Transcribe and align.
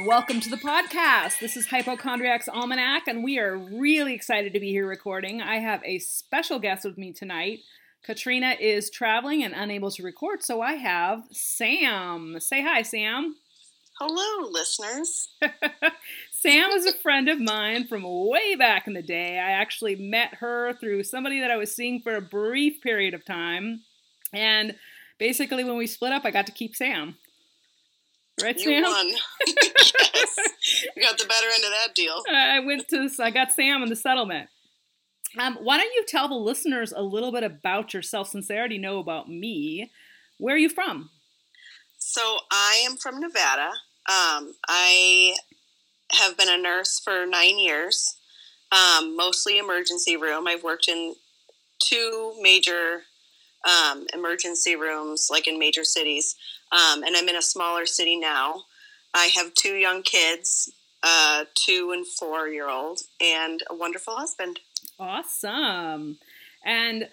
and 0.00 0.06
welcome 0.06 0.40
to 0.40 0.48
the 0.48 0.56
podcast. 0.56 1.40
This 1.40 1.58
is 1.58 1.66
Hypochondriac's 1.66 2.48
Almanac, 2.48 3.06
and 3.06 3.22
we 3.22 3.38
are 3.38 3.58
really 3.58 4.14
excited 4.14 4.54
to 4.54 4.60
be 4.60 4.70
here 4.70 4.86
recording. 4.86 5.42
I 5.42 5.56
have 5.56 5.82
a 5.84 5.98
special 5.98 6.58
guest 6.58 6.86
with 6.86 6.96
me 6.96 7.12
tonight. 7.12 7.58
Katrina 8.02 8.56
is 8.58 8.88
traveling 8.88 9.44
and 9.44 9.52
unable 9.52 9.90
to 9.90 10.02
record, 10.02 10.42
so 10.42 10.62
I 10.62 10.74
have 10.74 11.24
Sam. 11.32 12.38
Say 12.40 12.62
hi, 12.62 12.80
Sam. 12.80 13.36
Hello, 13.98 14.48
listeners. 14.50 15.28
Sam 16.30 16.70
is 16.70 16.86
a 16.86 16.96
friend 16.96 17.28
of 17.28 17.38
mine 17.38 17.86
from 17.86 18.02
way 18.06 18.54
back 18.54 18.86
in 18.86 18.94
the 18.94 19.02
day. 19.02 19.38
I 19.38 19.50
actually 19.50 19.96
met 19.96 20.36
her 20.36 20.72
through 20.72 21.04
somebody 21.04 21.40
that 21.40 21.50
I 21.50 21.58
was 21.58 21.76
seeing 21.76 22.00
for 22.00 22.16
a 22.16 22.22
brief 22.22 22.80
period 22.80 23.12
of 23.12 23.26
time. 23.26 23.82
And 24.32 24.76
basically, 25.18 25.62
when 25.62 25.76
we 25.76 25.86
split 25.86 26.12
up, 26.12 26.24
I 26.24 26.30
got 26.30 26.46
to 26.46 26.52
keep 26.52 26.74
Sam. 26.74 27.16
Right, 28.42 28.56
you 28.56 28.64
Sam? 28.64 28.82
won. 28.82 29.08
yes. 29.46 30.36
You 30.96 31.02
got 31.02 31.18
the 31.18 31.26
better 31.26 31.46
end 31.54 31.64
of 31.64 31.70
that 31.70 31.94
deal. 31.94 32.22
I 32.30 32.60
went 32.60 32.88
to, 32.88 33.08
I 33.22 33.30
got 33.30 33.52
Sam 33.52 33.82
in 33.82 33.88
the 33.88 33.96
settlement. 33.96 34.48
Um, 35.38 35.58
why 35.62 35.78
don't 35.78 35.92
you 35.94 36.04
tell 36.06 36.28
the 36.28 36.34
listeners 36.34 36.92
a 36.92 37.02
little 37.02 37.30
bit 37.30 37.44
about 37.44 37.94
yourself 37.94 38.28
since 38.28 38.48
they 38.48 38.58
already 38.58 38.78
know 38.78 38.98
about 38.98 39.28
me? 39.28 39.90
Where 40.38 40.54
are 40.54 40.58
you 40.58 40.68
from? 40.68 41.10
So, 41.98 42.38
I 42.50 42.82
am 42.86 42.96
from 42.96 43.20
Nevada. 43.20 43.70
Um, 44.08 44.54
I 44.68 45.36
have 46.12 46.36
been 46.36 46.48
a 46.48 46.56
nurse 46.58 46.98
for 46.98 47.26
nine 47.26 47.58
years, 47.58 48.16
um, 48.72 49.16
mostly 49.16 49.58
emergency 49.58 50.16
room. 50.16 50.46
I've 50.48 50.64
worked 50.64 50.88
in 50.88 51.14
two 51.84 52.32
major 52.40 53.02
um, 53.68 54.06
emergency 54.14 54.76
rooms, 54.76 55.28
like 55.30 55.46
in 55.46 55.58
major 55.58 55.84
cities, 55.84 56.34
um, 56.72 57.02
and 57.02 57.16
I'm 57.16 57.28
in 57.28 57.36
a 57.36 57.42
smaller 57.42 57.86
city 57.86 58.16
now. 58.16 58.64
I 59.14 59.26
have 59.34 59.54
two 59.54 59.74
young 59.74 60.02
kids, 60.02 60.72
uh, 61.02 61.44
two 61.54 61.92
and 61.92 62.06
four 62.06 62.48
year 62.48 62.68
old, 62.68 63.00
and 63.20 63.62
a 63.68 63.74
wonderful 63.74 64.14
husband. 64.14 64.60
Awesome. 64.98 66.18
And 66.64 67.08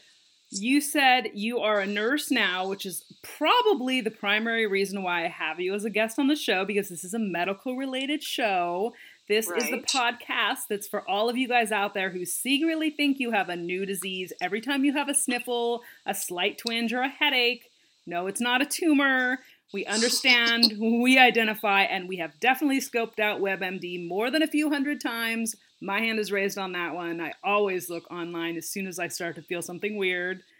you 0.49 0.79
said 0.79 1.31
you 1.33 1.59
are 1.59 1.79
a 1.79 1.87
nurse 1.87 2.31
now, 2.31 2.67
which 2.67 2.85
is 2.85 3.03
probably 3.21 4.01
the 4.01 4.11
primary 4.11 4.67
reason 4.67 5.03
why 5.03 5.25
I 5.25 5.27
have 5.27 5.59
you 5.59 5.73
as 5.73 5.85
a 5.85 5.89
guest 5.89 6.19
on 6.19 6.27
the 6.27 6.35
show 6.35 6.63
because 6.63 6.89
this 6.89 7.03
is 7.03 7.13
a 7.13 7.19
medical 7.19 7.75
related 7.75 8.23
show. 8.23 8.93
This 9.27 9.49
right. 9.49 9.61
is 9.61 9.69
the 9.69 9.77
podcast 9.79 10.67
that's 10.69 10.87
for 10.87 11.07
all 11.09 11.29
of 11.29 11.35
you 11.35 11.49
guys 11.49 11.71
out 11.71 11.93
there 11.93 12.09
who 12.09 12.23
secretly 12.25 12.89
think 12.89 13.19
you 13.19 13.31
have 13.31 13.49
a 13.49 13.57
new 13.57 13.85
disease 13.85 14.31
every 14.41 14.61
time 14.61 14.85
you 14.85 14.93
have 14.93 15.09
a 15.09 15.13
sniffle, 15.13 15.81
a 16.05 16.13
slight 16.13 16.57
twinge, 16.57 16.93
or 16.93 17.01
a 17.01 17.09
headache. 17.09 17.69
No, 18.07 18.27
it's 18.27 18.41
not 18.41 18.61
a 18.61 18.65
tumor. 18.65 19.39
We 19.73 19.85
understand, 19.85 20.73
we 20.79 21.19
identify, 21.19 21.83
and 21.83 22.07
we 22.07 22.17
have 22.17 22.39
definitely 22.39 22.79
scoped 22.79 23.19
out 23.19 23.41
WebMD 23.41 24.07
more 24.07 24.31
than 24.31 24.41
a 24.41 24.47
few 24.47 24.69
hundred 24.69 25.01
times. 25.01 25.55
My 25.81 25.99
hand 25.99 26.17
is 26.17 26.31
raised 26.31 26.57
on 26.57 26.71
that 26.71 26.95
one. 26.95 27.21
I 27.21 27.33
always 27.43 27.89
look 27.89 28.09
online 28.09 28.57
as 28.57 28.69
soon 28.69 28.87
as 28.87 28.97
I 28.97 29.09
start 29.09 29.35
to 29.35 29.41
feel 29.41 29.61
something 29.61 29.97
weird. 29.97 30.43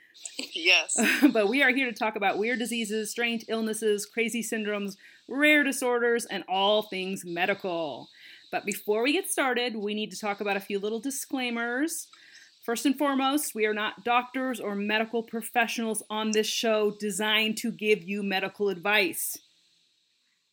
Yes. 0.54 0.98
but 1.31 1.48
we 1.48 1.62
are 1.62 1.70
here 1.70 1.86
to 1.86 1.98
talk 1.98 2.16
about 2.16 2.39
weird 2.39 2.58
diseases, 2.58 3.12
strange 3.12 3.45
illnesses, 3.48 4.08
crazy 4.08 4.42
syndromes, 4.42 4.98
rare 5.28 5.64
disorders, 5.64 6.26
and 6.26 6.44
all 6.50 6.82
things 6.82 7.23
medical. 7.23 8.09
But 8.52 8.66
before 8.66 9.04
we 9.04 9.14
get 9.14 9.30
started, 9.30 9.76
we 9.76 9.94
need 9.94 10.09
to 10.11 10.20
talk 10.20 10.42
about 10.42 10.58
a 10.58 10.61
few 10.61 10.80
little 10.80 11.00
disclaimers. 11.00 12.08
First 12.68 12.86
and 12.86 12.98
foremost, 12.98 13.56
we 13.56 13.66
are 13.66 13.73
not 13.73 14.04
doctors 14.04 14.60
or 14.60 14.76
medical 14.76 15.23
professionals 15.23 16.04
on 16.10 16.32
this 16.32 16.48
show 16.48 16.92
designed 17.00 17.56
to 17.60 17.72
give 17.72 18.04
you 18.04 18.22
medical 18.22 18.68
advice. 18.68 19.38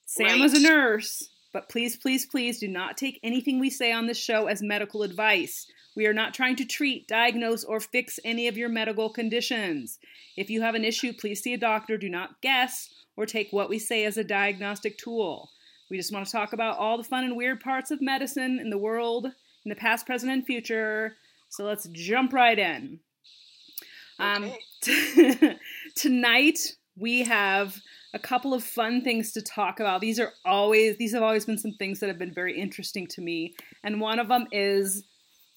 Sam 0.04 0.26
right. 0.26 0.40
is 0.42 0.54
a 0.54 0.60
nurse. 0.60 1.28
But 1.52 1.68
please, 1.68 1.96
please, 1.96 2.24
please 2.24 2.60
do 2.60 2.68
not 2.68 2.96
take 2.96 3.18
anything 3.24 3.58
we 3.58 3.68
say 3.68 3.90
on 3.90 4.06
this 4.06 4.16
show 4.16 4.46
as 4.46 4.62
medical 4.62 5.02
advice. 5.02 5.66
We 5.96 6.06
are 6.06 6.12
not 6.12 6.34
trying 6.34 6.54
to 6.56 6.64
treat, 6.64 7.08
diagnose, 7.08 7.64
or 7.64 7.80
fix 7.80 8.20
any 8.24 8.46
of 8.46 8.56
your 8.56 8.68
medical 8.68 9.10
conditions. 9.10 9.98
If 10.36 10.48
you 10.50 10.62
have 10.62 10.76
an 10.76 10.84
issue, 10.84 11.14
please 11.14 11.42
see 11.42 11.52
a 11.52 11.58
doctor. 11.58 11.98
Do 11.98 12.08
not 12.08 12.40
guess 12.40 12.94
or 13.16 13.26
take 13.26 13.52
what 13.52 13.68
we 13.68 13.80
say 13.80 14.04
as 14.04 14.16
a 14.16 14.22
diagnostic 14.22 14.98
tool. 14.98 15.50
We 15.90 15.96
just 15.96 16.12
want 16.12 16.26
to 16.26 16.32
talk 16.32 16.52
about 16.52 16.78
all 16.78 16.96
the 16.96 17.02
fun 17.02 17.24
and 17.24 17.36
weird 17.36 17.58
parts 17.58 17.90
of 17.90 18.00
medicine 18.00 18.60
in 18.60 18.70
the 18.70 18.78
world, 18.78 19.26
in 19.26 19.68
the 19.68 19.74
past, 19.74 20.06
present, 20.06 20.30
and 20.30 20.46
future. 20.46 21.16
So 21.54 21.62
let's 21.62 21.86
jump 21.92 22.32
right 22.32 22.58
in. 22.58 22.98
Um, 24.18 24.50
okay. 24.82 25.38
Um, 25.40 25.56
tonight 25.94 26.58
we 26.98 27.22
have 27.22 27.80
a 28.12 28.18
couple 28.18 28.54
of 28.54 28.64
fun 28.64 29.02
things 29.02 29.30
to 29.34 29.40
talk 29.42 29.78
about. 29.78 30.00
These 30.00 30.18
are 30.18 30.32
always 30.44 30.96
these 30.96 31.14
have 31.14 31.22
always 31.22 31.44
been 31.44 31.58
some 31.58 31.74
things 31.74 32.00
that 32.00 32.08
have 32.08 32.18
been 32.18 32.34
very 32.34 32.60
interesting 32.60 33.06
to 33.08 33.20
me, 33.20 33.54
and 33.84 34.00
one 34.00 34.18
of 34.18 34.26
them 34.26 34.48
is 34.50 35.04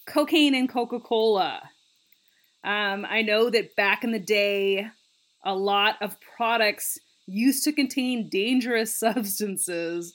cocaine 0.06 0.54
and 0.54 0.70
Coca 0.70 1.00
Cola. 1.00 1.64
Um, 2.64 3.04
I 3.10 3.24
know 3.24 3.50
that 3.50 3.76
back 3.76 4.04
in 4.04 4.12
the 4.12 4.20
day, 4.20 4.88
a 5.44 5.56
lot 5.56 5.96
of 6.00 6.18
products 6.38 7.00
used 7.26 7.64
to 7.64 7.74
contain 7.74 8.30
dangerous 8.30 8.94
substances, 9.00 10.14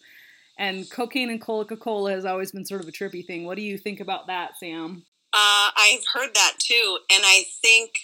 and 0.56 0.88
cocaine 0.88 1.28
and 1.28 1.40
Coca 1.40 1.76
Cola 1.76 2.12
has 2.12 2.24
always 2.24 2.52
been 2.52 2.64
sort 2.64 2.82
of 2.82 2.86
a 2.86 2.92
trippy 2.92 3.26
thing. 3.26 3.46
What 3.46 3.56
do 3.56 3.62
you 3.62 3.76
think 3.76 3.98
about 3.98 4.28
that, 4.28 4.56
Sam? 4.60 5.04
Uh, 5.32 5.70
I've 5.76 6.04
heard 6.14 6.34
that 6.34 6.54
too, 6.58 6.98
and 7.10 7.22
I 7.24 7.44
think 7.62 8.00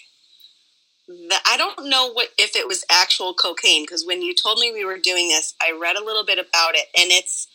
that 1.09 1.43
I 1.47 1.56
don't 1.56 1.89
know 1.89 2.11
what 2.12 2.28
if 2.39 2.55
it 2.55 2.66
was 2.66 2.84
actual 2.91 3.34
cocaine 3.34 3.84
because 3.84 4.06
when 4.06 4.22
you 4.22 4.34
told 4.34 4.59
me 4.59 4.72
we 4.72 4.84
were 4.84 4.99
doing 4.99 5.28
this, 5.28 5.55
I 5.61 5.77
read 5.78 5.97
a 5.97 6.05
little 6.05 6.25
bit 6.25 6.38
about 6.38 6.75
it, 6.75 6.87
and 6.97 7.11
it's 7.11 7.49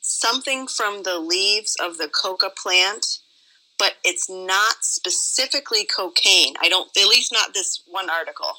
something 0.00 0.66
from 0.66 1.02
the 1.02 1.18
leaves 1.18 1.76
of 1.80 1.98
the 1.98 2.08
coca 2.08 2.50
plant, 2.50 3.18
but 3.78 3.94
it's 4.04 4.28
not 4.30 4.76
specifically 4.80 5.84
cocaine. 5.84 6.54
I 6.60 6.68
don't, 6.68 6.88
at 6.96 7.06
least 7.06 7.32
not 7.32 7.54
this 7.54 7.82
one 7.86 8.08
article. 8.10 8.52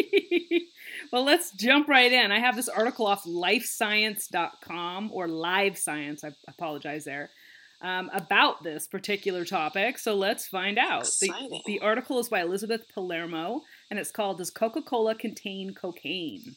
well, 1.12 1.24
let's 1.24 1.50
jump 1.52 1.88
right 1.88 2.12
in. 2.12 2.30
I 2.30 2.38
have 2.38 2.56
this 2.56 2.68
article 2.68 3.06
off 3.06 3.24
lifescience.com 3.26 5.10
or 5.12 5.28
live 5.28 5.76
science. 5.78 6.24
I 6.24 6.32
apologize 6.48 7.04
there. 7.04 7.30
Um, 7.82 8.10
about 8.14 8.62
this 8.62 8.86
particular 8.86 9.44
topic. 9.44 9.98
So 9.98 10.14
let's 10.14 10.46
find 10.46 10.78
out. 10.78 11.04
The, 11.20 11.62
the, 11.66 11.80
article 11.80 12.20
is 12.20 12.28
by 12.28 12.42
Elizabeth 12.42 12.82
Palermo 12.94 13.62
and 13.90 13.98
it's 13.98 14.12
called 14.12 14.38
Does 14.38 14.50
Coca 14.50 14.82
Cola 14.82 15.16
Contain 15.16 15.74
Cocaine? 15.74 16.54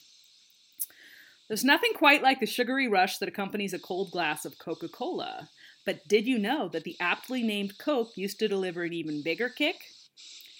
There's 1.47 1.63
nothing 1.63 1.93
quite 1.95 2.21
like 2.23 2.39
the 2.39 2.45
sugary 2.45 2.87
rush 2.87 3.17
that 3.17 3.29
accompanies 3.29 3.73
a 3.73 3.79
cold 3.79 4.11
glass 4.11 4.45
of 4.45 4.59
Coca 4.59 4.87
Cola. 4.87 5.49
But 5.85 6.07
did 6.07 6.25
you 6.27 6.39
know 6.39 6.67
that 6.69 6.83
the 6.83 6.95
aptly 6.99 7.43
named 7.43 7.77
Coke 7.77 8.11
used 8.15 8.39
to 8.39 8.47
deliver 8.47 8.83
an 8.83 8.93
even 8.93 9.21
bigger 9.23 9.49
kick? 9.49 9.77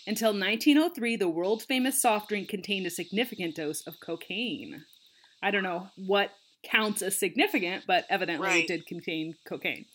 Until 0.08 0.30
1903, 0.30 1.16
the 1.16 1.28
world 1.28 1.64
famous 1.64 2.00
soft 2.00 2.30
drink 2.30 2.48
contained 2.48 2.86
a 2.86 2.92
significant 2.92 3.56
dose 3.56 3.82
of 3.88 4.00
cocaine. 4.00 4.86
I 5.42 5.50
don't 5.50 5.64
know 5.64 5.88
what 5.96 6.32
counts 6.64 7.02
as 7.02 7.18
significant, 7.18 7.86
but 7.88 8.06
evidently 8.10 8.48
right. 8.48 8.64
it 8.64 8.68
did 8.68 8.86
contain 8.86 9.36
cocaine. 9.48 9.86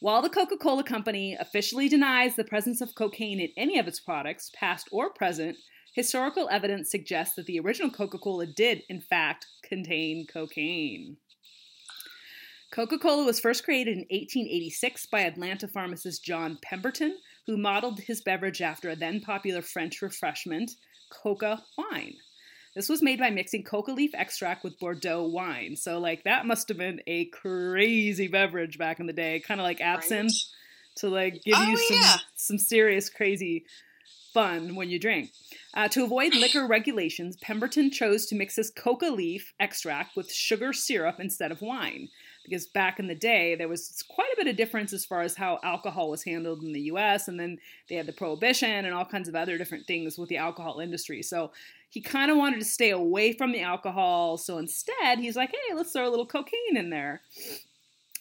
While 0.00 0.22
the 0.22 0.30
Coca 0.30 0.56
Cola 0.56 0.84
Company 0.84 1.36
officially 1.38 1.88
denies 1.88 2.36
the 2.36 2.44
presence 2.44 2.80
of 2.80 2.94
cocaine 2.94 3.40
in 3.40 3.50
any 3.56 3.80
of 3.80 3.88
its 3.88 3.98
products, 3.98 4.50
past 4.54 4.88
or 4.92 5.10
present, 5.10 5.56
historical 5.92 6.48
evidence 6.50 6.88
suggests 6.88 7.34
that 7.34 7.46
the 7.46 7.58
original 7.58 7.90
Coca 7.90 8.18
Cola 8.18 8.46
did, 8.46 8.84
in 8.88 9.00
fact, 9.00 9.46
contain 9.64 10.24
cocaine. 10.26 11.16
Coca 12.70 12.96
Cola 12.96 13.24
was 13.24 13.40
first 13.40 13.64
created 13.64 13.94
in 13.94 14.06
1886 14.10 15.06
by 15.06 15.22
Atlanta 15.22 15.66
pharmacist 15.66 16.24
John 16.24 16.58
Pemberton, 16.62 17.18
who 17.46 17.56
modeled 17.56 17.98
his 17.98 18.20
beverage 18.20 18.62
after 18.62 18.90
a 18.90 18.96
then 18.96 19.20
popular 19.20 19.62
French 19.62 20.00
refreshment, 20.00 20.70
coca 21.10 21.64
wine. 21.76 22.14
This 22.78 22.88
was 22.88 23.02
made 23.02 23.18
by 23.18 23.30
mixing 23.30 23.64
coca 23.64 23.90
leaf 23.90 24.14
extract 24.14 24.62
with 24.62 24.78
Bordeaux 24.78 25.24
wine. 25.24 25.74
So, 25.74 25.98
like, 25.98 26.22
that 26.22 26.46
must 26.46 26.68
have 26.68 26.78
been 26.78 27.00
a 27.08 27.24
crazy 27.24 28.28
beverage 28.28 28.78
back 28.78 29.00
in 29.00 29.06
the 29.06 29.12
day, 29.12 29.40
kind 29.40 29.60
of 29.60 29.64
like 29.64 29.80
absinthe, 29.80 30.30
right. 30.30 30.96
to 30.98 31.08
like 31.08 31.42
give 31.42 31.56
oh, 31.58 31.70
you 31.70 31.76
some 31.76 31.96
yeah. 31.96 32.16
some 32.36 32.56
serious 32.56 33.10
crazy 33.10 33.64
fun 34.32 34.76
when 34.76 34.90
you 34.90 35.00
drink. 35.00 35.32
Uh, 35.74 35.88
to 35.88 36.04
avoid 36.04 36.36
liquor 36.36 36.68
regulations, 36.68 37.36
Pemberton 37.38 37.90
chose 37.90 38.26
to 38.26 38.36
mix 38.36 38.54
his 38.54 38.70
coca 38.70 39.10
leaf 39.10 39.52
extract 39.58 40.14
with 40.14 40.32
sugar 40.32 40.72
syrup 40.72 41.16
instead 41.18 41.50
of 41.50 41.60
wine. 41.60 42.08
Because 42.44 42.68
back 42.68 43.00
in 43.00 43.08
the 43.08 43.14
day, 43.14 43.56
there 43.56 43.68
was 43.68 44.04
quite 44.08 44.32
a 44.32 44.36
bit 44.36 44.46
of 44.46 44.56
difference 44.56 44.92
as 44.92 45.04
far 45.04 45.22
as 45.22 45.34
how 45.34 45.58
alcohol 45.64 46.10
was 46.10 46.22
handled 46.22 46.62
in 46.62 46.72
the 46.72 46.82
US, 46.82 47.26
and 47.26 47.40
then 47.40 47.58
they 47.88 47.96
had 47.96 48.06
the 48.06 48.12
prohibition 48.12 48.84
and 48.84 48.94
all 48.94 49.04
kinds 49.04 49.28
of 49.28 49.34
other 49.34 49.58
different 49.58 49.86
things 49.88 50.16
with 50.16 50.28
the 50.28 50.36
alcohol 50.36 50.78
industry. 50.78 51.22
So 51.22 51.50
he 51.88 52.00
kind 52.00 52.30
of 52.30 52.36
wanted 52.36 52.60
to 52.60 52.66
stay 52.66 52.90
away 52.90 53.32
from 53.32 53.52
the 53.52 53.62
alcohol. 53.62 54.36
So 54.36 54.58
instead, 54.58 55.18
he's 55.18 55.36
like, 55.36 55.50
hey, 55.50 55.74
let's 55.74 55.92
throw 55.92 56.08
a 56.08 56.10
little 56.10 56.26
cocaine 56.26 56.76
in 56.76 56.90
there. 56.90 57.22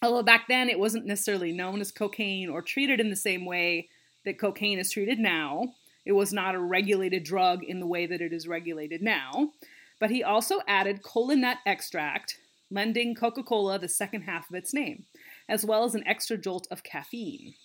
Although 0.02 0.24
back 0.24 0.48
then, 0.48 0.70
it 0.70 0.80
wasn't 0.80 1.06
necessarily 1.06 1.52
known 1.52 1.82
as 1.82 1.92
cocaine 1.92 2.50
or 2.50 2.62
treated 2.62 3.00
in 3.00 3.10
the 3.10 3.16
same 3.16 3.46
way 3.46 3.90
that 4.26 4.40
cocaine 4.40 4.80
is 4.80 4.92
treated 4.92 5.20
now. 5.20 5.74
It 6.06 6.14
was 6.14 6.32
not 6.32 6.56
a 6.56 6.60
regulated 6.60 7.24
drug 7.24 7.64
in 7.64 7.80
the 7.80 7.88
way 7.88 8.06
that 8.06 8.22
it 8.22 8.32
is 8.32 8.48
regulated 8.48 9.02
now. 9.02 9.52
But 10.00 10.12
he 10.12 10.24
also 10.24 10.62
added 10.68 11.04
cola 11.04 11.36
nut 11.36 11.58
extract, 11.66 12.40
lending 12.70 13.16
Coca 13.16 13.44
Cola 13.44 13.80
the 13.80 13.90
second 13.90 14.22
half 14.24 14.50
of 14.50 14.56
its 14.56 14.74
name, 14.74 15.06
as 15.50 15.66
well 15.66 15.84
as 15.84 15.96
an 15.96 16.08
extra 16.08 16.38
jolt 16.38 16.68
of 16.70 16.84
caffeine. 16.84 17.56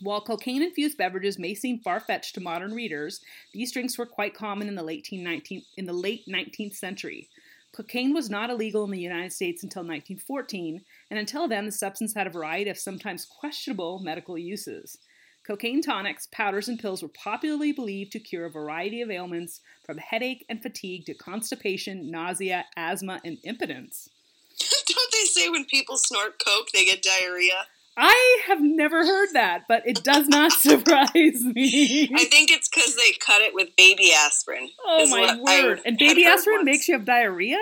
While 0.00 0.22
cocaine 0.22 0.62
infused 0.62 0.96
beverages 0.96 1.38
may 1.38 1.54
seem 1.54 1.80
far 1.80 2.00
fetched 2.00 2.34
to 2.34 2.40
modern 2.40 2.74
readers, 2.74 3.20
these 3.52 3.72
drinks 3.72 3.98
were 3.98 4.06
quite 4.06 4.34
common 4.34 4.68
in 4.68 4.74
the 4.74 4.82
late 4.82 5.06
19th, 5.12 5.64
in 5.76 5.84
the 5.84 5.92
late 5.92 6.26
19th 6.26 6.74
century. 6.74 7.28
Cocaine 7.72 8.12
was 8.14 8.28
not 8.28 8.50
illegal 8.50 8.84
in 8.84 8.90
the 8.90 8.98
United 8.98 9.32
States 9.32 9.62
until 9.62 9.82
1914, 9.82 10.82
and 11.10 11.18
until 11.18 11.46
then, 11.46 11.66
the 11.66 11.72
substance 11.72 12.14
had 12.14 12.26
a 12.26 12.30
variety 12.30 12.70
of 12.70 12.78
sometimes 12.78 13.26
questionable 13.26 14.00
medical 14.00 14.36
uses. 14.36 14.98
Cocaine 15.46 15.80
tonics, 15.80 16.28
powders, 16.32 16.68
and 16.68 16.78
pills 16.78 17.02
were 17.02 17.08
popularly 17.08 17.72
believed 17.72 18.12
to 18.12 18.20
cure 18.20 18.46
a 18.46 18.50
variety 18.50 19.00
of 19.02 19.10
ailments 19.10 19.60
from 19.84 19.98
headache 19.98 20.44
and 20.48 20.62
fatigue 20.62 21.06
to 21.06 21.14
constipation, 21.14 22.10
nausea, 22.10 22.66
asthma, 22.76 23.20
and 23.24 23.38
impotence. 23.44 24.10
Don't 24.58 25.12
they 25.12 25.24
say 25.24 25.48
when 25.48 25.64
people 25.64 25.96
snort 25.96 26.42
coke, 26.44 26.68
they 26.72 26.84
get 26.84 27.02
diarrhea? 27.02 27.66
I 27.96 28.42
have 28.46 28.60
never 28.60 29.04
heard 29.04 29.28
that, 29.34 29.64
but 29.68 29.82
it 29.86 30.02
does 30.04 30.26
not 30.28 30.52
surprise 30.68 31.42
me. 31.44 32.08
I 32.14 32.24
think 32.24 32.50
it's 32.50 32.68
because 32.68 32.96
they 32.96 33.12
cut 33.24 33.42
it 33.42 33.54
with 33.54 33.76
baby 33.76 34.12
aspirin. 34.16 34.70
oh 34.86 35.08
my 35.08 35.20
what 35.40 35.50
I 35.50 35.64
word! 35.66 35.80
And 35.84 35.98
baby 35.98 36.24
aspirin 36.24 36.58
once. 36.58 36.66
makes 36.66 36.88
you 36.88 36.94
have 36.94 37.04
diarrhea? 37.04 37.58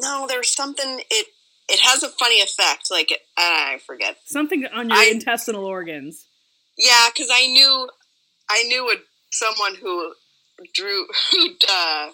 No, 0.00 0.26
there's 0.28 0.54
something. 0.54 1.00
It 1.10 1.26
it 1.68 1.80
has 1.80 2.02
a 2.02 2.08
funny 2.08 2.40
effect. 2.40 2.90
Like 2.90 3.10
it, 3.12 3.20
I 3.38 3.78
forget. 3.86 4.16
Something 4.26 4.66
on 4.66 4.90
your 4.90 4.98
I- 4.98 5.10
intestinal 5.12 5.64
organs. 5.64 6.26
Yeah, 6.76 7.06
because 7.14 7.30
I 7.32 7.46
knew 7.46 7.88
I 8.50 8.64
knew 8.64 8.90
a, 8.90 8.96
someone 9.30 9.76
who 9.76 10.12
drew 10.74 11.06
who 11.30 11.50
uh, 11.70 12.08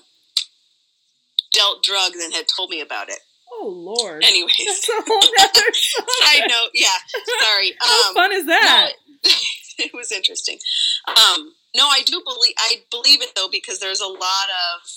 dealt 1.53 1.83
drugs 1.83 2.19
and 2.23 2.33
had 2.35 2.45
told 2.55 2.71
me 2.71 2.81
about 2.81 3.09
it. 3.09 3.21
Oh 3.63 3.69
lord! 3.69 4.25
Anyways, 4.25 4.53
That's 4.65 4.89
a 4.89 5.03
whole 5.07 5.21
nother 5.39 5.73
side 5.75 6.49
note. 6.49 6.71
Yeah, 6.73 6.89
sorry. 7.43 7.75
How 7.81 8.09
Um, 8.09 8.15
fun 8.15 8.33
is 8.33 8.47
that? 8.47 8.93
No, 9.03 9.31
it, 9.31 9.43
it 9.87 9.91
was 9.95 10.11
interesting. 10.13 10.59
Um, 11.09 11.53
no, 11.77 11.87
I 11.87 12.01
do 12.07 12.23
believe 12.25 12.55
I 12.59 12.77
believe 12.91 13.21
it 13.23 13.31
though 13.37 13.49
because 13.51 13.79
there's 13.81 14.01
a 14.01 14.07
lot 14.07 14.49
of 14.75 14.89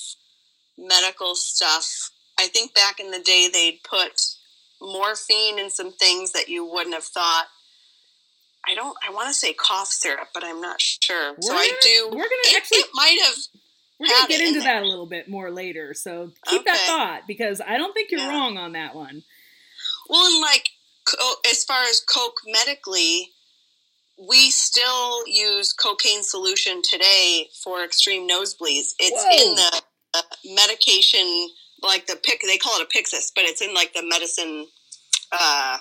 medical 0.77 1.35
stuff. 1.35 2.09
I 2.39 2.47
think 2.47 2.73
back 2.73 2.99
in 2.99 3.11
the 3.11 3.19
day 3.19 3.49
they'd 3.51 3.79
put 3.83 4.19
morphine 4.81 5.59
in 5.59 5.69
some 5.69 5.91
things 5.91 6.31
that 6.31 6.47
you 6.49 6.65
wouldn't 6.65 6.95
have 6.95 7.03
thought. 7.03 7.47
I 8.65 8.75
don't. 8.75 8.95
I 9.07 9.11
want 9.11 9.27
to 9.27 9.33
say 9.33 9.51
cough 9.53 9.89
syrup, 9.89 10.29
but 10.33 10.43
I'm 10.45 10.61
not 10.61 10.79
sure. 10.79 11.35
so 11.41 11.53
We're 11.53 11.59
I 11.59 11.67
gonna- 11.67 11.79
do. 11.81 12.05
we're 12.07 12.23
gonna 12.23 12.45
it, 12.45 12.55
actually- 12.57 12.77
it 12.79 12.89
might 12.93 13.19
have. 13.25 13.35
We're 13.99 14.07
gonna 14.07 14.27
get 14.27 14.41
into 14.41 14.61
that 14.61 14.83
a 14.83 14.85
little 14.85 15.05
bit 15.05 15.29
more 15.29 15.51
later, 15.51 15.93
so 15.93 16.31
keep 16.47 16.65
that 16.65 16.85
thought 16.87 17.21
because 17.27 17.61
I 17.65 17.77
don't 17.77 17.93
think 17.93 18.11
you're 18.11 18.19
Yeah. 18.19 18.29
wrong 18.29 18.57
on 18.57 18.73
that 18.73 18.95
one. 18.95 19.23
Well, 20.09 20.25
and 20.25 20.41
like 20.41 20.69
as 21.49 21.63
far 21.63 21.83
as 21.83 21.99
coke 22.01 22.41
medically, 22.45 23.33
we 24.17 24.51
still 24.51 25.25
use 25.27 25.73
cocaine 25.73 26.23
solution 26.23 26.81
today 26.89 27.49
for 27.63 27.83
extreme 27.83 28.27
nosebleeds. 28.27 28.93
It's 28.99 29.23
Whoa. 29.23 29.49
in 29.49 29.55
the 29.55 29.81
uh, 30.15 30.21
medication, 30.45 31.49
like 31.81 32.05
the 32.07 32.15
pick. 32.15 32.41
They 32.41 32.57
call 32.57 32.79
it 32.79 32.87
a 32.87 32.97
Pyxis, 32.97 33.31
but 33.35 33.45
it's 33.45 33.61
in 33.61 33.73
like 33.73 33.93
the 33.93 34.03
medicine 34.03 34.67
uh, 35.31 35.77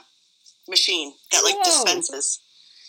machine 0.68 1.14
that 1.30 1.44
like 1.44 1.56
Whoa. 1.56 1.64
dispenses. 1.64 2.40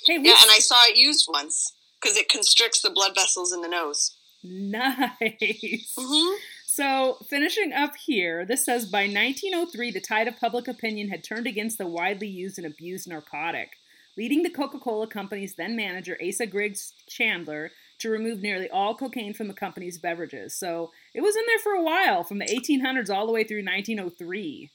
Hey, 0.07 0.15
Yeah, 0.21 0.35
and 0.41 0.51
I 0.51 0.59
saw 0.59 0.83
it 0.85 0.97
used 0.97 1.27
once 1.31 1.73
because 2.01 2.17
it 2.17 2.29
constricts 2.29 2.81
the 2.81 2.89
blood 2.89 3.15
vessels 3.15 3.53
in 3.53 3.61
the 3.61 3.67
nose. 3.69 4.15
Nice. 4.43 5.93
Mm-hmm. 5.97 6.35
So, 6.65 7.17
finishing 7.29 7.71
up 7.71 7.95
here, 7.95 8.45
this 8.45 8.65
says 8.65 8.85
by 8.85 9.03
1903, 9.03 9.91
the 9.91 10.01
tide 10.01 10.27
of 10.27 10.39
public 10.39 10.67
opinion 10.67 11.09
had 11.09 11.23
turned 11.23 11.45
against 11.45 11.77
the 11.77 11.85
widely 11.85 12.27
used 12.27 12.57
and 12.57 12.65
abused 12.65 13.07
narcotic, 13.07 13.73
leading 14.17 14.41
the 14.41 14.49
Coca 14.49 14.79
Cola 14.79 15.05
Company's 15.05 15.53
then 15.53 15.75
manager, 15.75 16.17
Asa 16.25 16.47
Griggs 16.47 16.93
Chandler, 17.07 17.69
to 17.99 18.09
remove 18.09 18.41
nearly 18.41 18.69
all 18.69 18.95
cocaine 18.95 19.35
from 19.35 19.47
the 19.47 19.53
company's 19.53 19.99
beverages. 19.99 20.57
So, 20.57 20.91
it 21.13 21.21
was 21.21 21.35
in 21.35 21.43
there 21.45 21.59
for 21.59 21.73
a 21.73 21.83
while, 21.83 22.23
from 22.23 22.39
the 22.39 22.45
1800s 22.45 23.13
all 23.13 23.27
the 23.27 23.33
way 23.33 23.43
through 23.43 23.63
1903. 23.63 24.71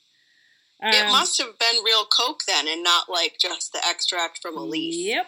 it 0.80 1.04
Um, 1.04 1.10
must 1.10 1.40
have 1.40 1.58
been 1.58 1.82
real 1.84 2.04
coke 2.04 2.42
then, 2.46 2.68
and 2.68 2.84
not 2.84 3.08
like 3.08 3.38
just 3.40 3.72
the 3.72 3.80
extract 3.84 4.38
from 4.40 4.56
a 4.56 4.62
leaf. 4.62 4.94
Yep. 4.94 5.26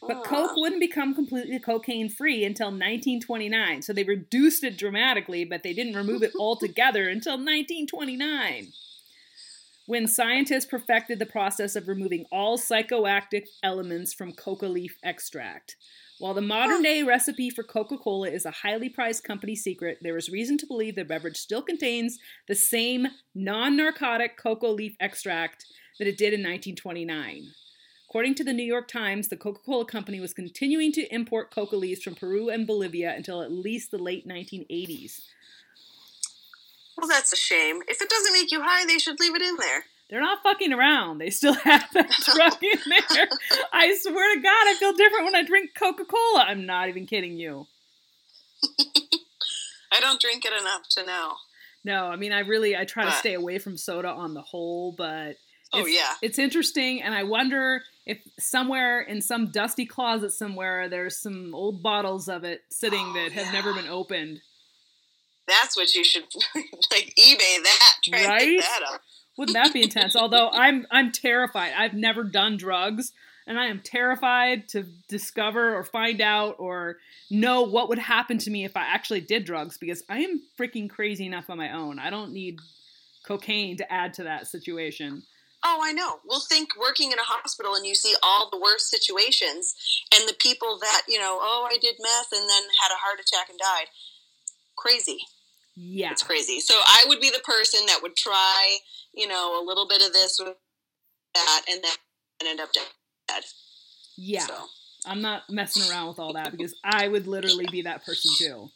But. 0.00 0.24
Coke 0.24 0.56
wouldn't 0.56 0.80
become 0.80 1.14
completely 1.14 1.58
cocaine 1.58 2.08
free 2.08 2.44
until 2.44 2.68
1929. 2.68 3.82
So 3.82 3.92
they 3.92 4.04
reduced 4.04 4.62
it 4.64 4.78
dramatically, 4.78 5.44
but 5.44 5.62
they 5.62 5.72
didn't 5.72 5.96
remove 5.96 6.22
it 6.22 6.32
altogether 6.38 7.08
until 7.08 7.34
1929. 7.34 8.68
When 9.86 10.06
scientists 10.06 10.66
perfected 10.66 11.18
the 11.18 11.26
process 11.26 11.74
of 11.74 11.88
removing 11.88 12.26
all 12.30 12.58
psychoactive 12.58 13.46
elements 13.62 14.12
from 14.12 14.32
coca 14.32 14.66
leaf 14.66 14.96
extract. 15.02 15.76
While 16.18 16.34
the 16.34 16.42
modern 16.42 16.82
day 16.82 17.04
recipe 17.04 17.48
for 17.48 17.62
Coca 17.62 17.96
Cola 17.96 18.28
is 18.28 18.44
a 18.44 18.50
highly 18.50 18.88
prized 18.88 19.22
company 19.22 19.54
secret, 19.54 19.98
there 20.02 20.16
is 20.16 20.28
reason 20.28 20.58
to 20.58 20.66
believe 20.66 20.96
the 20.96 21.04
beverage 21.04 21.36
still 21.36 21.62
contains 21.62 22.18
the 22.48 22.56
same 22.56 23.06
non 23.36 23.76
narcotic 23.76 24.36
coca 24.36 24.66
leaf 24.66 24.96
extract 24.98 25.64
that 25.98 26.08
it 26.08 26.18
did 26.18 26.34
in 26.34 26.40
1929. 26.40 27.52
According 28.08 28.36
to 28.36 28.44
the 28.44 28.54
New 28.54 28.64
York 28.64 28.88
Times, 28.88 29.28
the 29.28 29.36
Coca 29.36 29.60
Cola 29.66 29.84
Company 29.84 30.18
was 30.18 30.32
continuing 30.32 30.92
to 30.92 31.14
import 31.14 31.50
coca 31.50 31.76
leaves 31.76 32.02
from 32.02 32.14
Peru 32.14 32.48
and 32.48 32.66
Bolivia 32.66 33.14
until 33.14 33.42
at 33.42 33.52
least 33.52 33.90
the 33.90 33.98
late 33.98 34.26
1980s. 34.26 35.20
Well, 36.96 37.06
that's 37.06 37.34
a 37.34 37.36
shame. 37.36 37.82
If 37.86 38.00
it 38.00 38.08
doesn't 38.08 38.32
make 38.32 38.50
you 38.50 38.62
high, 38.62 38.86
they 38.86 38.98
should 38.98 39.20
leave 39.20 39.34
it 39.34 39.42
in 39.42 39.56
there. 39.56 39.84
They're 40.08 40.22
not 40.22 40.42
fucking 40.42 40.72
around. 40.72 41.18
They 41.18 41.28
still 41.28 41.52
have 41.64 41.84
that 41.92 42.10
drug 42.24 42.56
in 42.62 42.78
there. 42.88 43.28
I 43.74 43.94
swear 44.00 44.34
to 44.36 44.40
God, 44.40 44.52
I 44.66 44.74
feel 44.78 44.94
different 44.94 45.26
when 45.26 45.36
I 45.36 45.42
drink 45.42 45.74
Coca 45.78 46.06
Cola. 46.06 46.46
I'm 46.48 46.64
not 46.64 46.88
even 46.88 47.04
kidding 47.04 47.36
you. 47.36 47.66
I 49.92 50.00
don't 50.00 50.20
drink 50.20 50.46
it 50.46 50.52
enough 50.58 50.88
to 50.92 51.04
know. 51.04 51.32
No, 51.84 52.06
I 52.06 52.16
mean, 52.16 52.32
I 52.32 52.40
really 52.40 52.74
I 52.74 52.86
try 52.86 53.04
to 53.04 53.12
stay 53.12 53.34
away 53.34 53.58
from 53.58 53.76
soda 53.76 54.08
on 54.08 54.32
the 54.32 54.42
whole, 54.42 54.92
but 54.92 55.36
Oh 55.72 55.86
yeah. 55.86 56.14
it's 56.22 56.38
interesting, 56.38 57.02
and 57.02 57.14
I 57.14 57.24
wonder 57.24 57.82
if 58.08 58.18
somewhere 58.38 59.00
in 59.00 59.20
some 59.20 59.50
dusty 59.52 59.84
closet 59.86 60.30
somewhere 60.32 60.88
there's 60.88 61.16
some 61.18 61.54
old 61.54 61.82
bottles 61.82 62.28
of 62.28 62.42
it 62.42 62.62
sitting 62.70 63.04
Oh, 63.06 63.12
that 63.14 63.32
have 63.32 63.46
yeah. 63.46 63.52
never 63.52 63.74
been 63.74 63.86
opened. 63.88 64.40
That's 65.46 65.76
what 65.76 65.94
you 65.94 66.02
should 66.02 66.24
like 66.90 67.14
eBay 67.18 67.62
that. 67.62 67.94
Right? 68.12 68.60
that 68.60 68.80
up. 68.94 69.00
Wouldn't 69.36 69.54
that 69.54 69.72
be 69.72 69.82
intense? 69.82 70.16
Although 70.16 70.50
I'm 70.52 70.86
I'm 70.90 71.12
terrified. 71.12 71.72
I've 71.78 71.94
never 71.94 72.24
done 72.24 72.56
drugs, 72.56 73.12
and 73.46 73.58
I 73.58 73.66
am 73.66 73.80
terrified 73.80 74.68
to 74.70 74.84
discover 75.08 75.74
or 75.74 75.84
find 75.84 76.20
out 76.20 76.56
or 76.58 76.96
know 77.30 77.62
what 77.62 77.88
would 77.88 77.98
happen 77.98 78.38
to 78.38 78.50
me 78.50 78.64
if 78.64 78.76
I 78.76 78.82
actually 78.82 79.20
did 79.20 79.44
drugs 79.44 79.78
because 79.78 80.02
I 80.08 80.20
am 80.20 80.42
freaking 80.58 80.90
crazy 80.90 81.26
enough 81.26 81.48
on 81.50 81.58
my 81.58 81.72
own. 81.72 81.98
I 81.98 82.10
don't 82.10 82.32
need 82.32 82.58
cocaine 83.24 83.76
to 83.76 83.92
add 83.92 84.14
to 84.14 84.24
that 84.24 84.46
situation. 84.46 85.22
Oh, 85.64 85.80
I 85.82 85.92
know. 85.92 86.20
Well, 86.24 86.40
think 86.40 86.70
working 86.78 87.10
in 87.10 87.18
a 87.18 87.22
hospital 87.22 87.74
and 87.74 87.84
you 87.84 87.94
see 87.94 88.14
all 88.22 88.48
the 88.50 88.60
worst 88.60 88.90
situations 88.90 89.74
and 90.14 90.28
the 90.28 90.36
people 90.38 90.78
that, 90.80 91.02
you 91.08 91.18
know, 91.18 91.38
oh, 91.40 91.68
I 91.70 91.78
did 91.78 91.96
meth 92.00 92.32
and 92.32 92.48
then 92.48 92.62
had 92.80 92.92
a 92.92 92.98
heart 92.98 93.18
attack 93.18 93.48
and 93.48 93.58
died. 93.58 93.86
Crazy. 94.76 95.18
Yeah. 95.74 96.12
It's 96.12 96.22
crazy. 96.22 96.60
So 96.60 96.74
I 96.74 97.04
would 97.08 97.20
be 97.20 97.30
the 97.30 97.42
person 97.44 97.86
that 97.86 98.00
would 98.02 98.16
try, 98.16 98.78
you 99.12 99.26
know, 99.26 99.60
a 99.60 99.64
little 99.64 99.88
bit 99.88 100.02
of 100.04 100.12
this 100.12 100.38
with 100.38 100.54
that 101.34 101.62
and 101.68 101.82
then 101.82 102.48
end 102.48 102.60
up 102.60 102.70
dead. 102.72 103.42
Yeah. 104.16 104.46
So, 104.46 104.54
I'm 105.06 105.20
not 105.22 105.42
messing 105.48 105.88
around 105.90 106.08
with 106.08 106.18
all 106.18 106.32
that 106.34 106.50
because 106.50 106.74
I 106.84 107.08
would 107.08 107.26
literally 107.26 107.66
be 107.70 107.82
that 107.82 108.04
person 108.04 108.32
too. 108.38 108.68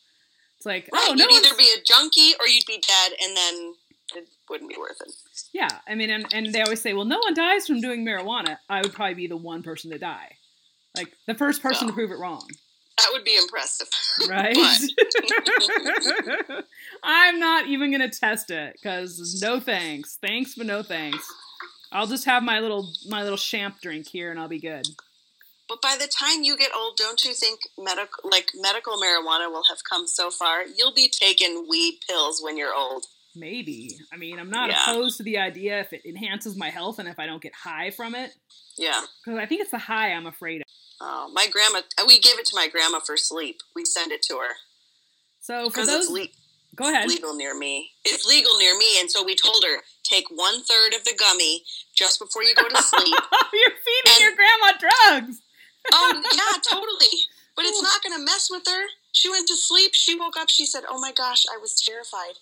It's 0.57 0.67
like, 0.67 0.89
oh, 0.93 0.97
right. 0.97 1.09
oh 1.11 1.15
no, 1.15 1.25
you'd 1.25 1.45
either 1.45 1.57
be 1.57 1.69
a 1.77 1.83
junkie 1.85 2.35
or 2.39 2.47
you'd 2.47 2.67
be 2.67 2.81
dead 2.81 3.13
and 3.21 3.37
then 3.37 3.75
it 4.17 4.29
wouldn't 4.49 4.71
be 4.71 4.77
worth 4.79 5.01
it. 5.01 5.13
yeah. 5.53 5.69
I 5.87 5.95
mean, 5.95 6.11
and, 6.11 6.27
and 6.33 6.53
they 6.53 6.63
always 6.63 6.81
say, 6.81 6.93
well, 6.93 7.05
no 7.05 7.19
one 7.19 7.35
dies 7.35 7.67
from 7.67 7.81
doing 7.81 8.05
marijuana. 8.05 8.59
I 8.69 8.83
would 8.83 8.93
probably 8.93 9.15
be 9.15 9.27
the 9.27 9.37
one 9.37 9.63
person 9.63 9.91
to 9.91 9.99
die, 9.99 10.37
like 10.97 11.13
the 11.27 11.35
first 11.35 11.63
person 11.63 11.87
to 11.89 11.93
prove 11.93 12.11
it 12.11 12.19
wrong, 12.19 12.47
That 12.99 13.09
would 13.13 13.25
be 13.25 13.37
impressive. 13.37 13.89
right? 14.29 14.57
I'm 17.03 17.39
not 17.39 17.67
even 17.67 17.91
gonna 17.91 18.11
test 18.11 18.51
it 18.51 18.75
because 18.75 19.41
no 19.43 19.61
thanks, 19.61 20.19
thanks 20.21 20.55
but 20.55 20.67
no 20.67 20.83
thanks. 20.83 21.27
I'll 21.91 22.07
just 22.07 22.25
have 22.25 22.43
my 22.43 22.61
little 22.61 22.91
my 23.09 23.23
little 23.23 23.39
champ 23.39 23.81
drink 23.81 24.09
here 24.09 24.31
and 24.31 24.41
I'll 24.41 24.49
be 24.49 24.61
good. 24.61 24.87
But 25.69 25.81
by 25.81 25.97
the 25.99 26.09
time 26.09 26.43
you 26.43 26.57
get 26.57 26.73
old, 26.77 26.97
don't 26.97 27.25
you 27.25 27.33
think 27.33 27.61
medical 27.79 28.29
like 28.31 28.51
medical 28.55 29.01
marijuana 29.01 29.51
will 29.51 29.65
have 29.71 29.79
come 29.89 30.07
so 30.07 30.31
far? 30.31 30.65
You'll 30.67 30.93
be 30.95 31.09
taking 31.09 31.67
weed 31.69 32.01
pills 32.07 32.41
when 32.43 32.59
you're 32.59 32.75
old. 32.75 33.07
Maybe. 33.35 33.99
I 34.13 34.17
mean, 34.17 34.39
I'm 34.39 34.51
not 34.51 34.71
Yeah. 34.71 34.83
opposed 34.83 35.17
to 35.19 35.23
the 35.23 35.39
idea 35.39 35.81
if 35.81 35.93
it 35.93 36.05
enhances 36.05 36.57
my 36.57 36.71
health 36.71 36.99
and 36.99 37.09
if 37.09 37.19
I 37.19 37.27
don't 37.27 37.43
get 37.43 37.55
high 37.55 37.91
from 37.91 38.15
it. 38.15 38.35
Yeah. 38.77 39.03
Because 39.25 39.39
I 39.39 39.47
think 39.47 39.61
it's 39.63 39.71
the 39.71 39.79
high 39.79 40.13
I'm 40.13 40.27
afraid 40.27 40.61
of. 40.61 40.67
Oh, 41.01 41.31
my 41.33 41.47
grandma. 41.49 41.83
Uh, 41.99 42.05
we 42.07 42.19
gave 42.21 42.39
it 42.39 42.47
to 42.47 42.57
my 42.57 42.69
grandma 42.69 43.01
for 43.01 43.17
sleep. 43.17 43.61
We 43.75 43.85
send 43.85 44.13
it 44.13 44.23
to 44.29 44.37
her 44.39 44.55
So 45.41 45.71
for 45.71 45.85
those 45.85 46.05
it's 46.05 46.11
le- 46.11 46.29
Go 46.75 46.89
ahead. 46.89 47.05
It's 47.05 47.15
legal 47.15 47.35
near 47.35 47.55
me. 47.57 47.93
It's 48.05 48.25
legal 48.25 48.57
near 48.57 48.77
me, 48.79 48.99
and 48.99 49.11
so 49.11 49.23
we 49.23 49.35
told 49.37 49.63
her 49.65 49.83
take 50.05 50.25
one 50.31 50.63
third 50.63 50.95
of 50.95 51.05
the 51.05 51.13
gummy 51.19 51.65
just 51.95 52.19
before 52.19 52.43
you 52.45 52.55
go 52.55 52.67
to 52.67 52.83
sleep. 52.83 53.15
You're 53.53 53.77
feeding 53.85 54.09
and, 54.09 54.21
your 54.21 54.33
grandma 54.35 54.73
drugs. 54.79 55.43
oh 55.93 56.23
yeah, 56.35 56.61
totally. 56.71 57.19
But 57.55 57.67
it's 57.67 57.83
not 57.83 58.03
going 58.03 58.19
to 58.19 58.25
mess 58.25 58.49
with 58.51 58.63
her. 58.67 58.87
She 59.13 59.29
went 59.29 59.47
to 59.49 59.57
sleep. 59.57 59.93
She 59.93 60.15
woke 60.19 60.39
up. 60.39 60.49
She 60.49 60.65
said, 60.65 60.85
"Oh 60.89 60.99
my 60.99 61.13
gosh, 61.13 61.45
I 61.53 61.59
was 61.59 61.79
terrified." 61.79 62.39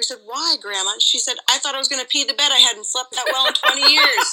We 0.00 0.04
said, 0.04 0.20
"Why, 0.24 0.56
Grandma?" 0.62 0.92
She 0.98 1.18
said, 1.18 1.36
"I 1.50 1.58
thought 1.58 1.74
I 1.74 1.78
was 1.78 1.88
going 1.88 2.00
to 2.00 2.08
pee 2.08 2.24
the 2.24 2.32
bed. 2.32 2.50
I 2.50 2.58
hadn't 2.58 2.86
slept 2.86 3.12
that 3.12 3.26
well 3.30 3.46
in 3.46 3.52
twenty 3.52 3.92
years." 3.92 4.08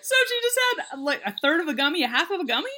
so 0.00 0.14
she 0.26 0.40
just 0.42 0.58
had 0.64 1.00
like 1.00 1.20
a 1.26 1.34
third 1.42 1.60
of 1.60 1.68
a 1.68 1.74
gummy, 1.74 2.02
a 2.02 2.08
half 2.08 2.30
of 2.30 2.40
a 2.40 2.46
gummy. 2.46 2.70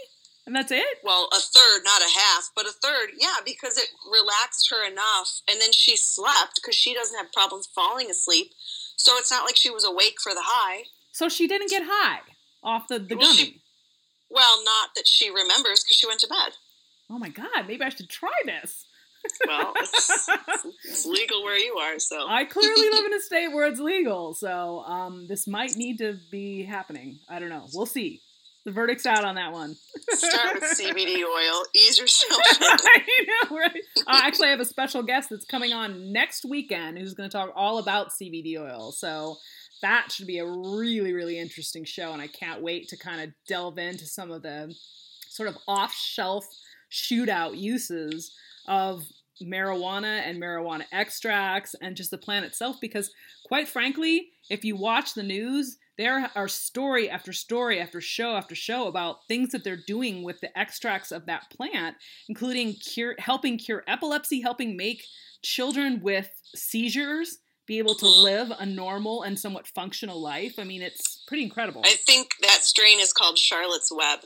And 0.47 0.55
that's 0.55 0.73
it? 0.73 0.99
Well, 1.05 1.29
a 1.33 1.38
third, 1.38 1.83
not 1.85 2.03
a 2.03 2.11
half, 2.19 2.50
but 2.57 2.67
a 2.67 2.73
third. 2.73 3.11
Yeah, 3.19 3.37
because 3.45 3.79
it 3.79 3.91
relaxed 4.11 4.69
her 4.71 4.85
enough. 4.85 5.43
And 5.49 5.61
then 5.61 5.73
she 5.73 5.97
slept 5.97 6.57
because 6.57 6.76
she 6.76 6.93
doesn't 6.93 7.17
have 7.17 7.33
problems 7.33 7.69
falling 7.73 8.11
asleep. 8.11 8.53
So 8.97 9.17
it's 9.17 9.31
not 9.31 9.45
like 9.45 9.57
she 9.57 9.71
was 9.71 9.85
awake 9.85 10.17
for 10.21 10.35
the 10.35 10.43
high. 10.45 10.85
So 11.12 11.29
she 11.29 11.47
didn't 11.47 11.71
get 11.71 11.83
high 11.85 12.21
off 12.62 12.88
the, 12.88 12.99
the 12.99 13.17
well, 13.17 13.26
gummy? 13.26 13.45
She, 13.45 13.62
well, 14.31 14.62
not 14.65 14.91
that 14.95 15.09
she 15.09 15.31
remembers 15.31 15.83
because 15.83 15.97
she 15.97 16.07
went 16.07 16.21
to 16.21 16.29
bed. 16.29 16.55
Oh 17.11 17.19
my 17.19 17.29
God, 17.29 17.67
maybe 17.69 17.85
I 17.85 17.88
should 17.88 18.09
try 18.09 18.33
this. 18.45 18.86
Well, 19.47 19.73
it's, 19.76 20.28
it's, 20.85 21.06
legal 21.06 21.42
where 21.42 21.59
you 21.59 21.75
are, 21.75 21.99
so. 21.99 22.26
I 22.26 22.45
clearly 22.45 22.88
live 22.90 23.06
in 23.06 23.14
a 23.14 23.21
state 23.21 23.49
where 23.49 23.66
it's 23.66 23.80
legal, 23.80 24.35
so 24.35 24.80
um, 24.80 25.26
this 25.28 25.47
might 25.47 25.76
need 25.76 25.99
to 25.99 26.18
be 26.30 26.64
happening. 26.64 27.18
I 27.28 27.38
don't 27.38 27.49
know. 27.49 27.66
We'll 27.73 27.87
see. 27.87 28.21
The 28.66 28.73
verdict's 28.73 29.06
out 29.06 29.25
on 29.25 29.37
that 29.37 29.52
one. 29.52 29.76
Start 30.11 30.54
with 30.54 30.64
CBD 30.80 31.23
oil. 31.23 31.62
Ease 31.73 31.99
yourself. 31.99 32.40
I 32.61 33.02
know, 33.49 33.56
right? 33.56 33.80
Uh, 33.99 34.21
actually, 34.25 34.49
I 34.49 34.50
have 34.50 34.61
a 34.61 34.64
special 34.64 35.04
guest 35.04 35.30
that's 35.30 35.45
coming 35.45 35.73
on 35.73 36.12
next 36.12 36.45
weekend 36.45 36.99
who's 36.99 37.14
going 37.14 37.30
to 37.30 37.37
talk 37.37 37.52
all 37.54 37.78
about 37.78 38.09
CBD 38.11 38.59
oil. 38.59 38.90
So 38.90 39.37
that 39.83 40.11
should 40.11 40.26
be 40.26 40.38
a 40.38 40.47
really, 40.47 41.12
really 41.12 41.38
interesting 41.38 41.85
show, 41.85 42.12
and 42.12 42.21
I 42.21 42.26
can't 42.26 42.61
wait 42.61 42.88
to 42.88 42.97
kind 42.97 43.21
of 43.21 43.30
delve 43.47 43.78
into 43.78 44.04
some 44.04 44.33
of 44.33 44.42
the 44.42 44.75
sort 45.28 45.49
of 45.49 45.56
off-shelf 45.68 46.45
shootout 46.90 47.56
uses 47.56 48.35
of 48.66 49.04
marijuana 49.43 50.21
and 50.26 50.40
marijuana 50.40 50.85
extracts 50.93 51.75
and 51.81 51.97
just 51.97 52.11
the 52.11 52.19
plant 52.19 52.45
itself 52.45 52.76
because 52.81 53.11
quite 53.47 53.69
frankly 53.69 54.31
if 54.49 54.64
you 54.64 54.76
watch 54.76 55.14
the 55.14 55.23
news 55.23 55.78
there 55.99 56.31
are 56.35 56.49
story 56.49 57.09
after 57.09 57.33
story 57.33 57.81
after 57.81 58.00
show 58.00 58.37
after 58.37 58.55
show 58.55 58.87
about 58.87 59.26
things 59.28 59.50
that 59.52 59.64
they're 59.64 59.83
doing 59.87 60.23
with 60.23 60.40
the 60.40 60.57
extracts 60.59 61.11
of 61.11 61.26
that 61.26 61.50
plant, 61.50 61.97
including 62.28 62.75
cure, 62.75 63.14
helping 63.19 63.57
cure 63.57 63.83
epilepsy, 63.87 64.43
helping 64.43 64.76
make 64.76 65.05
children 65.43 66.00
with 66.02 66.31
seizures 66.55 67.38
be 67.66 67.78
able 67.78 67.95
to 67.95 68.07
live 68.07 68.52
a 68.59 68.66
normal 68.66 69.23
and 69.23 69.38
somewhat 69.38 69.66
functional 69.66 70.21
life. 70.21 70.55
I 70.59 70.64
mean, 70.64 70.83
it's 70.83 71.25
pretty 71.26 71.43
incredible. 71.43 71.83
I 71.85 71.97
think 72.07 72.35
that 72.43 72.62
strain 72.62 73.00
is 73.00 73.12
called 73.12 73.38
Charlotte's 73.38 73.90
Web. 73.90 74.21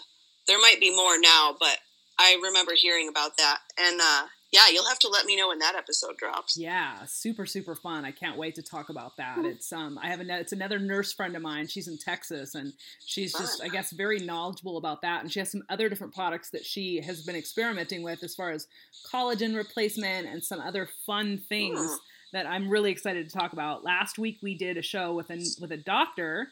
There 0.47 0.59
might 0.59 0.81
be 0.81 0.95
more 0.95 1.19
now, 1.19 1.55
but 1.59 1.79
I 2.19 2.38
remember 2.43 2.73
hearing 2.75 3.09
about 3.09 3.38
that. 3.38 3.59
And 3.79 4.00
uh, 4.00 4.25
yeah, 4.52 4.62
you'll 4.73 4.88
have 4.88 4.99
to 5.00 5.09
let 5.09 5.26
me 5.26 5.37
know 5.37 5.49
when 5.49 5.61
that 5.61 5.76
episode 5.76 6.16
drops. 6.16 6.57
Yeah, 6.57 7.04
super 7.07 7.47
super 7.47 7.76
fun. 7.76 8.04
I 8.04 8.11
can't 8.11 8.37
wait 8.37 8.57
to 8.57 8.62
talk 8.62 8.88
about 8.88 9.16
that. 9.16 9.37
Mm-hmm. 9.37 9.47
It's 9.47 9.73
um 9.73 9.99
I 10.02 10.09
have 10.09 10.21
a 10.21 10.40
it's 10.40 10.52
another 10.52 10.78
nurse 10.78 11.12
friend 11.12 11.37
of 11.37 11.42
mine. 11.42 11.69
She's 11.69 11.87
in 11.87 11.99
Texas 11.99 12.57
and 12.57 12.73
she's 13.04 13.33
fun. 13.33 13.42
just 13.42 13.62
I 13.62 13.69
guess 13.69 13.92
very 13.92 14.19
knowledgeable 14.19 14.76
about 14.76 15.02
that 15.02 15.23
and 15.23 15.33
she 15.33 15.38
has 15.38 15.52
some 15.52 15.62
other 15.69 15.88
different 15.88 16.14
products 16.14 16.50
that 16.50 16.64
she 16.64 17.00
has 17.00 17.23
been 17.23 17.37
experimenting 17.37 18.02
with 18.02 18.25
as 18.25 18.35
far 18.35 18.50
as 18.50 18.66
collagen 19.12 19.57
replacement 19.57 20.26
and 20.26 20.42
some 20.42 20.61
other 20.61 20.88
fun 21.07 21.38
things 21.38 21.78
mm. 21.78 21.97
that 22.33 22.47
I'm 22.47 22.69
really 22.69 22.90
excited 22.90 23.28
to 23.28 23.37
talk 23.37 23.52
about. 23.52 23.85
Last 23.85 24.19
week 24.19 24.38
we 24.42 24.57
did 24.57 24.76
a 24.76 24.83
show 24.83 25.14
with 25.14 25.30
a 25.30 25.40
with 25.61 25.71
a 25.71 25.76
doctor 25.76 26.49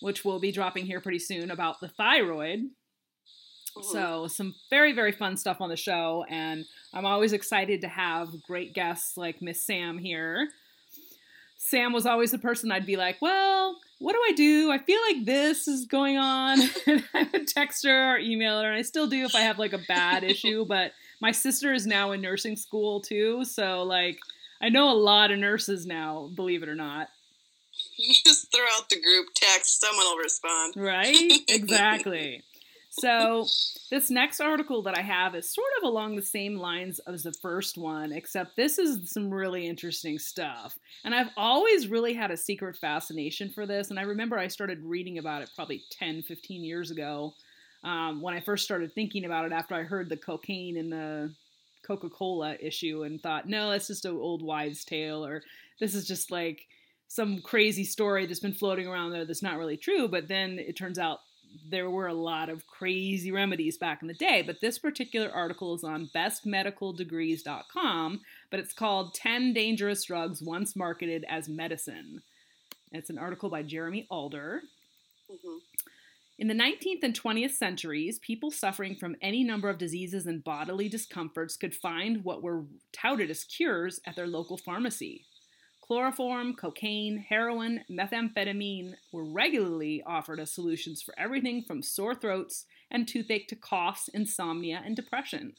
which 0.00 0.24
will 0.24 0.38
be 0.38 0.52
dropping 0.52 0.84
here 0.84 1.00
pretty 1.00 1.18
soon 1.18 1.50
about 1.50 1.80
the 1.80 1.88
thyroid 1.88 2.68
Mm-hmm. 3.78 3.92
So, 3.92 4.28
some 4.28 4.54
very, 4.70 4.92
very 4.92 5.12
fun 5.12 5.36
stuff 5.36 5.60
on 5.60 5.68
the 5.68 5.76
show. 5.76 6.24
And 6.28 6.64
I'm 6.98 7.06
always 7.06 7.32
excited 7.32 7.82
to 7.82 7.88
have 7.88 8.42
great 8.42 8.74
guests 8.74 9.16
like 9.16 9.40
Miss 9.40 9.62
Sam 9.62 9.98
here. 9.98 10.48
Sam 11.56 11.92
was 11.92 12.06
always 12.06 12.32
the 12.32 12.40
person 12.40 12.72
I'd 12.72 12.86
be 12.86 12.96
like, 12.96 13.22
well, 13.22 13.78
what 14.00 14.14
do 14.14 14.18
I 14.28 14.32
do? 14.32 14.72
I 14.72 14.78
feel 14.78 14.98
like 15.08 15.24
this 15.24 15.68
is 15.68 15.86
going 15.86 16.16
on. 16.16 16.58
and 16.88 17.04
I 17.14 17.28
would 17.32 17.46
text 17.46 17.86
her 17.86 18.14
or 18.14 18.18
email 18.18 18.60
her, 18.60 18.68
and 18.68 18.76
I 18.76 18.82
still 18.82 19.06
do 19.06 19.24
if 19.24 19.36
I 19.36 19.42
have 19.42 19.60
like 19.60 19.72
a 19.72 19.80
bad 19.86 20.24
issue. 20.24 20.64
But 20.64 20.90
my 21.20 21.30
sister 21.30 21.72
is 21.72 21.86
now 21.86 22.10
in 22.10 22.20
nursing 22.20 22.56
school 22.56 23.00
too. 23.00 23.44
So, 23.44 23.84
like, 23.84 24.18
I 24.60 24.68
know 24.68 24.90
a 24.90 24.98
lot 24.98 25.30
of 25.30 25.38
nurses 25.38 25.86
now, 25.86 26.28
believe 26.34 26.64
it 26.64 26.68
or 26.68 26.74
not. 26.74 27.10
Just 28.26 28.50
throw 28.50 28.64
out 28.76 28.88
the 28.90 29.00
group 29.00 29.28
text, 29.36 29.80
someone 29.80 30.04
will 30.04 30.16
respond. 30.16 30.74
Right? 30.76 31.32
Exactly. 31.46 32.42
So, 33.00 33.46
this 33.90 34.10
next 34.10 34.40
article 34.40 34.82
that 34.82 34.98
I 34.98 35.02
have 35.02 35.34
is 35.34 35.52
sort 35.52 35.70
of 35.78 35.84
along 35.84 36.16
the 36.16 36.22
same 36.22 36.56
lines 36.56 37.00
as 37.06 37.22
the 37.22 37.32
first 37.32 37.78
one, 37.78 38.12
except 38.12 38.56
this 38.56 38.78
is 38.78 39.10
some 39.10 39.32
really 39.32 39.66
interesting 39.66 40.18
stuff. 40.18 40.78
And 41.04 41.14
I've 41.14 41.30
always 41.36 41.88
really 41.88 42.14
had 42.14 42.30
a 42.30 42.36
secret 42.36 42.76
fascination 42.76 43.50
for 43.50 43.66
this. 43.66 43.90
And 43.90 43.98
I 43.98 44.02
remember 44.02 44.38
I 44.38 44.48
started 44.48 44.82
reading 44.82 45.18
about 45.18 45.42
it 45.42 45.50
probably 45.54 45.82
10, 45.90 46.22
15 46.22 46.64
years 46.64 46.90
ago 46.90 47.34
um, 47.84 48.20
when 48.20 48.34
I 48.34 48.40
first 48.40 48.64
started 48.64 48.92
thinking 48.92 49.24
about 49.24 49.46
it 49.46 49.52
after 49.52 49.74
I 49.74 49.82
heard 49.82 50.08
the 50.08 50.16
cocaine 50.16 50.76
in 50.76 50.90
the 50.90 51.32
Coca 51.82 52.10
Cola 52.10 52.56
issue 52.60 53.04
and 53.04 53.22
thought, 53.22 53.48
no, 53.48 53.70
that's 53.70 53.86
just 53.86 54.04
an 54.04 54.16
old 54.16 54.42
wives' 54.42 54.84
tale, 54.84 55.24
or 55.24 55.42
this 55.80 55.94
is 55.94 56.06
just 56.06 56.30
like 56.30 56.66
some 57.06 57.40
crazy 57.40 57.84
story 57.84 58.26
that's 58.26 58.40
been 58.40 58.52
floating 58.52 58.86
around 58.86 59.10
there 59.10 59.24
that's 59.24 59.42
not 59.42 59.56
really 59.56 59.76
true. 59.76 60.08
But 60.08 60.28
then 60.28 60.58
it 60.58 60.76
turns 60.76 60.98
out 60.98 61.20
there 61.68 61.90
were 61.90 62.06
a 62.06 62.14
lot 62.14 62.48
of 62.48 62.66
crazy 62.66 63.30
remedies 63.30 63.78
back 63.78 64.02
in 64.02 64.08
the 64.08 64.14
day, 64.14 64.42
but 64.42 64.60
this 64.60 64.78
particular 64.78 65.30
article 65.30 65.74
is 65.74 65.84
on 65.84 66.10
bestmedicaldegrees.com, 66.14 68.20
but 68.50 68.60
it's 68.60 68.72
called 68.72 69.14
10 69.14 69.52
Dangerous 69.52 70.04
Drugs 70.04 70.42
Once 70.42 70.76
Marketed 70.76 71.24
as 71.28 71.48
Medicine. 71.48 72.22
It's 72.92 73.10
an 73.10 73.18
article 73.18 73.50
by 73.50 73.62
Jeremy 73.62 74.06
Alder. 74.10 74.62
Mm-hmm. 75.30 75.58
In 76.38 76.46
the 76.46 76.54
19th 76.54 77.02
and 77.02 77.20
20th 77.20 77.50
centuries, 77.50 78.20
people 78.20 78.52
suffering 78.52 78.94
from 78.94 79.16
any 79.20 79.42
number 79.42 79.68
of 79.68 79.76
diseases 79.76 80.24
and 80.24 80.44
bodily 80.44 80.88
discomforts 80.88 81.56
could 81.56 81.74
find 81.74 82.22
what 82.22 82.42
were 82.42 82.62
touted 82.92 83.28
as 83.28 83.42
cures 83.42 83.98
at 84.06 84.14
their 84.14 84.28
local 84.28 84.56
pharmacy. 84.56 85.24
Chloroform, 85.88 86.54
cocaine, 86.54 87.16
heroin, 87.16 87.82
methamphetamine 87.90 88.92
were 89.10 89.24
regularly 89.24 90.02
offered 90.04 90.38
as 90.38 90.52
solutions 90.52 91.00
for 91.00 91.14
everything 91.18 91.62
from 91.62 91.82
sore 91.82 92.14
throats 92.14 92.66
and 92.90 93.08
toothache 93.08 93.48
to 93.48 93.56
coughs, 93.56 94.08
insomnia, 94.12 94.82
and 94.84 94.94
depression. 94.94 95.54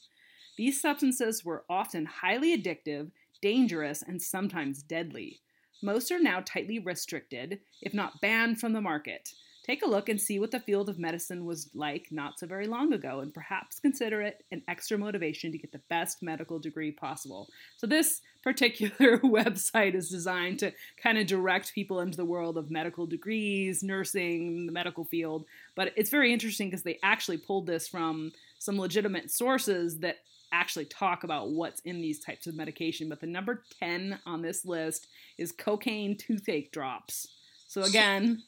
These 0.55 0.79
substances 0.79 1.43
were 1.43 1.65
often 1.67 2.05
highly 2.05 2.55
addictive, 2.55 3.09
dangerous, 3.41 4.03
and 4.03 4.21
sometimes 4.21 4.83
deadly. 4.83 5.39
Most 5.81 6.11
are 6.11 6.19
now 6.19 6.41
tightly 6.45 6.77
restricted, 6.77 7.61
if 7.81 7.95
not 7.95 8.21
banned 8.21 8.59
from 8.59 8.73
the 8.73 8.81
market. 8.81 9.33
Take 9.69 9.83
a 9.83 9.87
look 9.87 10.09
and 10.09 10.19
see 10.19 10.39
what 10.39 10.49
the 10.49 10.59
field 10.59 10.89
of 10.89 10.97
medicine 10.97 11.45
was 11.45 11.69
like 11.75 12.07
not 12.09 12.39
so 12.39 12.47
very 12.47 12.65
long 12.65 12.91
ago, 12.91 13.19
and 13.19 13.31
perhaps 13.31 13.79
consider 13.79 14.19
it 14.19 14.43
an 14.51 14.63
extra 14.67 14.97
motivation 14.97 15.51
to 15.51 15.59
get 15.59 15.71
the 15.71 15.81
best 15.91 16.23
medical 16.23 16.57
degree 16.57 16.91
possible. 16.91 17.47
So, 17.77 17.85
this 17.85 18.21
particular 18.43 19.19
website 19.19 19.93
is 19.93 20.09
designed 20.09 20.57
to 20.59 20.73
kind 20.97 21.19
of 21.19 21.27
direct 21.27 21.75
people 21.75 21.99
into 21.99 22.17
the 22.17 22.25
world 22.25 22.57
of 22.57 22.71
medical 22.71 23.05
degrees, 23.05 23.83
nursing, 23.83 24.65
the 24.65 24.71
medical 24.71 25.03
field. 25.03 25.45
But 25.75 25.93
it's 25.95 26.09
very 26.09 26.33
interesting 26.33 26.71
because 26.71 26.81
they 26.81 26.97
actually 27.03 27.37
pulled 27.37 27.67
this 27.67 27.87
from 27.87 28.31
some 28.57 28.79
legitimate 28.79 29.29
sources 29.29 29.99
that 29.99 30.17
actually 30.51 30.85
talk 30.85 31.23
about 31.23 31.51
what's 31.51 31.81
in 31.81 32.01
these 32.01 32.19
types 32.19 32.47
of 32.47 32.55
medication. 32.55 33.07
But 33.07 33.21
the 33.21 33.27
number 33.27 33.61
10 33.79 34.17
on 34.25 34.41
this 34.41 34.65
list 34.65 35.05
is 35.37 35.51
cocaine 35.51 36.17
toothache 36.17 36.71
drops. 36.71 37.27
So, 37.67 37.83
again, 37.83 38.41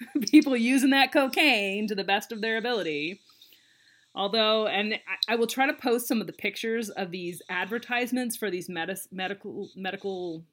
people 0.30 0.56
using 0.56 0.90
that 0.90 1.12
cocaine 1.12 1.86
to 1.88 1.94
the 1.94 2.04
best 2.04 2.32
of 2.32 2.40
their 2.40 2.56
ability. 2.56 3.20
Although, 4.14 4.66
and 4.66 4.98
I, 5.28 5.36
will 5.36 5.46
try 5.46 5.66
to 5.66 5.74
post 5.74 6.08
some 6.08 6.20
of 6.20 6.26
the 6.26 6.32
pictures 6.32 6.90
of 6.90 7.10
these 7.10 7.40
advertisements 7.48 8.36
for 8.36 8.50
these 8.50 8.68
medical 8.68 9.70
medical 9.76 10.44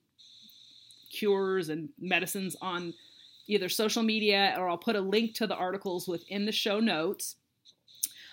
cures 1.11 1.69
and 1.69 1.89
medicines 1.99 2.55
on 2.61 2.93
either 3.47 3.69
social 3.69 4.03
media 4.03 4.55
or 4.57 4.69
I'll 4.69 4.77
put 4.77 4.95
a 4.95 5.01
link 5.01 5.33
to 5.35 5.47
the 5.47 5.55
articles 5.55 6.07
within 6.07 6.45
the 6.45 6.51
show 6.51 6.79
notes. 6.79 7.37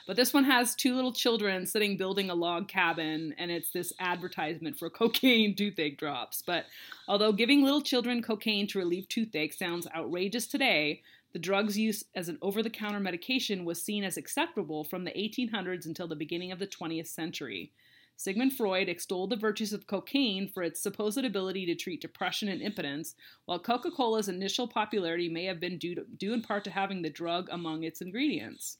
But 0.07 0.17
this 0.17 0.35
one 0.35 0.45
has 0.45 0.75
two 0.75 0.95
little 0.95 1.13
children 1.13 1.67
sitting 1.67 1.97
building 1.97 2.31
a 2.31 2.35
log 2.35 2.69
cabin, 2.69 3.35
and 3.39 3.51
it's 3.51 3.71
this 3.71 3.93
advertisement 4.01 4.79
for 4.79 4.91
cocaine 4.91 5.55
toothache 5.55 5.99
drops. 5.99 6.43
But 6.45 6.67
although 7.07 7.33
giving 7.33 7.63
little 7.63 7.83
children 7.83 8.23
cocaine 8.23 8.67
to 8.69 8.79
relieve 8.79 9.09
toothache 9.09 9.53
sounds 9.53 9.87
outrageous 9.95 10.47
today, 10.47 11.03
the 11.33 11.39
drug's 11.39 11.79
use 11.79 12.05
as 12.15 12.29
an 12.29 12.39
over 12.43 12.63
the 12.63 12.71
counter 12.71 13.01
medication 13.01 13.65
was 13.65 13.83
seen 13.83 14.05
as 14.05 14.17
acceptable 14.17 14.85
from 14.85 15.05
the 15.05 15.13
1800s 15.13 15.87
until 15.87 16.09
the 16.09 16.17
beginning 16.17 16.53
of 16.53 16.59
the 16.59 16.67
20th 16.67 17.07
century. 17.07 17.73
Sigmund 18.17 18.53
Freud 18.53 18.89
extolled 18.89 19.31
the 19.31 19.37
virtues 19.37 19.73
of 19.73 19.87
cocaine 19.87 20.47
for 20.47 20.63
its 20.63 20.81
supposed 20.81 21.25
ability 21.25 21.65
to 21.67 21.75
treat 21.75 22.03
depression 22.03 22.49
and 22.49 22.61
impotence, 22.61 23.15
while 23.47 23.59
Coca 23.59 23.91
Cola's 23.91 24.29
initial 24.29 24.69
popularity 24.69 25.29
may 25.29 25.45
have 25.45 25.59
been 25.59 25.79
due, 25.79 25.95
to, 25.95 26.05
due 26.19 26.35
in 26.35 26.43
part 26.43 26.63
to 26.65 26.71
having 26.71 27.03
the 27.03 27.11
drug 27.11 27.49
among 27.51 27.83
its 27.83 28.01
ingredients. 28.01 28.79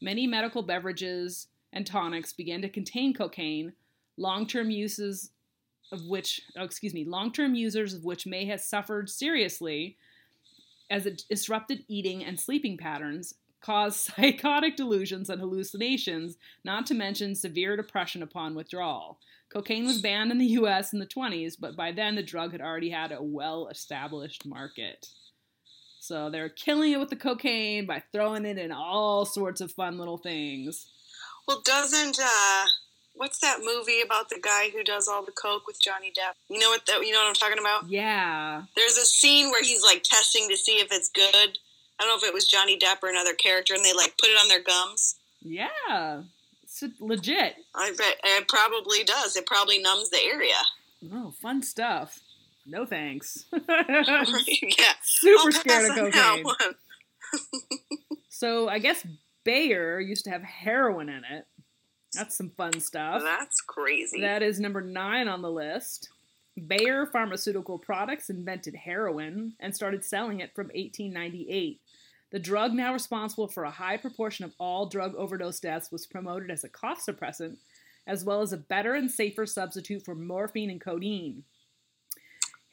Many 0.00 0.26
medical 0.26 0.62
beverages 0.62 1.48
and 1.72 1.86
tonics 1.86 2.32
began 2.32 2.62
to 2.62 2.68
contain 2.68 3.14
cocaine, 3.14 3.72
long 4.16 4.46
term 4.46 4.70
uses 4.70 5.30
of 5.90 6.06
which, 6.06 6.42
oh, 6.56 6.64
excuse 6.64 6.94
me, 6.94 7.04
long 7.04 7.32
term 7.32 7.54
users 7.54 7.94
of 7.94 8.04
which 8.04 8.26
may 8.26 8.44
have 8.46 8.60
suffered 8.60 9.08
seriously 9.08 9.96
as 10.90 11.06
it 11.06 11.24
disrupted 11.28 11.84
eating 11.88 12.24
and 12.24 12.40
sleeping 12.40 12.76
patterns, 12.76 13.34
caused 13.60 14.10
psychotic 14.16 14.76
delusions 14.76 15.28
and 15.28 15.40
hallucinations, 15.40 16.36
not 16.64 16.86
to 16.86 16.94
mention 16.94 17.34
severe 17.34 17.76
depression 17.76 18.22
upon 18.22 18.54
withdrawal. 18.54 19.18
Cocaine 19.50 19.86
was 19.86 20.02
banned 20.02 20.30
in 20.30 20.38
the 20.38 20.46
US 20.46 20.92
in 20.92 20.98
the 20.98 21.06
20s, 21.06 21.56
but 21.58 21.74
by 21.74 21.90
then 21.90 22.14
the 22.14 22.22
drug 22.22 22.52
had 22.52 22.60
already 22.60 22.90
had 22.90 23.12
a 23.12 23.22
well 23.22 23.68
established 23.68 24.46
market. 24.46 25.08
So 26.08 26.30
they're 26.30 26.48
killing 26.48 26.92
it 26.92 26.98
with 26.98 27.10
the 27.10 27.16
cocaine 27.16 27.84
by 27.84 28.02
throwing 28.12 28.46
it 28.46 28.56
in 28.56 28.72
all 28.72 29.26
sorts 29.26 29.60
of 29.60 29.70
fun 29.72 29.98
little 29.98 30.16
things. 30.16 30.86
Well, 31.46 31.60
doesn't 31.62 32.18
uh, 32.18 32.64
what's 33.12 33.40
that 33.40 33.58
movie 33.62 34.00
about 34.00 34.30
the 34.30 34.40
guy 34.40 34.70
who 34.70 34.82
does 34.82 35.06
all 35.06 35.22
the 35.22 35.32
coke 35.32 35.66
with 35.66 35.78
Johnny 35.82 36.10
Depp? 36.18 36.32
You 36.48 36.60
know 36.60 36.70
what? 36.70 36.86
The, 36.86 37.04
you 37.04 37.12
know 37.12 37.18
what 37.18 37.28
I'm 37.28 37.34
talking 37.34 37.58
about? 37.58 37.90
Yeah. 37.90 38.62
There's 38.74 38.96
a 38.96 39.04
scene 39.04 39.50
where 39.50 39.62
he's 39.62 39.84
like 39.84 40.02
testing 40.02 40.48
to 40.48 40.56
see 40.56 40.76
if 40.76 40.88
it's 40.90 41.10
good. 41.10 41.58
I 42.00 42.04
don't 42.04 42.08
know 42.08 42.16
if 42.16 42.24
it 42.26 42.32
was 42.32 42.48
Johnny 42.48 42.78
Depp 42.78 43.02
or 43.02 43.10
another 43.10 43.34
character, 43.34 43.74
and 43.74 43.84
they 43.84 43.92
like 43.92 44.16
put 44.18 44.30
it 44.30 44.40
on 44.40 44.48
their 44.48 44.62
gums. 44.62 45.16
Yeah. 45.42 46.22
It's 46.62 46.82
legit. 47.00 47.56
I 47.74 47.92
bet 47.98 48.16
it 48.24 48.48
probably 48.48 49.04
does. 49.04 49.36
It 49.36 49.44
probably 49.44 49.78
numbs 49.78 50.08
the 50.08 50.24
area. 50.24 50.56
Oh, 51.12 51.32
fun 51.32 51.62
stuff. 51.62 52.20
No 52.68 52.84
thanks. 52.84 53.46
yeah. 53.52 54.92
Super 55.02 55.46
I'll 55.46 55.52
scared 55.52 55.90
of 55.90 55.96
cocaine. 55.96 56.44
So 58.30 58.68
I 58.68 58.78
guess 58.78 59.04
Bayer 59.44 59.98
used 59.98 60.24
to 60.26 60.30
have 60.30 60.44
heroin 60.44 61.08
in 61.08 61.24
it. 61.28 61.44
That's 62.14 62.36
some 62.36 62.50
fun 62.50 62.78
stuff. 62.78 63.22
That's 63.24 63.60
crazy. 63.60 64.20
That 64.20 64.44
is 64.44 64.60
number 64.60 64.80
nine 64.80 65.26
on 65.26 65.42
the 65.42 65.50
list. 65.50 66.08
Bayer 66.68 67.04
Pharmaceutical 67.06 67.78
Products 67.78 68.30
invented 68.30 68.76
heroin 68.76 69.54
and 69.58 69.74
started 69.74 70.04
selling 70.04 70.38
it 70.38 70.54
from 70.54 70.66
1898. 70.66 71.80
The 72.30 72.38
drug, 72.38 72.74
now 72.74 72.92
responsible 72.92 73.48
for 73.48 73.64
a 73.64 73.70
high 73.70 73.96
proportion 73.96 74.44
of 74.44 74.52
all 74.58 74.86
drug 74.86 75.14
overdose 75.16 75.58
deaths, 75.58 75.90
was 75.90 76.06
promoted 76.06 76.50
as 76.50 76.62
a 76.62 76.68
cough 76.68 77.04
suppressant, 77.04 77.56
as 78.06 78.24
well 78.24 78.40
as 78.40 78.52
a 78.52 78.58
better 78.58 78.94
and 78.94 79.10
safer 79.10 79.46
substitute 79.46 80.04
for 80.04 80.14
morphine 80.14 80.70
and 80.70 80.80
codeine. 80.80 81.42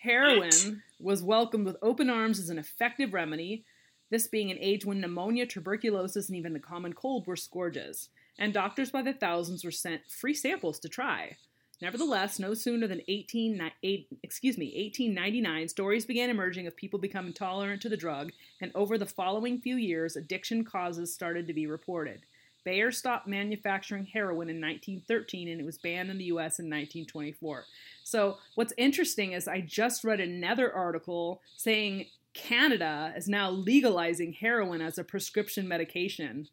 Heroin 0.05 0.83
was 0.99 1.23
welcomed 1.23 1.65
with 1.65 1.77
open 1.81 2.11
arms 2.11 2.39
as 2.39 2.49
an 2.49 2.59
effective 2.59 3.11
remedy, 3.11 3.65
this 4.11 4.27
being 4.27 4.51
an 4.51 4.57
age 4.61 4.85
when 4.85 5.01
pneumonia, 5.01 5.47
tuberculosis, 5.47 6.29
and 6.29 6.37
even 6.37 6.53
the 6.53 6.59
common 6.59 6.93
cold 6.93 7.25
were 7.25 7.35
scourges, 7.35 8.09
and 8.37 8.53
doctors 8.53 8.91
by 8.91 9.01
the 9.01 9.13
thousands 9.13 9.65
were 9.65 9.71
sent 9.71 10.07
free 10.07 10.35
samples 10.35 10.79
to 10.79 10.89
try. 10.89 11.37
Nevertheless, 11.81 12.37
no 12.37 12.53
sooner 12.53 12.85
than 12.85 13.01
18, 13.07 13.71
eight- 13.81 14.07
excuse 14.21 14.59
me, 14.59 14.67
1899, 14.67 15.67
stories 15.69 16.05
began 16.05 16.29
emerging 16.29 16.67
of 16.67 16.75
people 16.75 16.99
becoming 16.99 17.33
tolerant 17.33 17.81
to 17.81 17.89
the 17.89 17.97
drug, 17.97 18.31
and 18.61 18.71
over 18.75 18.97
the 18.99 19.07
following 19.07 19.59
few 19.59 19.75
years, 19.75 20.15
addiction 20.15 20.63
causes 20.63 21.13
started 21.13 21.47
to 21.47 21.53
be 21.53 21.65
reported. 21.65 22.21
Bayer 22.65 22.91
stopped 22.91 23.27
manufacturing 23.27 24.05
heroin 24.05 24.49
in 24.49 24.59
1913 24.59 25.47
and 25.47 25.61
it 25.61 25.65
was 25.65 25.77
banned 25.77 26.09
in 26.09 26.17
the 26.17 26.25
US 26.25 26.59
in 26.59 26.65
1924. 26.65 27.63
So, 28.03 28.37
what's 28.55 28.73
interesting 28.77 29.31
is 29.31 29.47
I 29.47 29.61
just 29.61 30.03
read 30.03 30.19
another 30.19 30.73
article 30.73 31.41
saying 31.55 32.07
Canada 32.33 33.13
is 33.15 33.29
now 33.29 33.49
legalizing 33.49 34.33
heroin 34.33 34.81
as 34.81 34.97
a 34.97 35.03
prescription 35.03 35.67
medication 35.67 36.49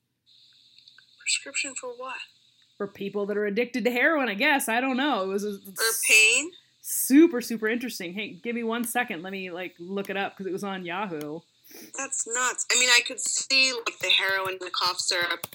Prescription 1.19 1.75
for 1.75 1.91
what? 1.97 2.17
for 2.77 2.87
people 2.87 3.27
that 3.27 3.37
are 3.37 3.47
addicted 3.47 3.85
to 3.85 3.91
heroin, 3.91 4.29
I 4.29 4.35
guess. 4.35 4.69
I 4.69 4.81
don't 4.81 4.97
know. 4.97 5.23
It 5.25 5.29
was 5.29 5.45
a, 5.45 5.53
For 5.53 5.85
pain? 6.09 6.51
super 6.81 7.41
super 7.41 7.69
interesting. 7.69 8.13
Hey, 8.13 8.41
give 8.43 8.55
me 8.55 8.65
one 8.65 8.85
second. 8.85 9.23
Let 9.23 9.33
me 9.33 9.51
like 9.51 9.75
look 9.79 10.11
it 10.11 10.17
up 10.17 10.33
because 10.33 10.47
it 10.47 10.53
was 10.53 10.65
on 10.65 10.85
Yahoo. 10.85 11.41
That's 11.97 12.27
nuts. 12.27 12.67
I 12.71 12.79
mean, 12.79 12.89
I 12.91 13.01
could 13.07 13.21
see 13.21 13.73
like 13.73 13.99
the 14.01 14.11
heroin, 14.11 14.59
the 14.61 14.71
cough 14.71 14.99
syrup. 14.99 15.47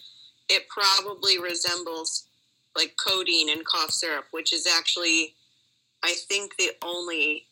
It 0.50 0.68
probably 0.70 1.40
resembles 1.40 2.26
like 2.76 2.96
codeine 3.04 3.50
and 3.50 3.66
cough 3.66 3.92
syrup, 3.92 4.26
which 4.32 4.54
is 4.54 4.68
actually, 4.68 5.34
I 6.04 6.14
think, 6.28 6.56
the 6.58 6.72
only 6.84 7.46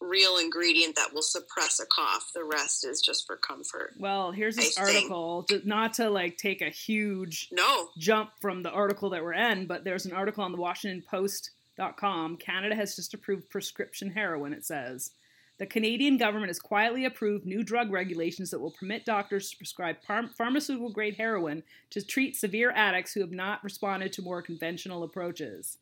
real 0.00 0.36
ingredient 0.36 0.96
that 0.96 1.12
will 1.14 1.22
suppress 1.22 1.80
a 1.80 1.86
cough. 1.86 2.30
The 2.34 2.44
rest 2.44 2.86
is 2.86 3.00
just 3.00 3.26
for 3.26 3.36
comfort. 3.36 3.94
Well, 3.98 4.32
here's 4.32 4.56
this 4.56 4.78
I 4.78 4.82
article. 4.82 5.44
to- 5.44 5.66
Not 5.66 5.94
to 5.94 6.10
like 6.10 6.36
take 6.36 6.60
a 6.62 6.68
huge 6.70 7.48
No, 7.50 7.88
jump 7.98 8.30
from 8.40 8.62
the 8.62 8.70
article 8.70 9.10
that 9.10 9.22
we're 9.22 9.32
in, 9.32 9.66
but 9.66 9.82
there's 9.84 10.04
an 10.06 10.12
article 10.12 10.44
on 10.44 10.52
the 10.52 10.58
WashingtonPost.com. 10.58 12.36
Canada 12.36 12.74
has 12.74 12.94
just 12.96 13.14
approved 13.14 13.48
prescription 13.50 14.10
heroin, 14.10 14.52
it 14.52 14.64
says. 14.64 15.10
The 15.58 15.66
Canadian 15.66 16.16
government 16.16 16.48
has 16.48 16.58
quietly 16.58 17.04
approved 17.04 17.46
new 17.46 17.62
drug 17.62 17.92
regulations 17.92 18.50
that 18.50 18.60
will 18.60 18.72
permit 18.72 19.04
doctors 19.04 19.50
to 19.50 19.56
prescribe 19.56 20.02
par- 20.02 20.28
pharmaceutical 20.36 20.90
grade 20.90 21.14
heroin 21.16 21.62
to 21.90 22.04
treat 22.04 22.34
severe 22.34 22.72
addicts 22.72 23.12
who 23.12 23.20
have 23.20 23.30
not 23.30 23.62
responded 23.62 24.12
to 24.14 24.22
more 24.22 24.42
conventional 24.42 25.04
approaches. 25.04 25.78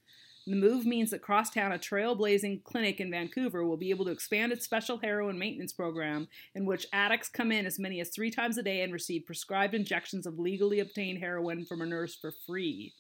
The 0.46 0.56
move 0.56 0.84
means 0.84 1.10
that 1.10 1.22
Crosstown, 1.22 1.72
a 1.72 1.78
trailblazing 1.78 2.64
clinic 2.64 3.00
in 3.00 3.10
Vancouver, 3.12 3.64
will 3.64 3.76
be 3.76 3.90
able 3.90 4.04
to 4.06 4.10
expand 4.10 4.52
its 4.52 4.64
special 4.64 4.98
heroin 4.98 5.38
maintenance 5.38 5.72
program 5.72 6.26
in 6.54 6.66
which 6.66 6.86
addicts 6.92 7.28
come 7.28 7.52
in 7.52 7.64
as 7.64 7.78
many 7.78 8.00
as 8.00 8.08
three 8.08 8.30
times 8.30 8.58
a 8.58 8.62
day 8.62 8.82
and 8.82 8.92
receive 8.92 9.24
prescribed 9.24 9.72
injections 9.72 10.26
of 10.26 10.40
legally 10.40 10.80
obtained 10.80 11.20
heroin 11.20 11.64
from 11.64 11.80
a 11.80 11.86
nurse 11.86 12.16
for 12.16 12.32
free. 12.44 12.92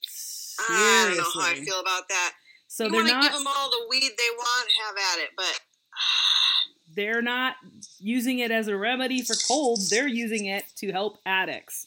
Seriously. 0.00 0.74
I 0.74 1.06
don't 1.08 1.18
know 1.18 1.40
how 1.42 1.50
I 1.50 1.54
feel 1.56 1.80
about 1.80 2.08
that. 2.08 2.32
So 2.66 2.84
you 2.84 2.90
they're 2.90 3.00
want 3.00 3.08
to 3.08 3.14
not 3.14 3.22
give 3.22 3.32
them 3.32 3.46
all 3.46 3.70
the 3.70 3.86
weed 3.90 4.10
they 4.16 4.34
want, 4.36 4.68
have 4.86 4.96
at 4.96 5.22
it. 5.22 5.30
But 5.36 5.60
they're 6.96 7.22
not 7.22 7.56
using 7.98 8.38
it 8.38 8.50
as 8.50 8.68
a 8.68 8.76
remedy 8.76 9.22
for 9.22 9.34
colds. 9.48 9.90
They're 9.90 10.08
using 10.08 10.46
it 10.46 10.64
to 10.76 10.92
help 10.92 11.18
addicts. 11.26 11.86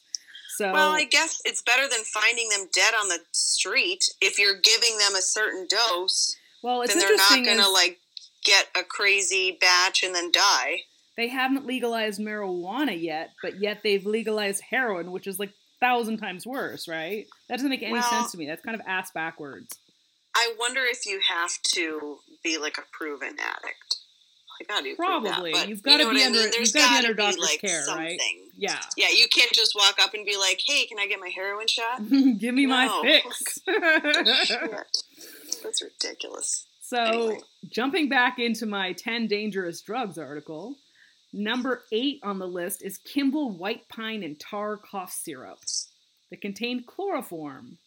So 0.57 0.73
well, 0.73 0.91
I 0.91 1.05
guess 1.05 1.41
it's 1.45 1.61
better 1.61 1.87
than 1.87 2.01
finding 2.03 2.49
them 2.49 2.67
dead 2.73 2.93
on 2.93 3.07
the 3.07 3.19
street. 3.31 4.03
If 4.21 4.37
you're 4.37 4.59
giving 4.59 4.97
them 4.97 5.15
a 5.15 5.21
certain 5.21 5.67
dose, 5.69 6.35
well, 6.61 6.81
it's 6.81 6.93
then 6.93 6.99
they're 7.01 7.15
not 7.15 7.45
going 7.45 7.59
to 7.59 7.69
like 7.69 7.97
get 8.43 8.67
a 8.77 8.83
crazy 8.83 9.57
batch 9.59 10.03
and 10.03 10.13
then 10.13 10.31
die. 10.31 10.81
they 11.15 11.27
haven't 11.29 11.65
legalized 11.65 12.19
marijuana 12.19 12.99
yet, 12.99 13.29
but 13.41 13.61
yet 13.61 13.79
they've 13.83 14.05
legalized 14.05 14.61
heroin, 14.69 15.11
which 15.11 15.27
is 15.27 15.39
like 15.39 15.51
thousand 15.79 16.17
times 16.17 16.45
worse, 16.45 16.87
right? 16.89 17.25
That 17.47 17.55
doesn't 17.55 17.69
make 17.69 17.83
any 17.83 17.93
Well- 17.93 18.09
sense 18.09 18.31
to 18.33 18.37
me. 18.37 18.45
That's 18.45 18.61
kind 18.61 18.75
of 18.75 18.85
ass 18.85 19.11
backwards. 19.11 19.77
I 20.35 20.53
wonder 20.59 20.83
if 20.83 21.05
you 21.05 21.21
have 21.27 21.61
to 21.73 22.19
be 22.43 22.57
like 22.57 22.77
a 22.77 22.83
proven 22.91 23.37
addict. 23.39 23.95
Do 24.67 24.87
you 24.89 24.95
prove 24.95 25.23
that? 25.23 25.31
Probably. 25.33 25.51
But 25.53 25.69
You've 25.69 25.81
gotta 25.83 26.03
know 26.03 26.09
be 26.09 26.15
what 26.15 26.23
I 26.23 26.25
under- 26.27 26.39
mean? 26.39 26.51
You've 26.59 26.73
gotta 26.73 26.89
be 27.01 27.07
under 27.07 27.13
doctor's 27.13 27.37
like 27.39 27.61
care, 27.61 27.85
right? 27.87 28.19
something. 28.19 28.49
Yeah. 28.57 28.79
Yeah, 28.97 29.07
you 29.15 29.27
can't 29.33 29.51
just 29.53 29.73
walk 29.75 29.95
up 30.01 30.13
and 30.13 30.25
be 30.25 30.35
like, 30.37 30.61
"Hey, 30.65 30.85
can 30.85 30.99
I 30.99 31.07
get 31.07 31.19
my 31.19 31.29
heroin 31.29 31.67
shot?" 31.67 32.01
Give 32.39 32.53
me 32.53 32.65
my 32.65 32.87
fix. 33.01 33.59
That's 35.63 35.81
ridiculous. 35.81 36.65
So, 36.81 36.97
Anyway. 36.97 37.39
jumping 37.71 38.09
back 38.09 38.39
into 38.39 38.65
my 38.65 38.93
10 38.93 39.27
dangerous 39.27 39.81
drugs 39.81 40.17
article, 40.17 40.75
number 41.33 41.83
8 41.91 42.19
on 42.23 42.39
the 42.39 42.47
list 42.47 42.83
is 42.83 42.97
Kimball 42.97 43.51
White 43.57 43.87
Pine 43.89 44.23
and 44.23 44.39
Tar 44.39 44.77
Cough 44.77 45.11
Syrup 45.11 45.59
that 46.31 46.41
contained 46.41 46.87
chloroform. 46.87 47.77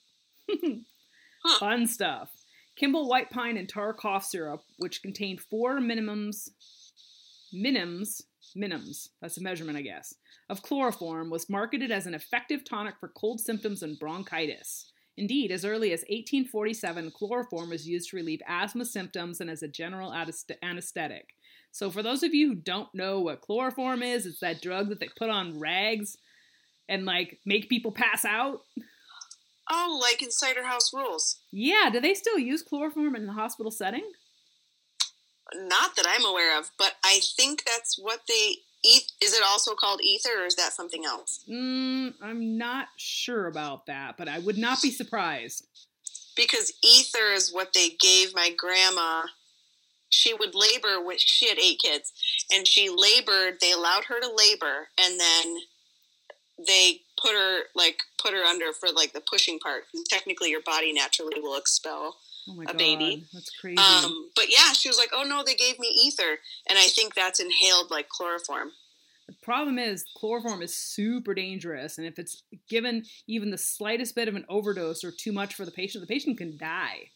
Huh. 1.44 1.58
Fun 1.58 1.86
stuff. 1.88 2.30
Kimball 2.76 3.08
White 3.08 3.30
Pine 3.30 3.56
and 3.56 3.68
Tar 3.68 3.92
Cough 3.92 4.24
Syrup, 4.24 4.62
which 4.78 5.02
contained 5.02 5.40
four 5.40 5.78
minimums, 5.78 6.48
minims, 7.54 8.22
minims, 8.56 9.08
that's 9.20 9.38
a 9.38 9.42
measurement, 9.42 9.78
I 9.78 9.82
guess, 9.82 10.14
of 10.48 10.62
chloroform, 10.62 11.30
was 11.30 11.50
marketed 11.50 11.90
as 11.90 12.06
an 12.06 12.14
effective 12.14 12.64
tonic 12.64 12.94
for 12.98 13.08
cold 13.08 13.40
symptoms 13.40 13.82
and 13.82 13.98
bronchitis. 13.98 14.90
Indeed, 15.16 15.52
as 15.52 15.64
early 15.64 15.92
as 15.92 16.00
1847, 16.00 17.10
chloroform 17.10 17.68
was 17.68 17.86
used 17.86 18.10
to 18.10 18.16
relieve 18.16 18.40
asthma 18.48 18.86
symptoms 18.86 19.40
and 19.40 19.50
as 19.50 19.62
a 19.62 19.68
general 19.68 20.14
anesthetic. 20.62 21.34
So, 21.70 21.90
for 21.90 22.02
those 22.02 22.22
of 22.22 22.34
you 22.34 22.48
who 22.48 22.54
don't 22.54 22.88
know 22.94 23.20
what 23.20 23.42
chloroform 23.42 24.02
is, 24.02 24.24
it's 24.24 24.40
that 24.40 24.62
drug 24.62 24.88
that 24.88 25.00
they 25.00 25.08
put 25.16 25.28
on 25.28 25.58
rags 25.58 26.16
and 26.88 27.04
like 27.04 27.40
make 27.44 27.68
people 27.68 27.92
pass 27.92 28.24
out. 28.24 28.60
Oh, 29.70 29.98
like 30.02 30.22
in 30.22 30.30
Cider 30.30 30.64
House 30.64 30.92
Rules. 30.92 31.36
Yeah, 31.50 31.88
do 31.92 32.00
they 32.00 32.14
still 32.14 32.38
use 32.38 32.62
chloroform 32.62 33.14
in 33.14 33.26
the 33.26 33.32
hospital 33.32 33.70
setting? 33.70 34.04
Not 35.54 35.96
that 35.96 36.06
I'm 36.08 36.24
aware 36.24 36.58
of, 36.58 36.70
but 36.78 36.94
I 37.04 37.20
think 37.36 37.64
that's 37.64 37.98
what 37.98 38.20
they 38.26 38.56
eat. 38.84 39.12
Is 39.22 39.34
it 39.34 39.42
also 39.46 39.74
called 39.74 40.00
ether, 40.02 40.42
or 40.42 40.46
is 40.46 40.56
that 40.56 40.72
something 40.72 41.04
else? 41.04 41.44
Mm, 41.50 42.14
I'm 42.22 42.56
not 42.56 42.88
sure 42.96 43.46
about 43.46 43.86
that, 43.86 44.16
but 44.16 44.28
I 44.28 44.38
would 44.38 44.58
not 44.58 44.80
be 44.82 44.90
surprised. 44.90 45.66
because 46.34 46.72
ether 46.82 47.32
is 47.34 47.52
what 47.52 47.74
they 47.74 47.90
gave 48.00 48.34
my 48.34 48.50
grandma. 48.56 49.22
She 50.08 50.32
would 50.32 50.54
labor 50.54 51.02
when 51.04 51.18
she 51.18 51.48
had 51.48 51.58
eight 51.58 51.78
kids, 51.78 52.12
and 52.50 52.66
she 52.66 52.88
labored. 52.88 53.60
They 53.60 53.72
allowed 53.72 54.04
her 54.04 54.20
to 54.20 54.34
labor, 54.34 54.88
and 54.98 55.20
then 55.20 55.56
they 56.66 57.00
put 57.20 57.32
her 57.32 57.60
like 57.74 57.98
put 58.20 58.32
her 58.32 58.42
under 58.44 58.72
for 58.72 58.88
like 58.94 59.12
the 59.12 59.20
pushing 59.20 59.58
part. 59.58 59.84
Technically, 60.08 60.50
your 60.50 60.62
body 60.62 60.92
naturally 60.92 61.40
will 61.40 61.56
expel 61.56 62.16
Oh 62.48 62.60
a 62.60 62.64
god, 62.64 62.78
baby. 62.78 63.24
that's 63.32 63.50
crazy. 63.60 63.78
Um, 63.78 64.30
but 64.34 64.46
yeah, 64.50 64.72
she 64.72 64.88
was 64.88 64.98
like, 64.98 65.10
"Oh 65.14 65.22
no, 65.22 65.42
they 65.44 65.54
gave 65.54 65.78
me 65.78 65.88
ether," 65.88 66.38
and 66.68 66.78
I 66.78 66.86
think 66.88 67.14
that's 67.14 67.38
inhaled 67.38 67.90
like 67.90 68.08
chloroform. 68.08 68.72
the 69.28 69.34
problem 69.42 69.78
is 69.78 70.04
chloroform 70.16 70.60
is 70.62 70.74
super 70.76 71.34
dangerous, 71.34 71.98
and 71.98 72.06
if 72.06 72.18
it's 72.18 72.42
given 72.68 73.04
even 73.28 73.50
the 73.50 73.58
slightest 73.58 74.16
bit 74.16 74.26
of 74.28 74.34
an 74.34 74.44
overdose 74.48 75.04
or 75.04 75.12
too 75.12 75.32
much 75.32 75.54
for 75.54 75.64
the 75.64 75.70
patient, 75.70 76.02
the 76.02 76.12
patient 76.12 76.36
can 76.38 76.56
die. 76.58 77.10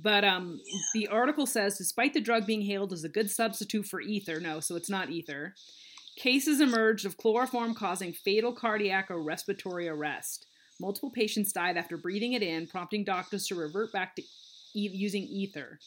But 0.00 0.22
um, 0.24 0.60
the 0.94 1.08
article 1.08 1.44
says, 1.46 1.76
despite 1.76 2.14
the 2.14 2.20
drug 2.20 2.46
being 2.46 2.62
hailed 2.62 2.92
as 2.92 3.02
a 3.02 3.08
good 3.08 3.30
substitute 3.30 3.84
for 3.86 4.00
ether, 4.00 4.38
no, 4.38 4.60
so 4.60 4.76
it's 4.76 4.90
not 4.90 5.10
ether. 5.10 5.54
Cases 6.18 6.60
emerged 6.60 7.06
of 7.06 7.16
chloroform 7.16 7.74
causing 7.74 8.12
fatal 8.12 8.52
cardiac 8.52 9.08
or 9.08 9.22
respiratory 9.22 9.88
arrest. 9.88 10.46
Multiple 10.80 11.12
patients 11.12 11.52
died 11.52 11.76
after 11.76 11.96
breathing 11.96 12.32
it 12.32 12.42
in, 12.42 12.66
prompting 12.66 13.04
doctors 13.04 13.46
to 13.46 13.54
revert 13.54 13.92
back 13.92 14.16
to 14.16 14.22
e- 14.74 14.90
using 14.92 15.22
ether. 15.22 15.78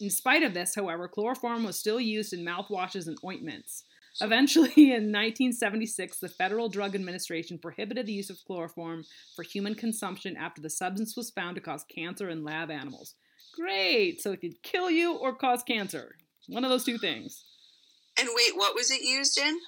In 0.00 0.10
spite 0.10 0.44
of 0.44 0.54
this, 0.54 0.76
however, 0.76 1.08
chloroform 1.08 1.64
was 1.64 1.76
still 1.76 1.98
used 1.98 2.32
in 2.32 2.44
mouthwashes 2.44 3.08
and 3.08 3.18
ointments. 3.24 3.82
Eventually, 4.20 4.68
in 4.76 5.10
1976, 5.10 6.20
the 6.20 6.28
Federal 6.28 6.68
Drug 6.68 6.94
Administration 6.94 7.58
prohibited 7.58 8.06
the 8.06 8.12
use 8.12 8.30
of 8.30 8.38
chloroform 8.46 9.04
for 9.34 9.42
human 9.42 9.74
consumption 9.74 10.36
after 10.36 10.62
the 10.62 10.70
substance 10.70 11.16
was 11.16 11.30
found 11.30 11.56
to 11.56 11.60
cause 11.60 11.84
cancer 11.92 12.30
in 12.30 12.44
lab 12.44 12.70
animals. 12.70 13.16
Great! 13.56 14.20
So 14.20 14.30
it 14.30 14.40
could 14.40 14.62
kill 14.62 14.88
you 14.88 15.16
or 15.16 15.34
cause 15.34 15.64
cancer. 15.64 16.14
One 16.46 16.62
of 16.62 16.70
those 16.70 16.84
two 16.84 16.98
things. 16.98 17.44
And 18.18 18.28
wait, 18.34 18.56
what 18.56 18.74
was 18.74 18.90
it 18.90 19.02
used 19.02 19.38
in? 19.38 19.58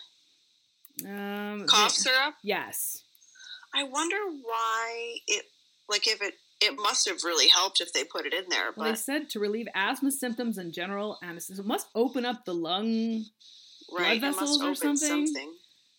Um, 1.07 1.67
Cough 1.67 1.95
the- 1.95 2.03
syrup. 2.03 2.35
Yes. 2.43 3.03
I 3.75 3.85
wonder 3.85 4.17
why 4.43 5.17
it 5.29 5.45
like 5.89 6.07
if 6.09 6.21
it 6.21 6.35
it 6.61 6.75
must 6.77 7.09
have 7.09 7.25
really 7.25 7.49
helped 7.49 7.81
if 7.81 7.93
they 7.93 8.05
put 8.05 8.27
it 8.27 8.35
in 8.35 8.45
there, 8.51 8.73
Well, 8.77 8.91
they 8.91 8.95
said 8.97 9.31
to 9.31 9.41
relieve 9.41 9.67
asthma 9.75 10.11
symptoms 10.13 10.59
and 10.59 10.75
general 10.75 11.19
anesthesia. 11.23 11.61
It 11.63 11.67
must 11.67 11.87
open 11.95 12.27
up 12.27 12.45
the 12.45 12.53
lung 12.55 13.25
right, 13.97 14.17
it 14.19 14.21
vessels 14.21 14.61
or 14.63 14.75
something? 14.75 15.27
something. 15.27 15.55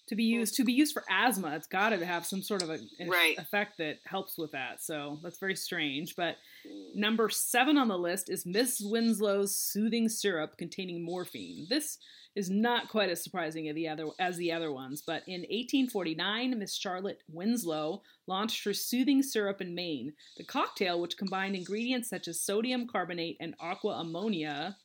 to 0.09 0.15
be 0.15 0.25
used 0.25 0.55
to 0.55 0.63
be 0.65 0.73
used 0.73 0.93
for 0.93 1.03
asthma. 1.09 1.55
It's 1.55 1.67
got 1.67 1.89
to 1.89 2.05
have 2.05 2.25
some 2.25 2.41
sort 2.43 2.61
of 2.61 2.69
a, 2.69 2.79
an 2.99 3.09
Right. 3.09 3.37
effect 3.39 3.77
that 3.79 3.99
helps 4.05 4.37
with 4.37 4.51
that. 4.51 4.83
So 4.83 5.19
that's 5.23 5.39
very 5.39 5.55
strange. 5.55 6.15
But 6.15 6.35
number 6.95 7.29
seven 7.29 7.77
on 7.77 7.87
the 7.87 7.97
list 7.97 8.29
is 8.29 8.45
Miss 8.45 8.81
Winslow's 8.81 9.55
soothing 9.55 10.09
syrup 10.09 10.57
containing 10.57 11.03
morphine. 11.03 11.67
This 11.69 11.97
is 12.35 12.49
not 12.49 12.89
quite 12.89 13.09
as 13.09 13.23
surprising 13.23 13.67
as 13.67 13.75
the 13.75 13.87
other 13.87 14.07
as 14.19 14.37
the 14.37 14.51
other 14.51 14.71
ones. 14.71 15.03
But 15.05 15.23
in 15.27 15.41
1849, 15.41 16.57
Miss 16.57 16.75
Charlotte 16.75 17.21
Winslow 17.29 18.01
launched 18.27 18.63
her 18.63 18.73
soothing 18.73 19.21
syrup 19.21 19.61
in 19.61 19.75
Maine. 19.75 20.13
The 20.37 20.43
cocktail, 20.43 21.01
which 21.01 21.17
combined 21.17 21.55
ingredients 21.55 22.09
such 22.09 22.27
as 22.27 22.41
sodium 22.41 22.87
carbonate 22.87 23.37
and 23.39 23.55
aqua 23.59 23.99
ammonia, 23.99 24.77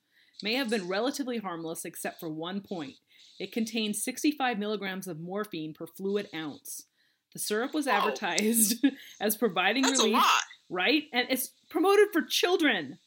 may 0.43 0.55
have 0.55 0.71
been 0.71 0.89
relatively 0.89 1.39
harmless 1.39 1.85
except 1.85 2.21
for 2.21 2.29
one 2.29 2.61
point. 2.61 2.95
It 3.39 3.53
contained 3.53 3.97
65 3.97 4.59
milligrams 4.59 5.07
of 5.07 5.21
morphine 5.21 5.75
per 5.75 5.87
fluid 5.87 6.29
ounce. 6.35 6.85
The 7.33 7.39
syrup 7.39 7.75
was 7.75 7.87
advertised 7.87 8.85
as 9.21 9.37
providing 9.37 9.85
relief. 9.85 10.23
Right? 10.69 11.05
And 11.13 11.27
it's 11.31 11.53
promoted 11.71 12.09
for 12.13 12.23
children. 12.23 12.99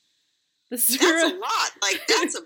The 0.70 0.78
That's 0.78 0.90
a 0.90 0.98
syrup, 0.98 1.34
lot. 1.42 1.72
Like 1.82 2.02
that's 2.08 2.36
a 2.40 2.42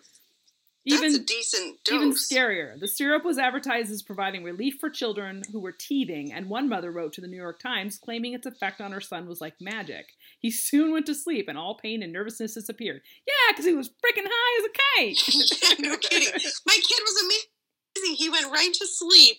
that's 0.85 1.01
even 1.01 1.15
a 1.15 1.23
decent 1.23 1.83
dose. 1.85 1.95
even 1.95 2.11
scarier. 2.11 2.77
The 2.77 2.87
syrup 2.89 3.23
was 3.23 3.37
advertised 3.37 3.89
as 3.89 4.01
providing 4.01 4.43
relief 4.43 4.75
for 4.81 4.89
children 4.89 5.41
who 5.51 5.61
were 5.61 5.71
teething, 5.71 6.33
and 6.33 6.49
one 6.49 6.67
mother 6.67 6.91
wrote 6.91 7.13
to 7.13 7.21
the 7.21 7.27
New 7.27 7.37
York 7.37 7.59
Times 7.61 7.97
claiming 7.97 8.33
its 8.33 8.45
effect 8.45 8.81
on 8.81 8.91
her 8.91 8.99
son 8.99 9.27
was 9.27 9.39
like 9.39 9.53
magic. 9.61 10.07
He 10.39 10.51
soon 10.51 10.91
went 10.91 11.05
to 11.05 11.15
sleep, 11.15 11.47
and 11.47 11.57
all 11.57 11.77
pain 11.77 12.03
and 12.03 12.11
nervousness 12.11 12.55
disappeared. 12.55 13.01
Yeah, 13.25 13.51
because 13.51 13.65
he 13.65 13.73
was 13.73 13.89
freaking 13.89 14.27
high 14.29 14.59
as 14.59 14.65
a 14.65 14.73
kite. 15.13 15.79
no 15.79 15.95
kidding. 15.97 16.29
My 16.65 16.75
kid 16.75 16.99
was 17.01 17.23
amazing. 17.23 18.15
He 18.17 18.29
went 18.29 18.51
right 18.51 18.73
to 18.73 18.87
sleep. 18.87 19.37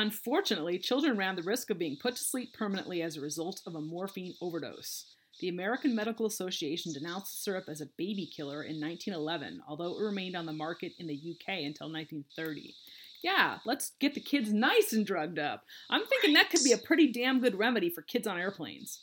Unfortunately, 0.00 0.78
children 0.78 1.18
ran 1.18 1.36
the 1.36 1.42
risk 1.42 1.68
of 1.68 1.78
being 1.78 1.98
put 2.00 2.16
to 2.16 2.24
sleep 2.24 2.54
permanently 2.54 3.02
as 3.02 3.18
a 3.18 3.20
result 3.20 3.60
of 3.66 3.74
a 3.74 3.82
morphine 3.82 4.32
overdose. 4.40 5.14
The 5.40 5.48
American 5.48 5.94
Medical 5.94 6.24
Association 6.24 6.94
denounced 6.94 7.32
the 7.32 7.42
syrup 7.42 7.66
as 7.68 7.82
a 7.82 7.90
baby 7.98 8.26
killer 8.34 8.62
in 8.62 8.80
1911, 8.80 9.60
although 9.68 9.98
it 9.98 10.02
remained 10.02 10.36
on 10.36 10.46
the 10.46 10.54
market 10.54 10.92
in 10.98 11.06
the 11.06 11.12
UK 11.12 11.48
until 11.66 11.92
1930. 11.92 12.74
Yeah, 13.22 13.58
let's 13.66 13.92
get 14.00 14.14
the 14.14 14.20
kids 14.20 14.50
nice 14.50 14.94
and 14.94 15.04
drugged 15.04 15.38
up. 15.38 15.64
I'm 15.90 16.06
thinking 16.06 16.32
that 16.32 16.48
could 16.48 16.64
be 16.64 16.72
a 16.72 16.78
pretty 16.78 17.12
damn 17.12 17.38
good 17.38 17.58
remedy 17.58 17.90
for 17.90 18.00
kids 18.00 18.26
on 18.26 18.38
airplanes. 18.38 19.00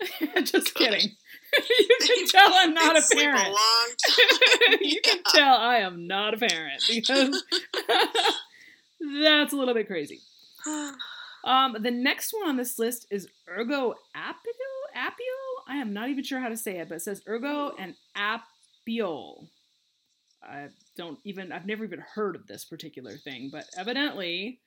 Just 0.42 0.74
kidding. 0.74 1.10
you 1.78 1.98
can 2.04 2.26
tell 2.26 2.52
I'm 2.52 2.74
not 2.74 2.96
a 2.96 3.02
parent. 3.14 3.56
you 4.80 5.00
can 5.04 5.18
tell 5.28 5.54
I 5.54 5.76
am 5.76 6.08
not 6.08 6.34
a 6.34 6.38
parent 6.38 6.82
because 6.88 7.44
that's 9.22 9.52
a 9.52 9.56
little 9.56 9.74
bit 9.74 9.86
crazy. 9.86 10.20
Um, 11.44 11.76
the 11.78 11.90
next 11.90 12.32
one 12.32 12.48
on 12.48 12.56
this 12.56 12.78
list 12.78 13.06
is 13.10 13.28
Ergo 13.46 13.92
Apio. 14.16 14.96
Apio? 14.96 15.68
I 15.68 15.76
am 15.76 15.92
not 15.92 16.08
even 16.08 16.24
sure 16.24 16.40
how 16.40 16.48
to 16.48 16.56
say 16.56 16.78
it, 16.78 16.88
but 16.88 16.94
it 16.94 17.02
says 17.02 17.20
Ergo 17.28 17.74
and 17.78 17.96
Apiol. 18.16 19.48
I 20.42 20.68
don't 20.96 21.18
even. 21.24 21.52
I've 21.52 21.66
never 21.66 21.84
even 21.84 22.02
heard 22.14 22.34
of 22.34 22.46
this 22.46 22.64
particular 22.64 23.18
thing, 23.18 23.50
but 23.52 23.66
evidently, 23.76 24.60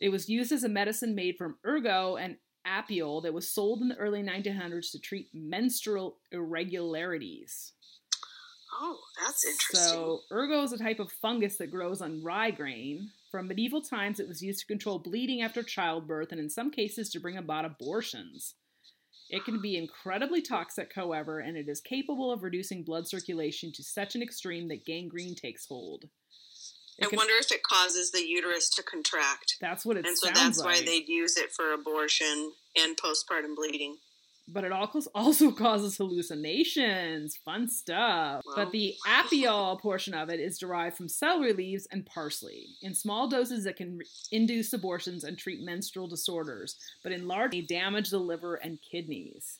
it 0.00 0.10
was 0.10 0.28
used 0.28 0.52
as 0.52 0.64
a 0.64 0.68
medicine 0.68 1.14
made 1.14 1.36
from 1.36 1.56
ergo 1.66 2.16
and 2.16 2.36
apiol 2.66 3.22
that 3.22 3.34
was 3.34 3.48
sold 3.48 3.82
in 3.82 3.88
the 3.88 3.96
early 3.96 4.22
1900s 4.22 4.90
to 4.92 5.00
treat 5.00 5.28
menstrual 5.32 6.18
irregularities. 6.30 7.72
Oh, 8.74 8.98
that's 9.22 9.44
interesting. 9.44 9.80
So, 9.90 10.20
ergo 10.32 10.62
is 10.62 10.72
a 10.72 10.78
type 10.78 10.98
of 10.98 11.12
fungus 11.12 11.56
that 11.58 11.70
grows 11.70 12.00
on 12.00 12.22
rye 12.22 12.50
grain. 12.50 13.10
From 13.30 13.48
medieval 13.48 13.82
times, 13.82 14.18
it 14.20 14.28
was 14.28 14.42
used 14.42 14.60
to 14.60 14.66
control 14.66 14.98
bleeding 14.98 15.42
after 15.42 15.62
childbirth 15.62 16.32
and, 16.32 16.40
in 16.40 16.50
some 16.50 16.70
cases, 16.70 17.10
to 17.10 17.20
bring 17.20 17.36
about 17.36 17.64
abortions. 17.64 18.54
It 19.30 19.44
can 19.44 19.60
be 19.62 19.76
incredibly 19.78 20.42
toxic, 20.42 20.92
however, 20.94 21.38
and 21.38 21.56
it 21.56 21.68
is 21.68 21.80
capable 21.80 22.30
of 22.32 22.42
reducing 22.42 22.82
blood 22.82 23.08
circulation 23.08 23.72
to 23.72 23.82
such 23.82 24.14
an 24.14 24.22
extreme 24.22 24.68
that 24.68 24.84
gangrene 24.84 25.34
takes 25.34 25.66
hold. 25.66 26.04
It 26.98 27.06
I 27.06 27.08
can- 27.08 27.16
wonder 27.16 27.34
if 27.36 27.50
it 27.50 27.62
causes 27.62 28.10
the 28.10 28.26
uterus 28.26 28.68
to 28.70 28.82
contract. 28.82 29.56
that's 29.60 29.86
what 29.86 29.96
it 29.96 30.06
and 30.06 30.16
so 30.18 30.28
that's 30.34 30.58
like. 30.58 30.66
why 30.80 30.84
they'd 30.84 31.08
use 31.08 31.36
it 31.38 31.50
for 31.52 31.72
abortion 31.72 32.52
and 32.76 32.96
postpartum 32.96 33.54
bleeding. 33.56 33.96
But 34.48 34.64
it 34.64 34.72
also 34.72 35.00
also 35.14 35.50
causes 35.52 35.96
hallucinations. 35.96 37.36
Fun 37.44 37.68
stuff. 37.68 38.42
Wow. 38.46 38.52
But 38.56 38.72
the 38.72 38.94
apiol 39.06 39.80
portion 39.80 40.14
of 40.14 40.28
it 40.28 40.40
is 40.40 40.58
derived 40.58 40.96
from 40.96 41.08
celery 41.08 41.52
leaves 41.52 41.86
and 41.90 42.04
parsley. 42.06 42.66
In 42.82 42.94
small 42.94 43.28
doses, 43.28 43.66
it 43.66 43.76
can 43.76 44.00
induce 44.30 44.72
abortions 44.72 45.24
and 45.24 45.38
treat 45.38 45.60
menstrual 45.62 46.06
disorders, 46.08 46.76
but 47.02 47.12
in 47.12 47.26
large, 47.28 47.52
they 47.52 47.60
damage 47.62 48.10
the 48.10 48.18
liver 48.18 48.56
and 48.56 48.78
kidneys. 48.90 49.58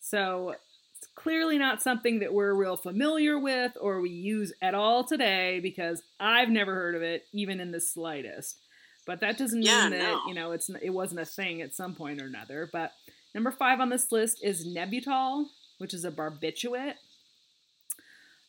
So 0.00 0.54
it's 0.98 1.08
clearly 1.14 1.58
not 1.58 1.82
something 1.82 2.18
that 2.20 2.32
we're 2.32 2.54
real 2.54 2.76
familiar 2.76 3.38
with 3.38 3.72
or 3.80 4.00
we 4.00 4.10
use 4.10 4.52
at 4.60 4.74
all 4.74 5.04
today 5.04 5.60
because 5.60 6.02
I've 6.20 6.48
never 6.48 6.74
heard 6.74 6.94
of 6.94 7.02
it, 7.02 7.24
even 7.32 7.60
in 7.60 7.70
the 7.72 7.80
slightest. 7.80 8.58
But 9.06 9.20
that 9.20 9.36
doesn't 9.38 9.60
mean 9.60 9.68
Yeah, 9.68 9.88
that 9.90 10.00
no. 10.00 10.20
you 10.28 10.34
know 10.34 10.52
it's 10.52 10.70
it 10.80 10.90
wasn't 10.90 11.20
a 11.20 11.24
thing 11.24 11.60
at 11.60 11.74
some 11.74 11.94
point 11.94 12.20
or 12.20 12.26
another. 12.26 12.68
But 12.72 12.92
Number 13.34 13.50
five 13.50 13.80
on 13.80 13.88
this 13.88 14.12
list 14.12 14.40
is 14.42 14.66
Nembutal, 14.66 15.46
which 15.78 15.94
is 15.94 16.04
a 16.04 16.10
barbiturate. 16.10 16.94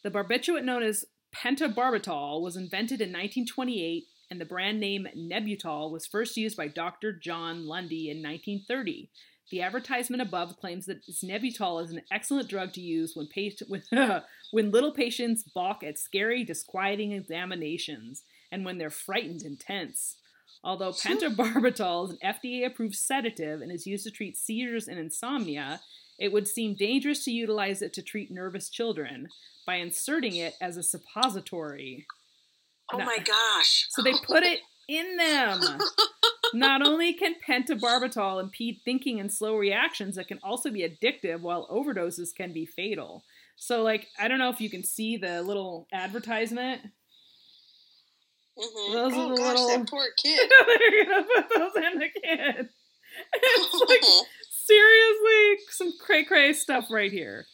The 0.03 0.11
barbiturate 0.11 0.63
known 0.63 0.83
as 0.83 1.05
pentobarbital 1.33 2.41
was 2.41 2.57
invented 2.57 2.99
in 3.01 3.09
1928, 3.09 4.05
and 4.29 4.41
the 4.41 4.45
brand 4.45 4.79
name 4.79 5.07
Nembutal 5.15 5.91
was 5.91 6.05
first 6.05 6.35
used 6.35 6.57
by 6.57 6.67
Dr. 6.67 7.13
John 7.13 7.65
Lundy 7.65 8.09
in 8.09 8.17
1930. 8.17 9.09
The 9.49 9.61
advertisement 9.61 10.21
above 10.21 10.57
claims 10.57 10.85
that 10.87 11.05
Nembutal 11.07 11.83
is 11.83 11.91
an 11.91 12.01
excellent 12.11 12.49
drug 12.49 12.73
to 12.73 12.81
use 12.81 13.15
when, 13.15 13.27
patient, 13.27 13.69
when, 13.91 14.21
when 14.51 14.71
little 14.71 14.91
patients 14.91 15.43
balk 15.43 15.83
at 15.83 15.99
scary, 15.99 16.43
disquieting 16.43 17.11
examinations 17.11 18.23
and 18.51 18.65
when 18.65 18.77
they're 18.77 18.89
frightened 18.89 19.43
and 19.43 19.59
tense. 19.59 20.17
Although 20.63 20.91
pentobarbital 20.91 22.05
is 22.05 22.11
an 22.11 22.17
FDA 22.23 22.65
approved 22.65 22.95
sedative 22.95 23.61
and 23.61 23.71
is 23.71 23.87
used 23.87 24.05
to 24.05 24.11
treat 24.11 24.37
seizures 24.37 24.87
and 24.87 24.97
insomnia, 24.97 25.81
it 26.19 26.31
would 26.31 26.47
seem 26.47 26.75
dangerous 26.75 27.23
to 27.25 27.31
utilize 27.31 27.81
it 27.81 27.93
to 27.93 28.01
treat 28.01 28.31
nervous 28.31 28.69
children 28.69 29.27
by 29.65 29.75
inserting 29.75 30.35
it 30.35 30.55
as 30.61 30.77
a 30.77 30.83
suppository. 30.83 32.05
Oh 32.91 32.99
my 32.99 33.17
gosh. 33.17 33.87
So 33.89 34.01
they 34.01 34.13
put 34.25 34.43
it 34.43 34.59
in 34.87 35.17
them. 35.17 35.79
Not 36.53 36.85
only 36.85 37.13
can 37.13 37.35
pentobarbital 37.47 38.41
impede 38.41 38.81
thinking 38.85 39.19
and 39.19 39.31
slow 39.31 39.55
reactions, 39.55 40.17
it 40.17 40.27
can 40.27 40.39
also 40.43 40.69
be 40.69 40.87
addictive, 40.87 41.41
while 41.41 41.67
overdoses 41.67 42.35
can 42.35 42.53
be 42.53 42.65
fatal. 42.65 43.23
So, 43.55 43.81
like, 43.81 44.07
I 44.19 44.27
don't 44.27 44.39
know 44.39 44.49
if 44.49 44.61
you 44.61 44.69
can 44.69 44.83
see 44.83 45.17
the 45.17 45.41
little 45.41 45.87
advertisement. 45.91 46.81
Mhm. 48.57 48.93
Those 48.93 49.13
are 49.13 49.15
oh 49.25 49.29
the 49.29 49.35
gosh, 49.37 49.57
little- 49.59 49.67
that 49.69 49.87
poor 49.89 50.05
kid. 50.21 50.51
They're 50.67 51.05
gonna 51.05 51.23
put 51.35 51.49
those 51.49 51.75
in 51.75 51.99
the 51.99 52.09
kid. 52.09 52.69
It's 53.33 53.89
like 53.89 54.01
seriously 54.49 55.57
some 55.69 55.93
cray 55.99 56.23
cray 56.23 56.53
stuff 56.53 56.85
right 56.89 57.11
here. 57.11 57.45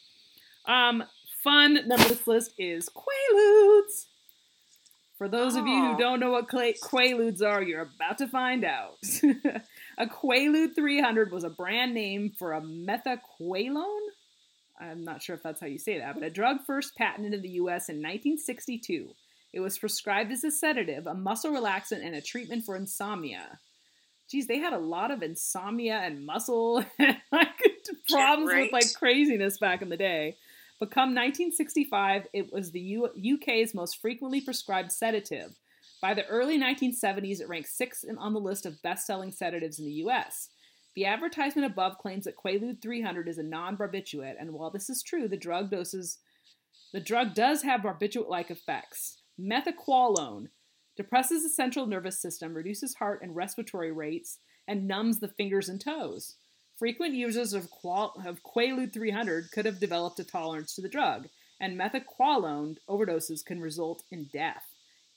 Um, 0.65 1.03
fun 1.43 1.73
number 1.88 2.07
this 2.07 2.25
list 2.27 2.53
is 2.57 2.89
Quaaludes. 2.89 4.05
For 5.17 5.27
those 5.27 5.55
of 5.55 5.67
you 5.67 5.73
Oh. 5.83 5.91
who 5.91 5.97
don't 5.97 6.21
know 6.21 6.31
what 6.31 6.47
Cla- 6.47 6.75
Quaaludes 6.81 7.41
are, 7.41 7.62
you're 7.62 7.81
about 7.93 8.19
to 8.19 8.27
find 8.29 8.63
out. 8.63 8.99
a 9.97 10.05
Quaalude 10.07 10.75
300 10.75 11.29
was 11.33 11.43
a 11.43 11.49
brand 11.49 11.93
name 11.93 12.31
for 12.39 12.53
a 12.53 12.62
methaqualone. 12.62 14.07
I'm 14.79 15.03
not 15.03 15.21
sure 15.21 15.35
if 15.35 15.43
that's 15.43 15.59
how 15.59 15.67
you 15.67 15.77
say 15.77 15.97
that, 15.99 16.13
but 16.13 16.23
a 16.23 16.29
drug 16.29 16.59
first 16.65 16.95
patented 16.95 17.33
in 17.33 17.41
the 17.41 17.49
U.S. 17.49 17.89
in 17.89 17.97
1962. 17.97 19.09
It 19.51 19.59
was 19.62 19.79
prescribed 19.79 20.31
as 20.31 20.43
a 20.43 20.51
sedative, 20.51 21.07
a 21.07 21.13
muscle 21.13 21.51
relaxant, 21.51 22.05
and 22.05 22.15
a 22.15 22.21
treatment 22.21 22.65
for 22.65 22.75
insomnia. 22.75 23.59
Geez, 24.29 24.45
they 24.45 24.59
had 24.59 24.73
a 24.73 24.79
lot 24.79 25.09
of 25.09 25.23
insomnia 25.23 25.95
and 25.95 26.25
muscle 26.25 26.83
and 26.99 27.17
like 27.31 27.47
problems 28.09 28.47
with 28.47 28.53
right. 28.53 28.73
like 28.73 28.93
craziness 28.93 29.57
back 29.57 29.81
in 29.81 29.89
the 29.89 29.97
day. 29.97 30.38
But 30.79 30.91
come 30.91 31.09
1965, 31.09 32.27
it 32.31 32.53
was 32.53 32.71
the 32.71 32.79
U- 32.79 33.35
UK's 33.35 33.73
most 33.73 33.99
frequently 33.99 34.39
prescribed 34.39 34.91
sedative. 34.91 35.55
By 36.01 36.13
the 36.13 36.25
early 36.27 36.57
1970s, 36.57 37.41
it 37.41 37.49
ranked 37.49 37.69
sixth 37.69 38.05
on 38.17 38.33
the 38.33 38.39
list 38.39 38.65
of 38.65 38.81
best-selling 38.81 39.33
sedatives 39.33 39.79
in 39.79 39.85
the 39.85 40.03
US. 40.05 40.49
The 40.95 41.05
advertisement 41.05 41.69
above 41.69 41.97
claims 41.97 42.23
that 42.25 42.38
Quaalude 42.38 42.81
300 42.81 43.27
is 43.27 43.38
a 43.38 43.43
non-barbiturate, 43.43 44.35
and 44.39 44.53
while 44.53 44.69
this 44.69 44.89
is 44.89 45.03
true, 45.03 45.27
the 45.27 45.38
drug 45.38 45.69
doses 45.69 46.19
the 46.91 46.99
drug 46.99 47.35
does 47.35 47.62
have 47.62 47.81
barbiturate-like 47.81 48.49
effects. 48.49 49.18
Methaqualone 49.39 50.49
depresses 50.97 51.43
the 51.43 51.49
central 51.49 51.86
nervous 51.86 52.19
system, 52.19 52.54
reduces 52.54 52.95
heart 52.95 53.21
and 53.21 53.36
respiratory 53.36 53.91
rates, 53.91 54.39
and 54.67 54.88
numbs 54.88 55.19
the 55.19 55.30
fingers 55.30 55.69
and 55.69 55.80
toes. 55.80 56.36
Frequent 56.78 57.13
users 57.13 57.54
of, 57.54 57.69
Qual- 57.69 58.13
of 58.25 58.43
Quaalude 58.43 58.93
300 58.93 59.52
could 59.52 59.65
have 59.65 59.80
developed 59.80 60.19
a 60.19 60.23
tolerance 60.23 60.75
to 60.75 60.82
the 60.82 60.89
drug, 60.89 61.28
and 61.60 61.80
methaqualone 61.80 62.78
overdoses 62.88 63.43
can 63.43 63.60
result 63.60 64.04
in 64.12 64.30
death. 64.32 64.63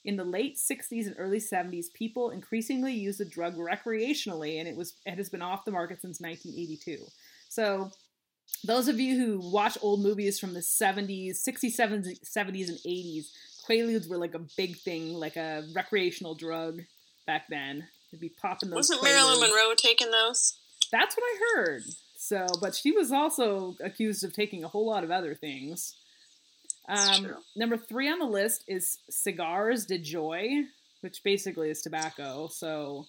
In 0.04 0.16
the 0.16 0.24
late 0.24 0.56
60s 0.56 1.06
and 1.06 1.14
early 1.18 1.38
70s, 1.38 1.86
people 1.94 2.30
increasingly 2.30 2.92
used 2.92 3.20
the 3.20 3.24
drug 3.24 3.56
recreationally, 3.56 4.58
and 4.58 4.68
it 4.68 4.76
was 4.76 4.94
it 5.06 5.16
has 5.16 5.28
been 5.28 5.42
off 5.42 5.64
the 5.64 5.70
market 5.70 6.00
since 6.00 6.20
1982. 6.20 7.04
So, 7.48 7.90
those 8.64 8.88
of 8.88 8.98
you 8.98 9.16
who 9.16 9.50
watch 9.50 9.78
old 9.80 10.00
movies 10.00 10.40
from 10.40 10.54
the 10.54 10.60
70s, 10.60 11.36
60s, 11.46 11.76
70s, 11.76 12.18
70s 12.24 12.68
and 12.68 12.78
80s, 12.78 13.26
Quaaludes 13.68 14.08
were 14.08 14.18
like 14.18 14.34
a 14.34 14.46
big 14.56 14.76
thing, 14.76 15.14
like 15.14 15.36
a 15.36 15.64
recreational 15.74 16.34
drug 16.34 16.82
back 17.26 17.44
then. 17.48 17.86
They'd 18.10 18.20
be 18.20 18.28
popping 18.28 18.70
those. 18.70 18.90
Wasn't 18.90 19.02
Marilyn 19.02 19.40
Monroe 19.40 19.74
taking 19.76 20.10
those? 20.10 20.54
That's 20.90 21.16
what 21.16 21.24
I 21.24 21.38
heard. 21.54 21.82
So, 22.16 22.46
but 22.60 22.74
she 22.74 22.92
was 22.92 23.10
also 23.10 23.76
accused 23.82 24.22
of 24.24 24.32
taking 24.32 24.62
a 24.62 24.68
whole 24.68 24.86
lot 24.86 25.04
of 25.04 25.10
other 25.10 25.34
things. 25.34 25.96
Um, 26.88 27.34
number 27.56 27.76
three 27.76 28.10
on 28.10 28.18
the 28.18 28.26
list 28.26 28.64
is 28.68 28.98
cigars 29.08 29.86
de 29.86 29.98
joy, 29.98 30.64
which 31.00 31.22
basically 31.24 31.70
is 31.70 31.80
tobacco. 31.80 32.48
So, 32.48 33.06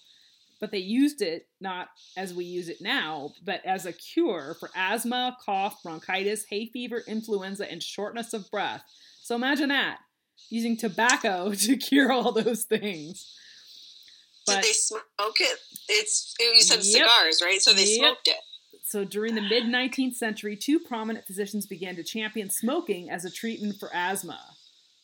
but 0.60 0.70
they 0.70 0.78
used 0.78 1.20
it 1.20 1.48
not 1.60 1.88
as 2.16 2.32
we 2.32 2.44
use 2.44 2.68
it 2.68 2.80
now, 2.80 3.32
but 3.44 3.64
as 3.66 3.84
a 3.84 3.92
cure 3.92 4.56
for 4.58 4.70
asthma, 4.74 5.36
cough, 5.44 5.82
bronchitis, 5.82 6.46
hay 6.48 6.66
fever, 6.66 7.02
influenza, 7.06 7.70
and 7.70 7.82
shortness 7.82 8.32
of 8.32 8.50
breath. 8.50 8.82
So 9.20 9.34
imagine 9.34 9.68
that 9.68 9.98
using 10.50 10.76
tobacco 10.76 11.52
to 11.54 11.76
cure 11.76 12.12
all 12.12 12.32
those 12.32 12.64
things. 12.64 13.26
Did 14.46 14.56
But 14.56 14.62
they 14.62 14.72
smoke 14.72 15.40
it? 15.40 15.58
It's 15.88 16.34
you 16.38 16.60
said 16.60 16.84
Yep. 16.84 16.84
cigars, 16.84 17.40
right? 17.42 17.62
So 17.62 17.72
they 17.72 17.86
Yep. 17.86 17.98
smoked 17.98 18.28
it. 18.28 18.36
So 18.82 19.04
during 19.04 19.34
the 19.34 19.40
mid 19.40 19.64
19th 19.64 20.14
century, 20.16 20.56
two 20.56 20.78
prominent 20.78 21.26
physicians 21.26 21.66
began 21.66 21.96
to 21.96 22.04
champion 22.04 22.50
smoking 22.50 23.08
as 23.10 23.24
a 23.24 23.30
treatment 23.30 23.76
for 23.80 23.94
asthma. 23.94 24.38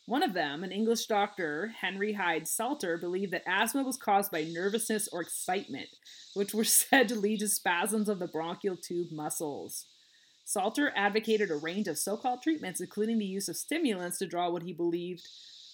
One 0.05 0.23
of 0.23 0.33
them, 0.33 0.63
an 0.63 0.71
English 0.71 1.07
doctor, 1.07 1.73
Henry 1.79 2.13
Hyde 2.13 2.47
Salter, 2.47 2.97
believed 2.97 3.33
that 3.33 3.43
asthma 3.47 3.83
was 3.83 3.97
caused 3.97 4.31
by 4.31 4.43
nervousness 4.43 5.07
or 5.11 5.21
excitement, 5.21 5.89
which 6.35 6.53
were 6.53 6.63
said 6.65 7.07
to 7.09 7.15
lead 7.15 7.39
to 7.39 7.47
spasms 7.47 8.09
of 8.09 8.19
the 8.19 8.27
bronchial 8.27 8.77
tube 8.77 9.11
muscles. 9.11 9.85
Salter 10.45 10.91
advocated 10.95 11.49
a 11.51 11.55
range 11.55 11.87
of 11.87 11.97
so 11.97 12.17
called 12.17 12.41
treatments, 12.41 12.81
including 12.81 13.17
the 13.19 13.25
use 13.25 13.47
of 13.47 13.55
stimulants 13.55 14.17
to 14.19 14.27
draw 14.27 14.49
what 14.49 14.63
he 14.63 14.73
believed 14.73 15.27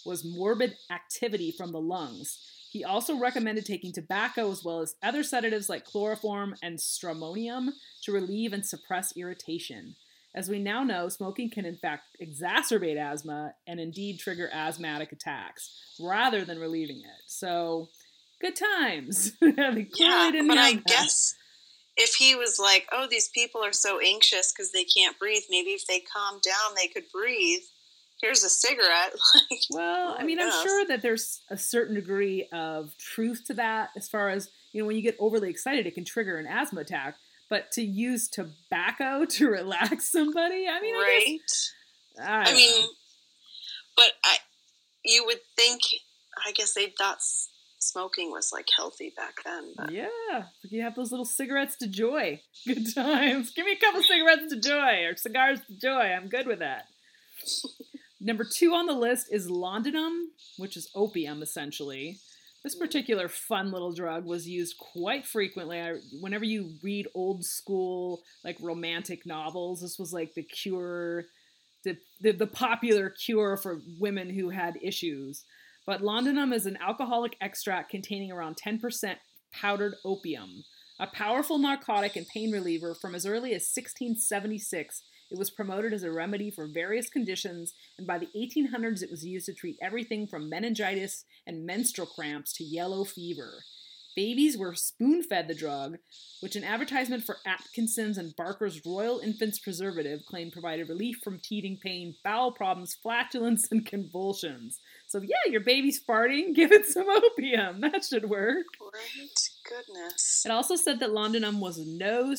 was 0.06 0.24
morbid 0.24 0.76
activity 0.90 1.52
from 1.52 1.72
the 1.72 1.82
lungs. 1.82 2.40
He 2.72 2.84
also 2.84 3.18
recommended 3.18 3.66
taking 3.66 3.92
tobacco 3.92 4.52
as 4.52 4.64
well 4.64 4.82
as 4.82 4.96
other 5.02 5.24
sedatives 5.24 5.70
like 5.70 5.86
chloroform 5.86 6.56
and 6.62 6.78
stramonium 6.78 7.70
to 8.04 8.12
relieve 8.12 8.54
and 8.54 8.66
suppress 8.66 9.16
irritation. 9.18 9.96
As 10.36 10.50
we 10.50 10.60
now 10.60 10.84
know, 10.84 11.10
smoking 11.10 11.50
can 11.50 11.66
in 11.66 11.78
fact 11.78 12.04
exacerbate 12.22 12.98
asthma 12.98 13.54
and 13.66 13.80
indeed 13.80 14.20
trigger 14.20 14.50
asthmatic 14.54 15.12
attacks 15.12 15.72
rather 16.00 16.46
than 16.46 16.60
relieving 16.60 16.98
it. 17.00 17.24
So, 17.26 17.90
good 18.40 18.56
times. 18.56 19.32
Yeah, 19.42 19.72
didn't 20.32 20.48
but 20.48 20.58
I 20.58 20.74
that. 20.76 20.86
guess 20.86 21.34
if 21.98 22.14
he 22.16 22.36
was 22.36 22.60
like, 22.60 22.88
"Oh, 22.92 23.08
these 23.10 23.30
people 23.30 23.64
are 23.64 23.74
so 23.74 24.00
anxious 24.00 24.54
because 24.54 24.72
they 24.72 24.84
can't 24.84 25.18
breathe. 25.20 25.44
Maybe 25.50 25.72
if 25.72 25.86
they 25.88 26.00
calm 26.00 26.40
down, 26.44 26.76
they 26.76 26.88
could 26.88 27.10
breathe." 27.12 27.62
Here's 28.22 28.44
a 28.44 28.50
cigarette. 28.50 29.14
Like, 29.50 29.60
Well, 29.70 30.16
I 30.18 30.24
mean, 30.24 30.40
I'm 30.40 30.52
sure 30.64 30.86
that 30.88 31.02
there's 31.02 31.42
a 31.50 31.58
certain 31.58 31.96
degree 31.96 32.48
of 32.52 32.98
truth 32.98 33.44
to 33.48 33.54
that 33.56 33.90
as 33.96 34.10
far 34.10 34.30
as, 34.30 34.50
you 34.72 34.82
know, 34.82 34.88
when 34.88 34.96
you 34.96 35.04
get 35.04 35.16
overly 35.20 35.50
excited, 35.50 35.86
it 35.86 35.94
can 35.94 36.04
trigger 36.04 36.38
an 36.38 36.48
asthma 36.48 36.82
attack. 36.82 37.16
But 37.50 37.72
to 37.74 37.84
use 37.84 38.28
tobacco 38.28 39.26
to 39.30 39.50
relax 39.50 40.12
somebody, 40.12 40.66
I 40.68 40.82
mean, 40.82 40.96
I 40.96 41.00
right? 41.00 41.40
guess. 41.40 41.74
I, 42.20 42.52
I 42.52 42.54
mean, 42.54 42.82
know. 42.82 42.88
but 43.96 44.12
I, 44.24 44.38
you 45.06 45.26
would 45.26 45.40
think. 45.56 45.82
I 46.46 46.52
guess 46.52 46.74
they 46.74 46.94
thought 46.98 47.18
smoking 47.88 48.32
was 48.32 48.52
like 48.52 48.68
healthy 48.76 49.14
back 49.16 49.36
then. 49.44 49.74
But 49.76 49.92
yeah, 49.92 50.44
you 50.64 50.82
have 50.82 50.96
those 50.96 51.12
little 51.12 51.26
cigarettes 51.26 51.78
to 51.78 51.88
joy. 51.88 52.42
Good 52.68 52.94
times. 52.94 53.52
Give 53.52 53.66
me 53.66 53.74
a 53.74 53.80
couple 53.80 54.04
cigarettes 54.04 54.52
to 54.54 54.60
joy 54.60 55.06
or 55.06 55.16
cigars 55.16 55.60
to 55.68 55.78
joy. 55.80 56.14
I'm 56.14 56.30
good 56.30 56.48
with 56.48 56.60
that. 56.60 56.86
Number 58.20 58.44
two 58.44 58.74
on 58.74 58.88
the 58.88 58.94
list 58.94 59.28
is 59.32 59.50
Londinum, 59.50 60.26
which 60.58 60.76
is 60.76 60.90
opium 60.96 61.42
essentially. 61.42 62.18
This 62.64 62.74
hmm. 62.74 62.82
particular 62.82 63.28
fun 63.28 63.72
little 63.72 63.94
drug 63.94 64.26
was 64.26 64.48
used 64.48 64.78
quite 64.78 65.26
frequently. 65.26 65.80
I, 65.80 65.96
whenever 66.20 66.46
you 66.46 66.74
read 66.84 67.08
old 67.14 67.46
school, 67.46 68.24
like 68.44 68.58
romantic 68.60 69.26
novels, 69.26 69.82
this 69.82 70.00
was 70.00 70.12
like 70.12 70.34
the 70.34 70.44
cure, 70.44 71.26
the, 71.84 71.98
the, 72.22 72.32
the 72.32 72.48
popular 72.48 73.10
cure 73.10 73.58
for 73.58 73.82
women 74.00 74.30
who 74.30 74.50
had 74.50 74.80
issues. 74.82 75.44
But 75.88 76.02
Londinum 76.02 76.54
is 76.54 76.66
an 76.66 76.78
alcoholic 76.82 77.38
extract 77.40 77.90
containing 77.90 78.30
around 78.30 78.58
10% 78.58 79.16
powdered 79.54 79.96
opium. 80.04 80.66
A 81.00 81.08
powerful 81.08 81.58
narcotic 81.58 82.18
and 82.18 82.28
pain 82.28 82.52
reliever 82.52 82.94
from 82.94 83.16
as 83.16 83.26
early 83.26 83.52
as 83.54 83.72
1676, 83.74 85.04
it 85.32 85.38
was 85.38 85.50
promoted 85.50 85.94
as 85.94 86.04
a 86.04 86.12
remedy 86.12 86.52
for 86.52 86.68
various 86.68 87.10
conditions, 87.10 87.74
and 87.98 88.06
by 88.06 88.18
the 88.18 88.28
1800s 88.36 89.02
it 89.02 89.10
was 89.10 89.26
used 89.26 89.46
to 89.46 89.54
treat 89.54 89.78
everything 89.82 90.28
from 90.28 90.50
meningitis 90.50 91.24
and 91.46 91.66
menstrual 91.66 92.08
cramps 92.08 92.52
to 92.54 92.66
yellow 92.66 93.06
fever. 93.06 93.64
Babies 94.18 94.58
were 94.58 94.74
spoon 94.74 95.22
fed 95.22 95.48
the 95.48 95.54
drug, 95.54 96.00
which 96.40 96.56
an 96.56 96.64
advertisement 96.64 97.24
for 97.24 97.38
Atkinson's 97.46 98.18
and 98.18 98.36
Barker's 98.36 98.82
Royal 98.84 99.20
Infants 99.20 99.60
Preservative 99.60 100.26
claimed 100.28 100.54
provided 100.54 100.90
relief 100.90 101.18
from 101.24 101.40
teething 101.40 101.78
pain, 101.80 102.16
bowel 102.24 102.52
problems, 102.52 102.96
flatulence, 102.96 103.68
and 103.70 103.86
convulsions. 103.86 104.80
So, 105.06 105.22
yeah, 105.22 105.52
your 105.52 105.62
baby's 105.62 106.04
farting, 106.04 106.56
give 106.56 106.72
it 106.72 106.88
some 106.88 107.08
opium. 107.08 107.80
That 107.82 108.04
should 108.04 108.28
work. 108.28 108.66
right, 108.82 109.50
goodness. 109.70 110.42
It 110.44 110.52
also 110.52 110.76
said 110.76 111.00
that 111.02 111.12
Londinum 111.12 111.60
was 111.60 111.78
a 111.78 111.86
no, 111.86 112.34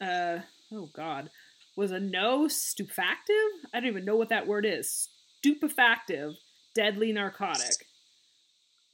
uh, 0.00 0.38
oh 0.72 0.88
god, 0.94 1.28
was 1.76 1.90
a 1.90 2.00
no 2.00 2.48
stupefactive. 2.48 3.34
I 3.74 3.80
don't 3.80 3.90
even 3.90 4.06
know 4.06 4.16
what 4.16 4.30
that 4.30 4.46
word 4.46 4.64
is. 4.64 5.10
Stupefactive, 5.40 6.36
deadly 6.74 7.12
narcotic. 7.12 7.87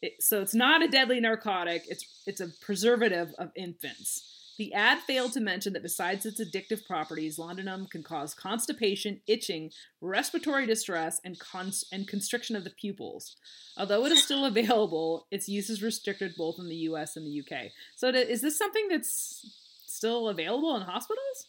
It, 0.04 0.22
so 0.22 0.42
it's 0.42 0.54
not 0.54 0.82
a 0.82 0.88
deadly 0.88 1.18
narcotic. 1.18 1.84
It's 1.88 2.04
it's 2.26 2.40
a 2.40 2.48
preservative 2.60 3.32
of 3.38 3.50
infants. 3.56 4.30
The 4.58 4.72
ad 4.74 4.98
failed 5.00 5.32
to 5.32 5.40
mention 5.40 5.72
that 5.72 5.82
besides 5.82 6.26
its 6.26 6.40
addictive 6.40 6.86
properties, 6.86 7.38
laudanum 7.38 7.86
can 7.86 8.02
cause 8.04 8.34
constipation, 8.34 9.20
itching, 9.26 9.70
respiratory 10.00 10.66
distress, 10.66 11.20
and, 11.24 11.36
cons- 11.40 11.84
and 11.90 12.06
constriction 12.06 12.54
of 12.54 12.62
the 12.62 12.70
pupils. 12.70 13.34
Although 13.76 14.04
it 14.06 14.12
is 14.12 14.22
still 14.22 14.44
available, 14.44 15.26
its 15.32 15.48
use 15.48 15.70
is 15.70 15.82
restricted 15.82 16.34
both 16.36 16.58
in 16.60 16.68
the 16.68 16.76
US 16.90 17.16
and 17.16 17.26
the 17.26 17.40
UK. 17.40 17.72
So, 17.96 18.12
to, 18.12 18.18
is 18.30 18.42
this 18.42 18.56
something 18.58 18.88
that's 18.88 19.44
still 19.86 20.28
available 20.28 20.76
in 20.76 20.82
hospitals? 20.82 21.46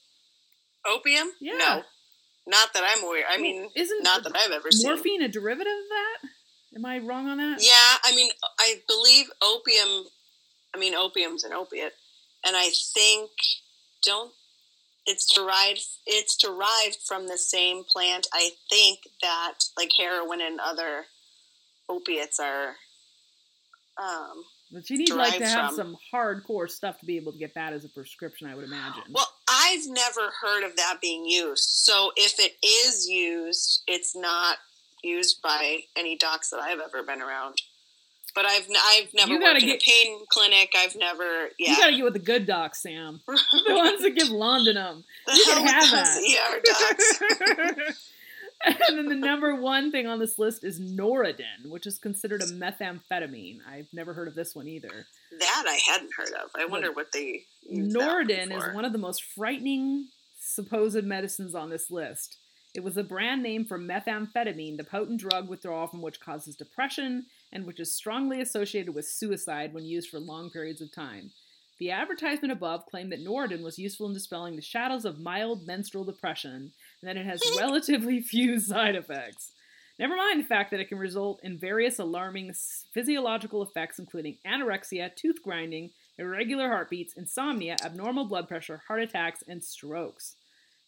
Opium? 0.87 1.27
Yeah. 1.41 1.57
No. 1.57 1.83
Not 2.47 2.73
that 2.73 2.83
I'm 2.87 3.03
aware. 3.03 3.23
I 3.29 3.37
mean, 3.37 3.69
Isn't 3.75 4.03
not 4.03 4.23
that 4.23 4.35
I've 4.35 4.51
ever 4.51 4.71
seen. 4.71 4.87
morphine 4.89 5.21
a 5.21 5.27
derivative 5.27 5.73
of 5.73 5.89
that? 5.89 6.29
Am 6.75 6.85
I 6.85 6.99
wrong 6.99 7.27
on 7.29 7.37
that? 7.37 7.59
Yeah, 7.61 7.97
I 8.03 8.13
mean, 8.15 8.31
I 8.59 8.75
believe 8.87 9.27
opium. 9.41 10.05
I 10.75 10.77
mean, 10.77 10.93
opium's 10.93 11.43
an 11.43 11.53
opiate, 11.53 11.93
and 12.45 12.55
I 12.55 12.69
think 12.93 13.31
don't. 14.03 14.31
It's 15.05 15.33
derived. 15.33 15.83
It's 16.05 16.35
derived 16.35 16.97
from 17.07 17.27
the 17.27 17.37
same 17.37 17.83
plant. 17.83 18.27
I 18.33 18.49
think 18.69 18.99
that 19.21 19.53
like 19.77 19.89
heroin 19.97 20.41
and 20.41 20.59
other 20.59 21.05
opiates 21.87 22.39
are. 22.39 22.75
Um, 23.97 24.43
But 24.73 24.89
you 24.89 24.97
need 24.97 25.09
like 25.11 25.37
to 25.37 25.47
have 25.47 25.67
from- 25.67 25.75
some 25.75 25.97
hardcore 26.13 26.69
stuff 26.69 26.99
to 26.99 27.05
be 27.05 27.15
able 27.15 27.31
to 27.31 27.37
get 27.37 27.53
that 27.53 27.71
as 27.71 27.85
a 27.85 27.89
prescription, 27.89 28.47
I 28.49 28.55
would 28.55 28.65
imagine. 28.65 29.03
well, 29.11 29.31
I've 29.47 29.87
never 29.87 30.31
heard 30.41 30.63
of 30.65 30.75
that 30.75 30.97
being 31.01 31.23
used. 31.25 31.63
So 31.69 32.11
if 32.17 32.37
it 32.39 32.57
is 32.61 33.07
used, 33.07 33.83
it's 33.87 34.13
not 34.15 34.57
used 35.05 35.41
by 35.41 35.81
any 35.95 36.17
docs 36.17 36.49
that 36.49 36.59
I've 36.59 36.79
ever 36.79 37.03
been 37.03 37.21
around. 37.21 37.61
But 38.33 38.45
I've 38.45 38.67
I've 38.69 39.13
never 39.13 39.33
You 39.33 39.41
worked 39.41 39.63
in 39.63 39.69
a 39.69 39.77
pain 39.77 40.19
clinic. 40.29 40.73
I've 40.75 40.95
never 40.95 41.49
yeah. 41.57 41.71
You 41.71 41.77
gotta 41.77 41.95
get 41.95 42.03
with 42.03 42.13
the 42.13 42.19
good 42.19 42.45
docs, 42.45 42.81
Sam. 42.81 43.21
the 43.27 43.37
ones 43.69 44.01
that 44.01 44.11
give. 44.15 44.27
The 44.27 44.33
You 45.33 45.45
can 45.45 45.65
have 45.65 45.91
that. 45.91 46.19
ER 46.19 46.61
docs. 46.65 48.05
and 48.87 48.97
then 48.97 49.05
the 49.07 49.15
number 49.15 49.55
one 49.55 49.91
thing 49.91 50.07
on 50.07 50.19
this 50.19 50.37
list 50.37 50.65
is 50.65 50.81
Norodin, 50.81 51.69
which 51.69 51.85
is 51.85 51.97
considered 51.97 52.41
a 52.41 52.45
methamphetamine. 52.45 53.59
I've 53.69 53.87
never 53.93 54.13
heard 54.13 54.27
of 54.27 54.35
this 54.35 54.53
one 54.53 54.67
either. 54.67 55.07
That 55.39 55.65
I 55.67 55.79
hadn't 55.89 56.11
heard 56.17 56.33
of. 56.43 56.49
I 56.55 56.65
wonder 56.65 56.91
what 56.91 57.13
they 57.13 57.43
Norodin 57.71 58.55
is 58.55 58.75
one 58.75 58.85
of 58.85 58.91
the 58.91 58.97
most 58.97 59.23
frightening 59.23 60.07
supposed 60.39 61.03
medicines 61.03 61.55
on 61.55 61.69
this 61.69 61.89
list. 61.89 62.37
It 62.75 62.83
was 62.83 62.97
a 62.97 63.05
brand 63.05 63.41
name 63.41 63.63
for 63.63 63.79
methamphetamine, 63.79 64.75
the 64.75 64.83
potent 64.83 65.21
drug 65.21 65.47
withdrawal 65.47 65.87
from 65.87 66.01
which 66.01 66.19
causes 66.19 66.57
depression 66.57 67.25
and 67.53 67.65
which 67.65 67.79
is 67.79 67.93
strongly 67.93 68.41
associated 68.41 68.93
with 68.93 69.07
suicide 69.07 69.73
when 69.73 69.85
used 69.85 70.09
for 70.09 70.19
long 70.19 70.49
periods 70.49 70.81
of 70.81 70.91
time. 70.91 71.31
The 71.79 71.91
advertisement 71.91 72.51
above 72.51 72.85
claimed 72.85 73.13
that 73.13 73.23
Norodin 73.23 73.63
was 73.63 73.79
useful 73.79 74.07
in 74.07 74.13
dispelling 74.13 74.57
the 74.57 74.61
shadows 74.61 75.05
of 75.05 75.21
mild 75.21 75.65
menstrual 75.65 76.03
depression 76.03 76.73
and 77.01 77.09
that 77.09 77.15
it 77.15 77.25
has 77.25 77.41
relatively 77.57 78.19
few 78.19 78.59
side 78.59 78.95
effects. 78.95 79.53
Never 79.97 80.17
mind 80.17 80.41
the 80.41 80.47
fact 80.47 80.71
that 80.71 80.81
it 80.81 80.89
can 80.89 80.97
result 80.97 81.39
in 81.43 81.57
various 81.57 81.97
alarming 81.97 82.51
physiological 82.93 83.63
effects, 83.63 83.99
including 83.99 84.37
anorexia, 84.45 85.15
tooth 85.15 85.41
grinding, 85.41 85.91
irregular 86.17 86.67
heartbeats, 86.67 87.13
insomnia, 87.13 87.77
abnormal 87.81 88.25
blood 88.25 88.49
pressure, 88.49 88.81
heart 88.89 89.01
attacks, 89.01 89.45
and 89.47 89.63
strokes. 89.63 90.35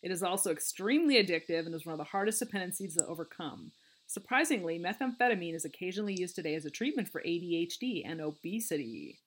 It 0.01 0.11
is 0.11 0.23
also 0.23 0.51
extremely 0.51 1.15
addictive 1.15 1.65
and 1.65 1.73
is 1.73 1.85
one 1.85 1.93
of 1.93 1.99
the 1.99 2.05
hardest 2.05 2.39
dependencies 2.39 2.95
to 2.95 3.05
overcome. 3.05 3.71
Surprisingly, 4.07 4.79
methamphetamine 4.79 5.55
is 5.55 5.65
occasionally 5.65 6.15
used 6.17 6.35
today 6.35 6.55
as 6.55 6.65
a 6.65 6.69
treatment 6.69 7.09
for 7.09 7.21
ADHD 7.21 8.03
and 8.05 8.21
obesity. 8.21 9.19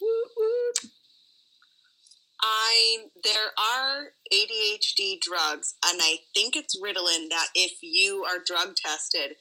Woot 0.00 0.28
woot. 0.36 0.90
I 2.40 3.06
there 3.22 3.52
are 3.58 4.12
ADHD 4.32 5.20
drugs, 5.20 5.74
and 5.84 6.00
I 6.02 6.18
think 6.34 6.56
it's 6.56 6.80
Ritalin 6.80 7.28
that 7.30 7.48
if 7.54 7.78
you 7.82 8.24
are 8.24 8.42
drug 8.44 8.74
tested, 8.76 9.36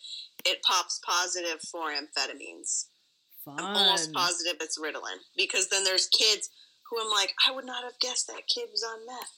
it 0.45 0.61
pops 0.63 0.99
positive 1.05 1.61
for 1.71 1.91
amphetamines. 1.91 2.85
Fun. 3.45 3.59
I'm 3.59 3.75
almost 3.75 4.13
positive 4.13 4.57
it's 4.61 4.79
Ritalin 4.79 5.19
because 5.35 5.69
then 5.69 5.83
there's 5.83 6.07
kids 6.07 6.49
who 6.89 6.99
I'm 6.99 7.11
like, 7.11 7.33
I 7.47 7.51
would 7.51 7.65
not 7.65 7.83
have 7.83 7.99
guessed 7.99 8.27
that 8.27 8.47
kid 8.47 8.69
was 8.71 8.83
on 8.83 9.05
meth, 9.05 9.37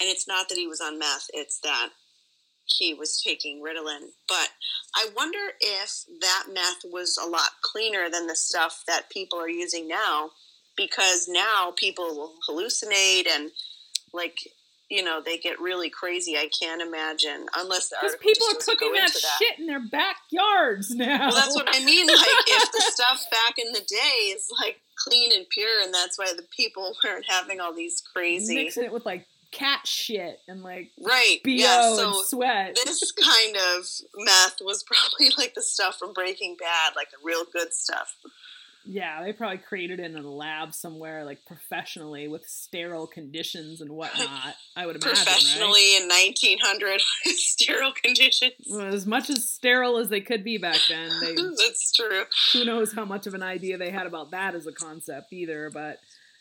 and 0.00 0.08
it's 0.08 0.28
not 0.28 0.48
that 0.48 0.58
he 0.58 0.66
was 0.66 0.80
on 0.80 0.98
meth; 0.98 1.28
it's 1.32 1.58
that 1.60 1.90
he 2.64 2.94
was 2.94 3.20
taking 3.22 3.62
Ritalin. 3.62 4.10
But 4.28 4.48
I 4.94 5.08
wonder 5.16 5.38
if 5.60 6.04
that 6.20 6.46
meth 6.52 6.84
was 6.84 7.16
a 7.16 7.28
lot 7.28 7.50
cleaner 7.62 8.08
than 8.10 8.26
the 8.26 8.36
stuff 8.36 8.82
that 8.86 9.10
people 9.10 9.38
are 9.38 9.48
using 9.48 9.86
now, 9.88 10.30
because 10.76 11.28
now 11.28 11.72
people 11.76 12.04
will 12.16 12.34
hallucinate 12.48 13.26
and 13.28 13.50
like. 14.12 14.38
You 14.88 15.02
know, 15.02 15.20
they 15.20 15.36
get 15.36 15.60
really 15.60 15.90
crazy. 15.90 16.36
I 16.36 16.48
can't 16.62 16.80
imagine 16.80 17.46
unless 17.56 17.88
the 17.88 17.96
Because 18.00 18.14
people 18.20 18.46
are 18.52 18.54
cooking 18.54 18.92
that, 18.92 19.10
that. 19.12 19.36
shit 19.36 19.58
in 19.58 19.66
their 19.66 19.80
backyards 19.80 20.94
now. 20.94 21.26
Well, 21.26 21.34
that's 21.34 21.56
what 21.56 21.66
I 21.68 21.84
mean. 21.84 22.06
Like, 22.06 22.16
if 22.46 22.70
the 22.70 22.80
stuff 22.92 23.26
back 23.28 23.54
in 23.58 23.72
the 23.72 23.80
day 23.80 24.30
is 24.30 24.46
like 24.62 24.78
clean 24.94 25.32
and 25.32 25.44
pure, 25.50 25.82
and 25.82 25.92
that's 25.92 26.16
why 26.16 26.32
the 26.36 26.44
people 26.56 26.94
weren't 27.04 27.24
having 27.28 27.58
all 27.58 27.74
these 27.74 28.00
crazy. 28.14 28.54
Mixing 28.54 28.84
it 28.84 28.92
with 28.92 29.04
like 29.04 29.26
cat 29.56 29.86
shit 29.86 30.40
and 30.48 30.62
like 30.62 30.90
Right. 31.00 31.38
BO 31.42 31.50
Yeah. 31.50 31.88
and 31.88 31.96
So 31.96 32.22
sweat. 32.24 32.78
this 32.84 33.12
kind 33.24 33.56
of 33.74 33.86
meth 34.16 34.58
was 34.60 34.82
probably 34.86 35.30
like 35.38 35.54
the 35.54 35.62
stuff 35.62 35.98
from 35.98 36.12
Breaking 36.12 36.56
Bad, 36.58 36.94
like 36.94 37.10
the 37.10 37.16
real 37.24 37.44
good 37.52 37.72
stuff. 37.72 38.14
Yeah, 38.88 39.24
they 39.24 39.32
probably 39.32 39.58
created 39.58 39.98
it 39.98 40.04
in 40.12 40.16
a 40.16 40.30
lab 40.30 40.72
somewhere, 40.72 41.24
like 41.24 41.44
professionally, 41.44 42.28
with 42.28 42.46
sterile 42.46 43.08
conditions 43.08 43.80
and 43.80 43.90
whatnot. 43.90 44.54
I 44.76 44.86
would 44.86 44.94
imagine, 44.94 45.08
right? 45.10 45.26
Professionally 45.26 45.96
in 45.96 46.02
1900 46.06 47.00
sterile 47.24 47.92
conditions. 48.00 48.52
Well, 48.70 48.94
as 48.94 49.04
much 49.04 49.28
as 49.28 49.50
sterile 49.50 49.98
as 49.98 50.08
they 50.08 50.20
could 50.20 50.44
be 50.44 50.58
back 50.58 50.78
then, 50.88 51.10
they 51.20 51.34
That's 51.34 51.92
true. 51.96 52.26
who 52.52 52.64
knows 52.64 52.92
how 52.92 53.04
much 53.04 53.26
of 53.26 53.34
an 53.34 53.42
idea 53.42 53.76
they 53.76 53.90
had 53.90 54.06
about 54.06 54.30
that 54.30 54.54
as 54.54 54.68
a 54.68 54.72
concept 54.72 55.32
either. 55.32 55.68
But 55.74 55.98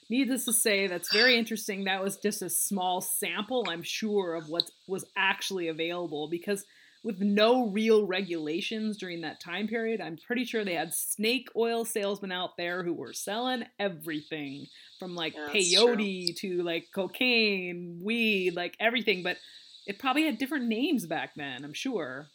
needless 0.10 0.46
to 0.46 0.54
say, 0.54 0.88
that's 0.88 1.10
very 1.12 1.38
interesting. 1.38 1.86
That 1.86 2.04
was 2.04 2.18
just 2.18 2.41
a 2.41 2.50
small 2.50 3.02
sample, 3.02 3.65
I'm 3.70 3.84
sure, 3.84 4.36
of 4.36 4.48
what 4.50 4.70
was 4.88 5.06
actually 5.18 5.68
available 5.68 6.28
because 6.30 6.65
with 7.04 7.20
no 7.22 7.68
real 7.70 8.08
regulations 8.08 8.98
during 8.98 9.22
that 9.22 9.39
time 9.39 9.68
period, 9.68 10.02
I'm 10.02 10.18
pretty 10.18 10.44
sure 10.44 10.65
they 10.65 10.74
had 10.74 10.94
snake 10.94 11.50
oil 11.56 11.86
salesmen 11.86 12.32
out 12.32 12.58
there 12.58 12.84
who 12.84 12.94
were 12.94 13.13
selling 13.13 13.65
everything 13.78 14.70
from 14.98 15.13
like 15.15 15.36
Yeah, 15.36 15.48
peyote 15.48 16.36
to 16.38 16.63
like 16.63 16.88
cocaine, 16.94 18.00
weed, 18.02 18.56
like 18.56 18.76
everything. 18.80 19.22
But 19.22 19.38
it 19.86 20.00
probably 20.00 20.26
had 20.26 20.39
different 20.39 20.65
names 20.68 21.06
back 21.06 21.34
then, 21.36 21.63
I'm 21.63 21.74
sure. 21.74 22.32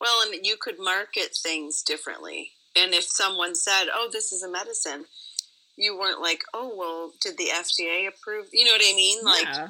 Well, 0.00 0.22
and 0.22 0.44
you 0.44 0.56
could 0.56 0.78
market 0.80 1.36
things 1.36 1.82
differently. 1.82 2.54
And 2.74 2.94
if 2.94 3.04
someone 3.04 3.54
said, 3.54 3.86
"Oh, 3.92 4.08
this 4.10 4.32
is 4.32 4.42
a 4.42 4.48
medicine," 4.50 5.06
you 5.78 5.98
weren't 5.98 6.20
like, 6.20 6.42
"Oh, 6.52 6.72
well, 6.76 7.12
did 7.20 7.38
the 7.38 7.48
FDA 7.50 8.08
approve?" 8.08 8.48
You 8.52 8.64
know 8.64 8.72
what 8.72 8.82
I 8.82 8.94
mean? 8.94 9.24
Like, 9.24 9.44
yeah. 9.44 9.68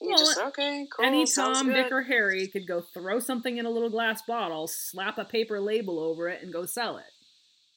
Well, 0.00 0.18
just 0.18 0.38
okay, 0.38 0.86
cool. 0.94 1.06
Any 1.06 1.24
Tom. 1.26 1.72
Dick, 1.72 1.90
or 1.90 2.02
Harry 2.02 2.46
could 2.48 2.66
go 2.66 2.82
throw 2.82 3.18
something 3.18 3.56
in 3.56 3.64
a 3.64 3.70
little 3.70 3.88
glass 3.88 4.20
bottle, 4.26 4.66
slap 4.66 5.16
a 5.16 5.24
paper 5.24 5.58
label 5.60 5.98
over 5.98 6.28
it, 6.28 6.42
and 6.42 6.52
go 6.52 6.66
sell 6.66 6.98
it. 6.98 7.04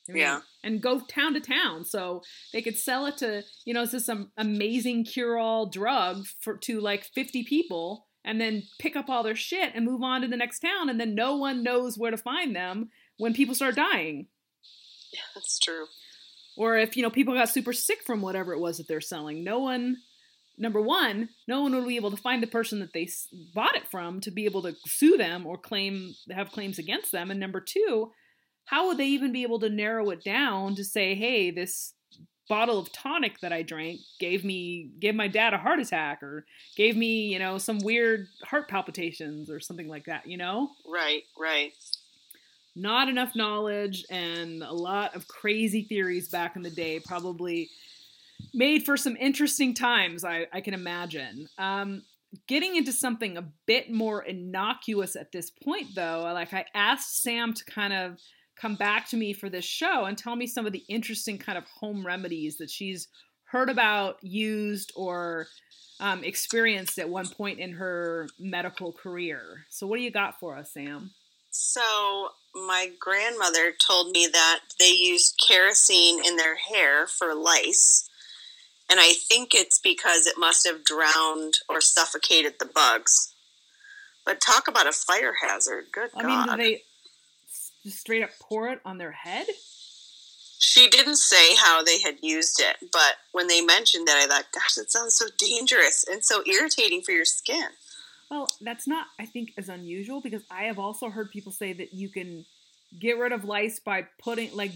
I 0.09 0.11
mean, 0.11 0.21
Yeah. 0.21 0.41
And 0.63 0.81
go 0.81 0.99
town 0.99 1.33
to 1.35 1.39
town. 1.39 1.85
So 1.85 2.23
they 2.51 2.61
could 2.61 2.77
sell 2.77 3.05
it 3.05 3.17
to, 3.17 3.43
you 3.65 3.73
know, 3.73 3.83
it's 3.83 3.91
just 3.91 4.05
some 4.05 4.31
amazing 4.37 5.05
cure 5.05 5.37
all 5.37 5.67
drug 5.67 6.25
for 6.41 6.57
to 6.57 6.81
like 6.81 7.05
50 7.05 7.43
people 7.43 8.07
and 8.25 8.41
then 8.41 8.63
pick 8.79 8.95
up 8.95 9.09
all 9.09 9.23
their 9.23 9.35
shit 9.35 9.71
and 9.73 9.85
move 9.85 10.03
on 10.03 10.21
to 10.21 10.27
the 10.27 10.35
next 10.35 10.59
town. 10.59 10.89
And 10.89 10.99
then 10.99 11.15
no 11.15 11.37
one 11.37 11.63
knows 11.63 11.97
where 11.97 12.11
to 12.11 12.17
find 12.17 12.55
them 12.55 12.89
when 13.17 13.33
people 13.33 13.55
start 13.55 13.75
dying. 13.75 14.27
Yeah, 15.13 15.21
that's 15.35 15.57
true. 15.59 15.85
Or 16.59 16.77
if, 16.77 16.97
you 16.97 17.03
know, 17.03 17.09
people 17.09 17.33
got 17.33 17.47
super 17.47 17.71
sick 17.71 17.99
from 18.05 18.21
whatever 18.21 18.51
it 18.51 18.59
was 18.59 18.77
that 18.77 18.87
they're 18.89 18.99
selling, 18.99 19.45
no 19.45 19.59
one, 19.59 19.95
number 20.57 20.81
one, 20.81 21.29
no 21.47 21.61
one 21.61 21.73
would 21.73 21.87
be 21.87 21.95
able 21.95 22.11
to 22.11 22.17
find 22.17 22.43
the 22.43 22.47
person 22.47 22.79
that 22.81 22.91
they 22.91 23.07
bought 23.55 23.77
it 23.77 23.87
from 23.87 24.19
to 24.19 24.29
be 24.29 24.43
able 24.43 24.61
to 24.63 24.75
sue 24.85 25.15
them 25.15 25.47
or 25.47 25.57
claim, 25.57 26.13
have 26.31 26.51
claims 26.51 26.77
against 26.77 27.13
them. 27.13 27.31
And 27.31 27.39
number 27.39 27.61
two, 27.61 28.11
how 28.65 28.87
would 28.87 28.97
they 28.97 29.07
even 29.07 29.31
be 29.31 29.43
able 29.43 29.59
to 29.61 29.69
narrow 29.69 30.09
it 30.09 30.21
down 30.21 30.75
to 30.75 30.83
say, 30.83 31.15
hey, 31.15 31.49
this 31.49 31.93
bottle 32.49 32.77
of 32.77 32.91
tonic 32.91 33.39
that 33.39 33.53
I 33.53 33.61
drank 33.61 34.01
gave 34.19 34.43
me, 34.43 34.91
gave 34.99 35.15
my 35.15 35.29
dad 35.29 35.53
a 35.53 35.57
heart 35.57 35.79
attack 35.79 36.21
or 36.21 36.45
gave 36.75 36.97
me, 36.97 37.31
you 37.31 37.39
know, 37.39 37.57
some 37.57 37.79
weird 37.79 38.27
heart 38.43 38.67
palpitations 38.67 39.49
or 39.49 39.61
something 39.61 39.87
like 39.87 40.05
that, 40.05 40.27
you 40.27 40.35
know? 40.35 40.71
Right, 40.85 41.23
right. 41.39 41.71
Not 42.75 43.09
enough 43.09 43.35
knowledge 43.35 44.05
and 44.09 44.63
a 44.63 44.73
lot 44.73 45.15
of 45.15 45.27
crazy 45.27 45.83
theories 45.83 46.29
back 46.29 46.55
in 46.55 46.61
the 46.61 46.69
day 46.69 46.99
probably 46.99 47.69
made 48.53 48.83
for 48.83 48.95
some 48.95 49.15
interesting 49.17 49.73
times 49.73 50.23
i, 50.23 50.47
I 50.53 50.61
can 50.61 50.73
imagine 50.73 51.47
um, 51.57 52.03
getting 52.47 52.75
into 52.75 52.91
something 52.91 53.37
a 53.37 53.49
bit 53.65 53.91
more 53.91 54.23
innocuous 54.23 55.15
at 55.15 55.31
this 55.31 55.49
point 55.49 55.87
though 55.95 56.29
like 56.33 56.53
i 56.53 56.65
asked 56.73 57.21
sam 57.21 57.53
to 57.53 57.65
kind 57.65 57.93
of 57.93 58.17
come 58.59 58.75
back 58.75 59.07
to 59.07 59.17
me 59.17 59.33
for 59.33 59.49
this 59.49 59.65
show 59.65 60.05
and 60.05 60.17
tell 60.17 60.35
me 60.35 60.45
some 60.45 60.65
of 60.65 60.73
the 60.73 60.83
interesting 60.89 61.37
kind 61.37 61.57
of 61.57 61.63
home 61.65 62.05
remedies 62.05 62.57
that 62.57 62.69
she's 62.69 63.07
heard 63.45 63.69
about, 63.69 64.17
used, 64.21 64.91
or 64.95 65.47
um, 65.99 66.23
experienced 66.23 66.99
at 66.99 67.09
one 67.09 67.27
point 67.27 67.59
in 67.59 67.73
her 67.73 68.27
medical 68.39 68.93
career. 68.93 69.65
So, 69.69 69.87
what 69.87 69.97
do 69.97 70.03
you 70.03 70.11
got 70.11 70.39
for 70.39 70.55
us, 70.55 70.73
Sam? 70.73 71.11
So, 71.49 72.29
my 72.53 72.91
grandmother 72.99 73.71
told 73.71 74.11
me 74.11 74.27
that 74.31 74.59
they 74.79 74.91
used 74.91 75.41
kerosene 75.45 76.23
in 76.25 76.37
their 76.37 76.55
hair 76.55 77.07
for 77.07 77.33
lice. 77.33 78.09
And 78.89 78.99
I 78.99 79.13
think 79.13 79.53
it's 79.53 79.79
because 79.79 80.25
it 80.25 80.35
must 80.37 80.67
have 80.67 80.83
drowned 80.83 81.59
or 81.69 81.79
suffocated 81.79 82.55
the 82.59 82.65
bugs. 82.65 83.33
But 84.25 84.41
talk 84.41 84.67
about 84.67 84.87
a 84.87 84.91
fire 84.91 85.33
hazard. 85.41 85.85
Good 85.91 86.09
I 86.15 86.21
God. 86.21 86.47
mean, 86.47 86.57
do 86.57 86.63
they 86.63 86.81
just 87.83 87.99
straight 87.99 88.23
up 88.23 88.31
pour 88.41 88.69
it 88.69 88.79
on 88.83 88.97
their 88.97 89.11
head? 89.11 89.47
She 90.57 90.89
didn't 90.89 91.15
say 91.15 91.55
how 91.55 91.83
they 91.83 92.01
had 92.01 92.17
used 92.21 92.59
it, 92.59 92.89
but 92.91 93.15
when 93.31 93.47
they 93.47 93.61
mentioned 93.61 94.07
that, 94.07 94.21
I 94.21 94.27
thought, 94.27 94.51
gosh, 94.53 94.77
it 94.77 94.91
sounds 94.91 95.15
so 95.15 95.27
dangerous 95.37 96.03
and 96.09 96.23
so 96.23 96.43
irritating 96.45 97.01
for 97.01 97.11
your 97.11 97.23
skin. 97.23 97.69
Well, 98.29 98.47
that's 98.61 98.87
not, 98.87 99.07
I 99.19 99.25
think, 99.25 99.53
as 99.57 99.69
unusual 99.69 100.21
because 100.21 100.43
I 100.51 100.63
have 100.63 100.77
also 100.79 101.09
heard 101.09 101.31
people 101.31 101.51
say 101.51 101.73
that 101.73 101.93
you 101.93 102.09
can 102.09 102.45
get 102.99 103.17
rid 103.17 103.31
of 103.31 103.43
lice 103.43 103.79
by 103.79 104.05
putting, 104.21 104.55
like, 104.55 104.71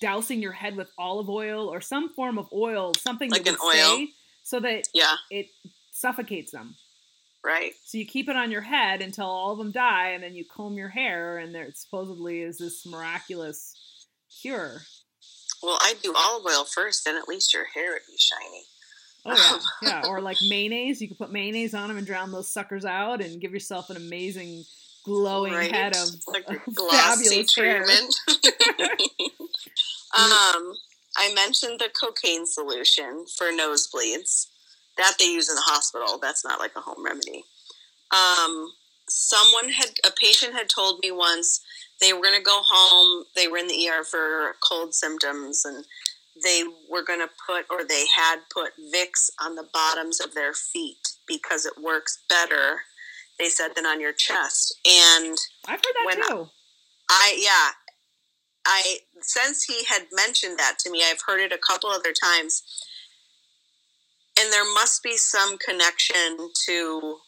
dousing 0.00 0.40
your 0.42 0.52
head 0.52 0.76
with 0.76 0.90
olive 0.98 1.28
oil 1.28 1.68
or 1.68 1.80
some 1.80 2.08
form 2.14 2.38
of 2.38 2.48
oil, 2.52 2.92
something 2.94 3.30
Like 3.30 3.46
an 3.46 3.56
oil? 3.64 4.06
so 4.42 4.60
that 4.60 4.88
Yeah, 4.94 5.14
it 5.30 5.46
suffocates 5.92 6.50
them. 6.52 6.76
right. 7.44 7.72
So 7.84 7.98
you 7.98 8.06
keep 8.06 8.28
it 8.28 8.36
on 8.36 8.50
your 8.50 8.62
head 8.62 9.02
until 9.02 9.26
all 9.26 9.52
of 9.52 9.58
them 9.58 9.70
die, 9.70 10.10
and 10.10 10.22
then 10.22 10.34
you 10.34 10.44
comb 10.44 10.74
your 10.76 10.88
hair, 10.88 11.38
and 11.38 11.54
there 11.54 11.70
supposedly 11.74 12.40
is 12.40 12.58
this 12.58 12.84
miraculous 12.86 13.74
cure. 14.42 14.80
Well, 15.62 15.78
I'd 15.82 16.02
do 16.02 16.12
olive 16.14 16.44
oil 16.46 16.64
first, 16.64 17.04
then 17.04 17.16
at 17.16 17.28
least 17.28 17.54
your 17.54 17.64
hair 17.64 17.92
would 17.92 18.02
be 18.06 18.16
shiny. 18.18 18.64
Oh 19.26 19.60
yeah, 19.82 19.88
yeah. 20.02 20.08
Or 20.08 20.20
like 20.20 20.38
mayonnaise, 20.48 21.00
you 21.00 21.08
could 21.08 21.18
put 21.18 21.32
mayonnaise 21.32 21.74
on 21.74 21.88
them 21.88 21.96
and 21.98 22.06
drown 22.06 22.30
those 22.32 22.50
suckers 22.50 22.84
out, 22.84 23.20
and 23.20 23.40
give 23.40 23.52
yourself 23.52 23.90
an 23.90 23.96
amazing 23.96 24.64
glowing 25.04 25.52
Right? 25.52 25.70
head 25.72 25.96
of, 25.96 26.08
like 26.26 26.48
of 26.48 26.56
glossy 26.74 27.24
fabulous 27.28 27.56
hair. 27.56 27.84
treatment. 27.84 28.14
um, 30.16 30.74
I 31.16 31.32
mentioned 31.34 31.78
the 31.80 31.90
cocaine 31.98 32.46
solution 32.46 33.24
for 33.36 33.46
nosebleeds 33.46 34.48
that 34.96 35.14
they 35.18 35.26
use 35.26 35.48
in 35.48 35.54
the 35.56 35.62
hospital. 35.64 36.18
That's 36.18 36.44
not 36.44 36.58
like 36.60 36.72
a 36.76 36.80
home 36.80 37.04
remedy. 37.04 37.44
Um, 38.12 38.72
someone 39.08 39.70
had 39.72 39.90
a 40.06 40.10
patient 40.18 40.54
had 40.54 40.68
told 40.68 41.00
me 41.02 41.10
once 41.10 41.60
they 42.00 42.12
were 42.12 42.22
going 42.22 42.38
to 42.38 42.42
go 42.44 42.60
home. 42.64 43.24
They 43.36 43.48
were 43.48 43.58
in 43.58 43.68
the 43.68 43.88
ER 43.88 44.04
for 44.04 44.54
cold 44.66 44.94
symptoms, 44.94 45.64
and 45.64 45.84
they 46.42 46.64
were 46.90 47.02
going 47.04 47.20
to 47.20 47.28
put 47.46 47.66
or 47.70 47.84
they 47.84 48.04
had 48.16 48.40
put 48.52 48.72
Vicks 48.92 49.30
on 49.40 49.54
the 49.54 49.68
bottoms 49.72 50.20
of 50.20 50.34
their 50.34 50.52
feet 50.52 51.08
because 51.26 51.64
it 51.66 51.74
works 51.80 52.22
better. 52.28 52.80
They 53.38 53.48
said 53.48 53.68
than 53.74 53.86
on 53.86 54.00
your 54.00 54.12
chest, 54.12 54.78
and 54.86 55.36
I've 55.66 55.78
heard 55.78 55.94
that 55.94 56.06
When 56.06 56.22
I- 56.22 56.28
too. 56.28 56.48
I 57.10 57.36
yeah. 57.38 57.70
I 58.66 58.98
since 59.20 59.64
he 59.64 59.84
had 59.84 60.06
mentioned 60.12 60.58
that 60.58 60.78
to 60.80 60.90
me, 60.90 61.02
I've 61.04 61.20
heard 61.26 61.40
it 61.40 61.52
a 61.52 61.58
couple 61.58 61.90
other 61.90 62.12
times. 62.12 62.62
And 64.40 64.52
there 64.52 64.64
must 64.74 65.02
be 65.02 65.16
some 65.16 65.58
connection 65.58 66.50
to 66.66 67.18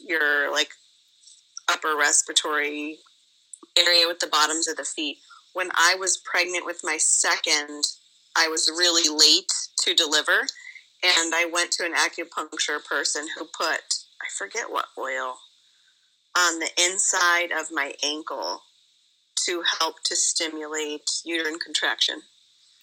your 0.00 0.50
like 0.52 0.70
upper 1.68 1.96
respiratory 1.96 2.98
area 3.78 4.06
with 4.08 4.18
the 4.18 4.26
bottoms 4.26 4.66
of 4.68 4.76
the 4.76 4.84
feet. 4.84 5.18
When 5.52 5.70
I 5.74 5.94
was 5.98 6.18
pregnant 6.24 6.66
with 6.66 6.80
my 6.82 6.96
second, 6.98 7.84
I 8.36 8.48
was 8.48 8.70
really 8.70 9.08
late 9.08 9.52
to 9.82 9.94
deliver 9.94 10.46
and 11.02 11.34
I 11.34 11.48
went 11.52 11.72
to 11.72 11.84
an 11.84 11.94
acupuncture 11.94 12.84
person 12.84 13.26
who 13.36 13.44
put 13.46 13.80
I 14.20 14.28
forget 14.36 14.70
what 14.70 14.86
oil 14.98 15.38
on 16.36 16.58
the 16.58 16.70
inside 16.78 17.50
of 17.52 17.68
my 17.72 17.94
ankle 18.02 18.62
to 19.46 19.62
help 19.80 19.96
to 20.04 20.16
stimulate 20.16 21.02
uterine 21.24 21.58
contraction. 21.58 22.22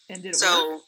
And 0.09 0.23
did 0.23 0.29
it 0.29 0.31
work? 0.31 0.41
So, 0.41 0.81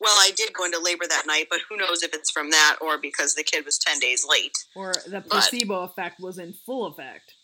well, 0.00 0.14
I 0.18 0.30
did 0.34 0.52
go 0.52 0.64
into 0.64 0.78
labor 0.78 1.04
that 1.08 1.24
night, 1.26 1.46
but 1.50 1.60
who 1.68 1.76
knows 1.76 2.02
if 2.02 2.14
it's 2.14 2.30
from 2.30 2.50
that 2.50 2.76
or 2.80 2.98
because 2.98 3.34
the 3.34 3.42
kid 3.42 3.64
was 3.64 3.78
10 3.78 3.98
days 3.98 4.26
late. 4.28 4.56
Or 4.74 4.92
the 5.06 5.20
but- 5.20 5.30
placebo 5.30 5.82
effect 5.82 6.20
was 6.20 6.38
in 6.38 6.52
full 6.52 6.86
effect. 6.86 7.34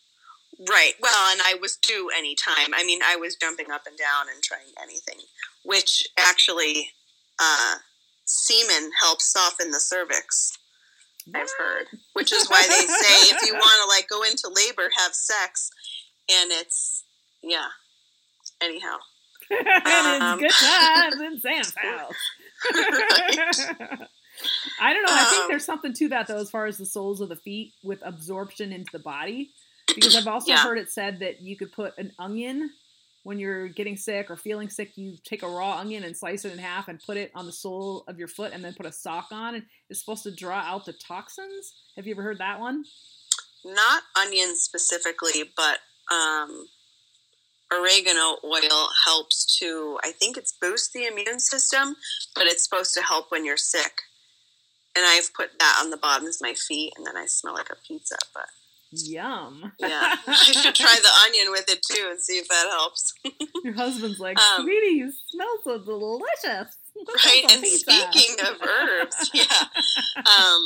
Right. 0.68 0.92
Well, 1.00 1.32
and 1.32 1.40
I 1.42 1.54
was 1.60 1.76
due 1.76 2.10
any 2.16 2.34
time. 2.34 2.74
I 2.74 2.84
mean, 2.84 3.00
I 3.02 3.16
was 3.16 3.36
jumping 3.36 3.70
up 3.70 3.82
and 3.86 3.96
down 3.98 4.26
and 4.32 4.42
trying 4.42 4.70
anything, 4.80 5.18
which 5.64 6.04
actually, 6.18 6.90
uh, 7.38 7.76
semen 8.24 8.90
helps 9.00 9.30
soften 9.32 9.70
the 9.70 9.80
cervix. 9.80 10.52
I've 11.34 11.50
heard, 11.56 11.86
which 12.14 12.32
is 12.32 12.48
why 12.48 12.66
they 12.68 12.86
say 12.86 13.30
if 13.34 13.42
you 13.46 13.52
want 13.58 13.82
to 13.84 13.88
like 13.88 14.08
go 14.08 14.22
into 14.24 14.48
labor, 14.66 14.90
have 14.98 15.14
sex, 15.14 15.70
and 16.30 16.50
it's 16.50 17.04
yeah. 17.42 17.68
Anyhow, 18.60 18.96
and 19.50 19.60
Um, 20.22 20.40
it's 20.42 20.60
good 20.60 20.80
times 20.80 21.20
in 21.20 21.40
Sam's 21.40 21.74
house. 21.76 22.16
I 24.80 24.92
don't 24.92 25.02
know. 25.04 25.12
I 25.12 25.24
think 25.30 25.42
Um, 25.42 25.48
there's 25.48 25.64
something 25.64 25.92
to 25.94 26.08
that 26.08 26.26
though, 26.26 26.38
as 26.38 26.50
far 26.50 26.66
as 26.66 26.78
the 26.78 26.86
soles 26.86 27.20
of 27.20 27.28
the 27.28 27.36
feet 27.36 27.72
with 27.82 28.00
absorption 28.04 28.72
into 28.72 28.90
the 28.92 28.98
body. 28.98 29.50
Because 29.94 30.14
I've 30.16 30.26
also 30.26 30.50
Yeah. 30.50 30.62
heard 30.62 30.78
it 30.78 30.90
said 30.90 31.18
that 31.20 31.42
you 31.42 31.56
could 31.56 31.72
put 31.72 31.96
an 31.98 32.12
onion 32.18 32.70
when 33.22 33.38
you're 33.38 33.68
getting 33.68 33.96
sick 33.96 34.30
or 34.30 34.36
feeling 34.36 34.68
sick. 34.68 34.96
You 34.96 35.16
take 35.24 35.42
a 35.42 35.48
raw 35.48 35.78
onion 35.78 36.04
and 36.04 36.16
slice 36.16 36.44
it 36.44 36.52
in 36.52 36.58
half 36.58 36.88
and 36.88 37.00
put 37.00 37.16
it 37.16 37.30
on 37.34 37.46
the 37.46 37.52
sole 37.52 38.04
of 38.08 38.18
your 38.18 38.28
foot, 38.28 38.52
and 38.52 38.64
then 38.64 38.74
put 38.74 38.86
a 38.86 38.92
sock 38.92 39.28
on, 39.32 39.54
and 39.54 39.64
it's 39.88 40.00
supposed 40.00 40.22
to 40.24 40.34
draw 40.34 40.58
out 40.60 40.84
the 40.84 40.92
toxins. 40.92 41.74
Have 41.96 42.06
you 42.06 42.14
ever 42.14 42.22
heard 42.22 42.38
that 42.38 42.60
one? 42.60 42.84
not 43.64 44.02
onions 44.16 44.60
specifically, 44.60 45.44
but 45.56 45.78
um, 46.14 46.66
oregano 47.72 48.38
oil 48.44 48.88
helps 49.06 49.58
to. 49.58 49.98
I 50.04 50.12
think 50.12 50.36
it's 50.36 50.52
boost 50.60 50.92
the 50.92 51.06
immune 51.06 51.40
system, 51.40 51.96
but 52.34 52.46
it's 52.46 52.64
supposed 52.64 52.94
to 52.94 53.02
help 53.02 53.30
when 53.30 53.44
you're 53.44 53.56
sick. 53.56 54.02
And 54.94 55.04
I've 55.06 55.32
put 55.34 55.58
that 55.58 55.78
on 55.82 55.90
the 55.90 55.96
bottoms 55.96 56.36
of 56.36 56.46
my 56.46 56.54
feet, 56.54 56.92
and 56.96 57.06
then 57.06 57.16
I 57.16 57.26
smell 57.26 57.54
like 57.54 57.70
a 57.70 57.76
pizza. 57.86 58.16
But 58.34 58.46
Yum. 58.92 59.72
yeah, 59.78 60.14
I 60.26 60.34
should 60.34 60.74
try 60.74 60.94
the 61.02 61.10
onion 61.26 61.50
with 61.50 61.68
it 61.70 61.82
too 61.82 62.08
and 62.10 62.20
see 62.20 62.34
if 62.38 62.48
that 62.48 62.66
helps. 62.70 63.14
Your 63.64 63.74
husband's 63.74 64.20
like, 64.20 64.38
Um, 64.38 64.62
sweetie, 64.64 64.96
you 64.96 65.12
smell 65.30 65.58
so 65.64 65.78
delicious. 65.78 66.76
Right. 67.24 67.44
And 67.50 67.62
pizza." 67.62 67.90
speaking 67.90 68.36
of 68.46 68.60
herbs, 68.62 69.30
yeah, 69.34 69.44
um, 70.18 70.60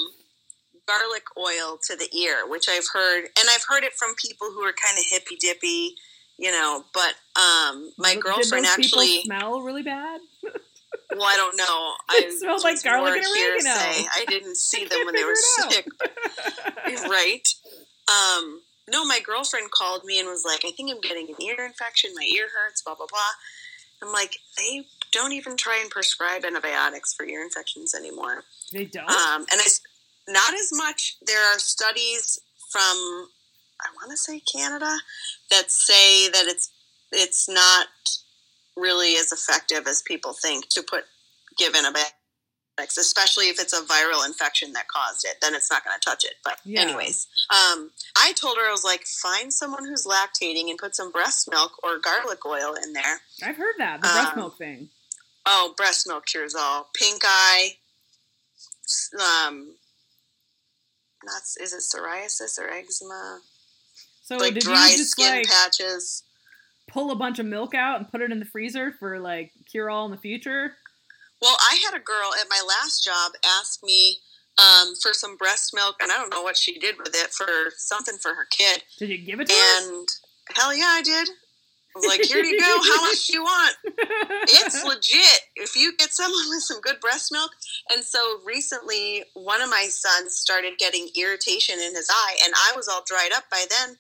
garlic 0.89 1.23
oil 1.39 1.79
to 1.87 1.95
the 1.97 2.09
ear, 2.19 2.39
which 2.49 2.69
I've 2.69 2.87
heard, 2.93 3.25
and 3.39 3.49
I've 3.55 3.65
heard 3.69 3.85
it 3.85 3.93
from 3.95 4.15
people 4.17 4.49
who 4.51 4.61
are 4.63 4.73
kind 4.73 4.99
of 4.99 5.05
hippy 5.09 5.37
dippy, 5.37 5.95
you 6.37 6.51
know. 6.51 6.85
But 6.93 7.15
um, 7.41 7.93
my 7.97 8.15
Did 8.15 8.23
girlfriend 8.25 8.67
actually, 8.67 9.23
smell 9.23 9.61
really 9.63 9.85
bad. 9.85 10.21
well, 11.15 11.23
I 11.23 11.37
don't 11.37 11.57
know. 11.57 11.93
It 12.19 12.27
I 12.35 12.37
smelled 12.39 12.65
like 12.65 12.83
garlic 12.83 13.15
and 13.15 13.25
oregano. 13.25 13.71
hearsay. 13.71 14.09
I 14.17 14.25
didn't 14.27 14.57
see 14.57 14.85
them 14.85 15.07
when 15.07 15.15
they 15.15 15.25
were 15.25 15.37
sick, 15.37 15.87
right? 17.09 17.49
Um, 18.09 18.63
no, 18.89 19.05
my 19.05 19.19
girlfriend 19.25 19.71
called 19.71 20.05
me 20.05 20.21
and 20.21 20.29
was 20.29 20.45
like, 20.45 20.65
"I 20.65 20.71
think 20.71 20.91
I'm 20.91 21.01
getting 21.01 21.29
an 21.29 21.43
ear 21.43 21.65
infection. 21.67 22.11
My 22.15 22.29
ear 22.33 22.47
hurts." 22.55 22.83
Blah 22.83 22.95
blah 22.95 23.07
blah. 23.07 23.33
I'm 24.03 24.13
like, 24.13 24.37
they 24.59 24.87
don't 25.13 25.33
even 25.33 25.57
try 25.57 25.79
and 25.81 25.91
prescribe 25.91 26.45
antibiotics 26.45 27.15
for 27.15 27.25
ear 27.25 27.43
infections 27.43 27.95
anymore. 27.95 28.45
they 28.73 28.85
don't. 28.85 29.09
Um, 29.09 29.47
and 29.51 29.61
I, 29.61 29.67
not 30.29 30.55
as 30.55 30.71
much. 30.73 31.17
There 31.27 31.43
are 31.53 31.59
studies 31.59 32.39
from, 32.71 33.29
I 33.81 33.89
want 33.97 34.11
to 34.11 34.17
say 34.17 34.41
Canada, 34.41 34.99
that 35.51 35.71
say 35.71 36.29
that 36.29 36.45
it's 36.47 36.71
it's 37.13 37.49
not 37.49 37.87
really 38.77 39.15
as 39.15 39.33
effective 39.33 39.87
as 39.87 40.03
people 40.03 40.33
think 40.35 40.69
to 40.71 40.83
put 40.83 41.05
give 41.57 41.75
antibiotics, 41.75 42.13
especially 42.79 43.49
if 43.49 43.59
it's 43.59 43.73
a 43.73 43.83
viral 43.83 44.27
infection 44.27 44.73
that 44.75 44.87
caused 44.89 45.25
it. 45.25 45.37
Then 45.41 45.55
it's 45.55 45.71
not 45.71 45.85
going 45.85 45.97
to 45.99 46.05
touch 46.05 46.25
it. 46.25 46.35
But 46.45 46.59
Yeah. 46.65 46.83
anyways, 46.83 47.27
um, 47.51 47.91
I 48.17 48.33
told 48.35 48.57
her 48.59 48.69
I 48.69 48.71
was 48.71 48.85
like, 48.85 49.05
find 49.07 49.53
someone 49.53 49.85
who's 49.87 50.05
lactating 50.07 50.69
and 50.71 50.79
put 50.79 50.95
some 50.95 51.11
breast 51.11 51.49
milk 51.51 51.73
or 51.83 51.99
garlic 51.99 52.45
oil 52.45 52.75
in 52.75 52.93
there. 52.93 53.21
I've 53.45 53.57
heard 53.57 53.75
that 53.79 54.03
the 54.03 54.09
breast 54.09 54.33
um, 54.33 54.39
milk 54.39 54.59
thing. 54.59 54.91
Oh, 55.47 55.75
breast 55.77 56.07
milk 56.07 56.27
cures 56.27 56.55
all. 56.55 56.89
Pink 56.95 57.23
eye. 57.25 57.77
Um, 59.15 59.75
not 61.25 61.43
is 61.61 61.73
it 61.73 61.83
psoriasis 61.83 62.59
or 62.59 62.71
eczema? 62.71 63.41
So 64.23 64.37
like 64.37 64.55
did 64.55 64.63
dry 64.65 64.89
you 64.91 64.97
just 64.97 65.11
skin 65.13 65.29
like 65.29 65.47
patches. 65.47 66.23
pull 66.89 67.11
a 67.11 67.17
bunch 67.17 67.39
of 67.39 67.47
milk 67.47 67.75
out 67.75 67.99
and 67.99 68.11
put 68.11 68.21
it 68.21 68.31
in 68.33 68.39
the 68.39 68.45
freezer 68.45 68.93
for 68.99 69.19
like 69.19 69.53
cure 69.71 69.89
all 69.91 70.05
in 70.05 70.11
the 70.11 70.17
future? 70.19 70.75
Well, 71.41 71.57
I 71.61 71.79
had 71.85 71.97
a 71.97 72.03
girl 72.03 72.31
at 72.41 72.47
my 72.49 72.63
last 72.67 73.05
job 73.05 73.33
ask 73.45 73.83
me 73.83 74.19
um, 74.59 74.95
for 75.03 75.13
some 75.13 75.37
breast 75.37 75.75
milk, 75.75 75.97
and 76.01 76.11
I 76.11 76.17
don't 76.17 76.31
know 76.31 76.43
what 76.43 76.57
she 76.57 76.79
did 76.79 76.97
with 76.99 77.15
it 77.15 77.31
for 77.31 77.47
something 77.77 78.17
for 78.17 78.35
her 78.35 78.47
kid. 78.51 78.83
Did 78.99 79.11
you 79.11 79.19
give 79.19 79.41
it 79.41 79.49
to 79.49 79.55
her? 79.55 79.89
And 79.89 80.09
hell 80.55 80.75
yeah, 80.75 80.89
I 80.89 81.03
did. 81.03 81.29
I 81.29 81.99
was 81.99 82.07
like, 82.07 82.25
here 82.25 82.45
you 82.45 82.61
go. 82.61 82.67
How 82.67 83.03
much 83.03 83.27
do 83.27 83.33
you 83.33 83.43
want? 83.43 83.75
It's 83.85 84.85
legit. 84.85 85.41
If 85.57 85.77
you 85.77 85.97
get 85.97 86.13
someone 86.13 86.45
with 86.51 86.63
some 86.63 86.81
good 86.83 87.01
breast 87.01 87.33
milk. 87.33 87.51
And 87.91 88.05
so 88.05 88.39
recently, 88.45 89.25
one 89.33 89.63
of 89.63 89.71
my 89.71 89.89
sons 89.89 90.37
started 90.37 90.75
getting 90.79 91.09
irritation 91.19 91.77
in 91.81 91.95
his 91.95 92.11
eye, 92.11 92.37
and 92.45 92.53
I 92.55 92.73
was 92.77 92.87
all 92.87 93.03
dried 93.07 93.33
up 93.35 93.45
by 93.51 93.65
then. 93.71 93.97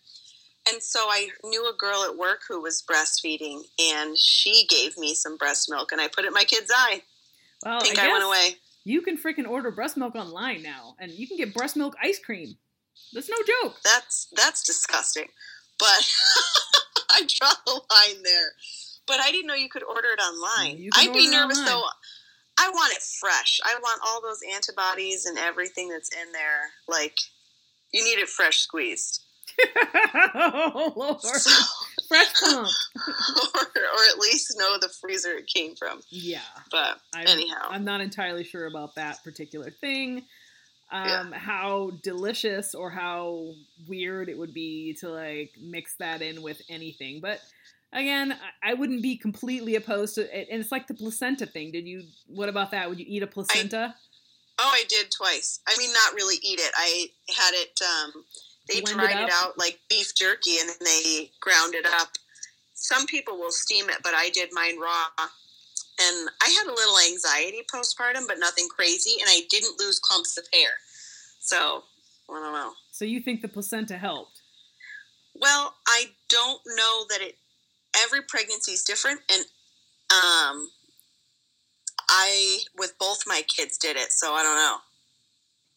And 0.68 0.82
so 0.82 1.06
I 1.08 1.28
knew 1.44 1.68
a 1.70 1.76
girl 1.76 2.02
at 2.02 2.18
work 2.18 2.40
who 2.46 2.60
was 2.60 2.82
breastfeeding, 2.82 3.62
and 3.80 4.18
she 4.18 4.66
gave 4.66 4.98
me 4.98 5.14
some 5.14 5.36
breast 5.36 5.70
milk, 5.70 5.92
and 5.92 6.00
I 6.00 6.08
put 6.08 6.24
it 6.24 6.28
in 6.28 6.34
my 6.34 6.44
kid's 6.44 6.72
eye. 6.74 7.02
Well, 7.64 7.80
Pink 7.80 7.98
I 7.98 8.02
guess 8.02 8.12
went 8.12 8.24
away. 8.24 8.56
you 8.84 9.00
can 9.02 9.16
freaking 9.16 9.48
order 9.48 9.70
breast 9.70 9.96
milk 9.96 10.14
online 10.14 10.62
now, 10.62 10.94
and 10.98 11.10
you 11.12 11.26
can 11.26 11.36
get 11.36 11.54
breast 11.54 11.76
milk 11.76 11.94
ice 12.02 12.18
cream. 12.18 12.56
That's 13.12 13.28
no 13.28 13.36
joke. 13.62 13.76
That's 13.84 14.28
that's 14.34 14.62
disgusting. 14.62 15.26
But 15.78 16.10
I 17.10 17.20
draw 17.28 17.50
the 17.66 17.72
line 17.72 18.22
there. 18.22 18.52
But 19.06 19.20
I 19.20 19.30
didn't 19.30 19.46
know 19.46 19.54
you 19.54 19.68
could 19.68 19.84
order 19.84 20.08
it 20.16 20.20
online. 20.20 20.88
I'd 20.94 21.12
be 21.12 21.30
nervous 21.30 21.58
online. 21.58 21.70
though. 21.72 21.84
I 22.58 22.70
want 22.70 22.92
it 22.94 23.02
fresh. 23.02 23.60
I 23.64 23.74
want 23.82 24.00
all 24.06 24.20
those 24.22 24.40
antibodies 24.54 25.26
and 25.26 25.38
everything 25.38 25.88
that's 25.90 26.08
in 26.14 26.32
there. 26.32 26.70
Like 26.88 27.16
you 27.92 28.02
need 28.02 28.18
it 28.20 28.28
fresh 28.28 28.58
squeezed. 28.58 29.22
oh 30.34 30.92
Lord, 30.96 31.20
So, 31.20 31.64
fresh 32.08 32.32
pump. 32.40 32.68
or, 33.54 33.60
or 33.62 34.02
at 34.12 34.18
least 34.18 34.54
know 34.58 34.78
the 34.80 34.88
freezer 34.88 35.32
it 35.32 35.46
came 35.46 35.74
from. 35.76 36.00
Yeah. 36.10 36.40
But 36.70 36.98
I'm, 37.14 37.26
Anyhow. 37.28 37.68
I'm 37.70 37.84
not 37.84 38.00
entirely 38.00 38.44
sure 38.44 38.66
about 38.66 38.94
that 38.96 39.22
particular 39.24 39.70
thing. 39.70 40.22
Yeah. 40.92 41.20
Um, 41.20 41.32
How 41.32 41.90
delicious 42.02 42.74
or 42.74 42.90
how 42.90 43.52
weird 43.88 44.28
it 44.28 44.38
would 44.38 44.54
be 44.54 44.94
to 45.00 45.08
like 45.08 45.50
mix 45.60 45.96
that 45.98 46.22
in 46.22 46.42
with 46.42 46.62
anything. 46.68 47.20
But 47.20 47.40
again, 47.92 48.32
I- 48.62 48.70
I 48.70 48.74
wouldn't 48.74 49.02
be 49.02 49.16
completely 49.16 49.74
opposed 49.74 50.14
to 50.16 50.22
it. 50.22 50.48
And 50.50 50.60
it's 50.60 50.70
like 50.72 50.86
the 50.86 50.94
placenta 50.94 51.46
thing. 51.46 51.72
Did 51.72 51.86
you, 51.88 52.04
what 52.28 52.48
about 52.48 52.70
that? 52.70 52.88
Would 52.88 53.00
you 53.00 53.06
eat 53.08 53.22
a 53.22 53.26
placenta? 53.26 53.94
oh, 54.58 54.70
I 54.72 54.84
did 54.88 55.10
twice. 55.10 55.60
I 55.68 55.76
mean, 55.76 55.92
not 55.92 56.14
really 56.14 56.36
eat 56.42 56.58
it. 56.60 56.72
I 56.76 57.08
had 57.36 57.52
it. 57.54 57.78
Um, 57.82 58.24
they 58.68 58.80
Blend 58.80 59.00
it 59.00 59.00
dried 59.00 59.22
it, 59.24 59.30
up? 59.30 59.42
out 59.48 59.58
like 59.58 59.78
beef 59.88 60.14
jerky, 60.14 60.58
and 60.60 60.68
then 60.68 60.76
they 60.80 61.30
ground 61.40 61.74
it 61.74 61.86
up. 61.86 62.08
Some 62.74 63.06
people 63.06 63.38
will 63.38 63.50
steam 63.52 63.88
it, 63.88 63.98
but 64.02 64.12
I 64.14 64.28
did 64.30 64.50
mine 64.52 64.78
raw. 64.78 65.06
And 65.98 66.28
I 66.42 66.48
had 66.50 66.66
a 66.70 66.74
little 66.74 66.98
anxiety 67.10 67.62
postpartum, 67.72 68.26
but 68.28 68.38
nothing 68.38 68.68
crazy, 68.68 69.12
and 69.20 69.28
I 69.30 69.42
didn't 69.48 69.80
lose 69.80 69.98
clumps 69.98 70.36
of 70.36 70.44
hair. 70.52 70.68
So 71.40 71.84
I 72.30 72.34
don't 72.40 72.52
know. 72.52 72.72
so 72.90 73.04
you 73.04 73.20
think 73.20 73.40
the 73.40 73.48
placenta 73.48 73.96
helped? 73.96 74.40
Well, 75.34 75.74
I 75.86 76.06
don't 76.28 76.60
know 76.66 77.04
that 77.08 77.20
it. 77.22 77.36
Every 78.02 78.20
pregnancy 78.22 78.72
is 78.72 78.82
different, 78.82 79.20
and 79.32 79.40
um, 80.10 80.68
I 82.10 82.58
with 82.76 82.94
both 82.98 83.22
my 83.26 83.42
kids 83.48 83.78
did 83.78 83.96
it, 83.96 84.12
so 84.12 84.34
I 84.34 84.42
don't 84.42 84.56
know. 84.56 84.76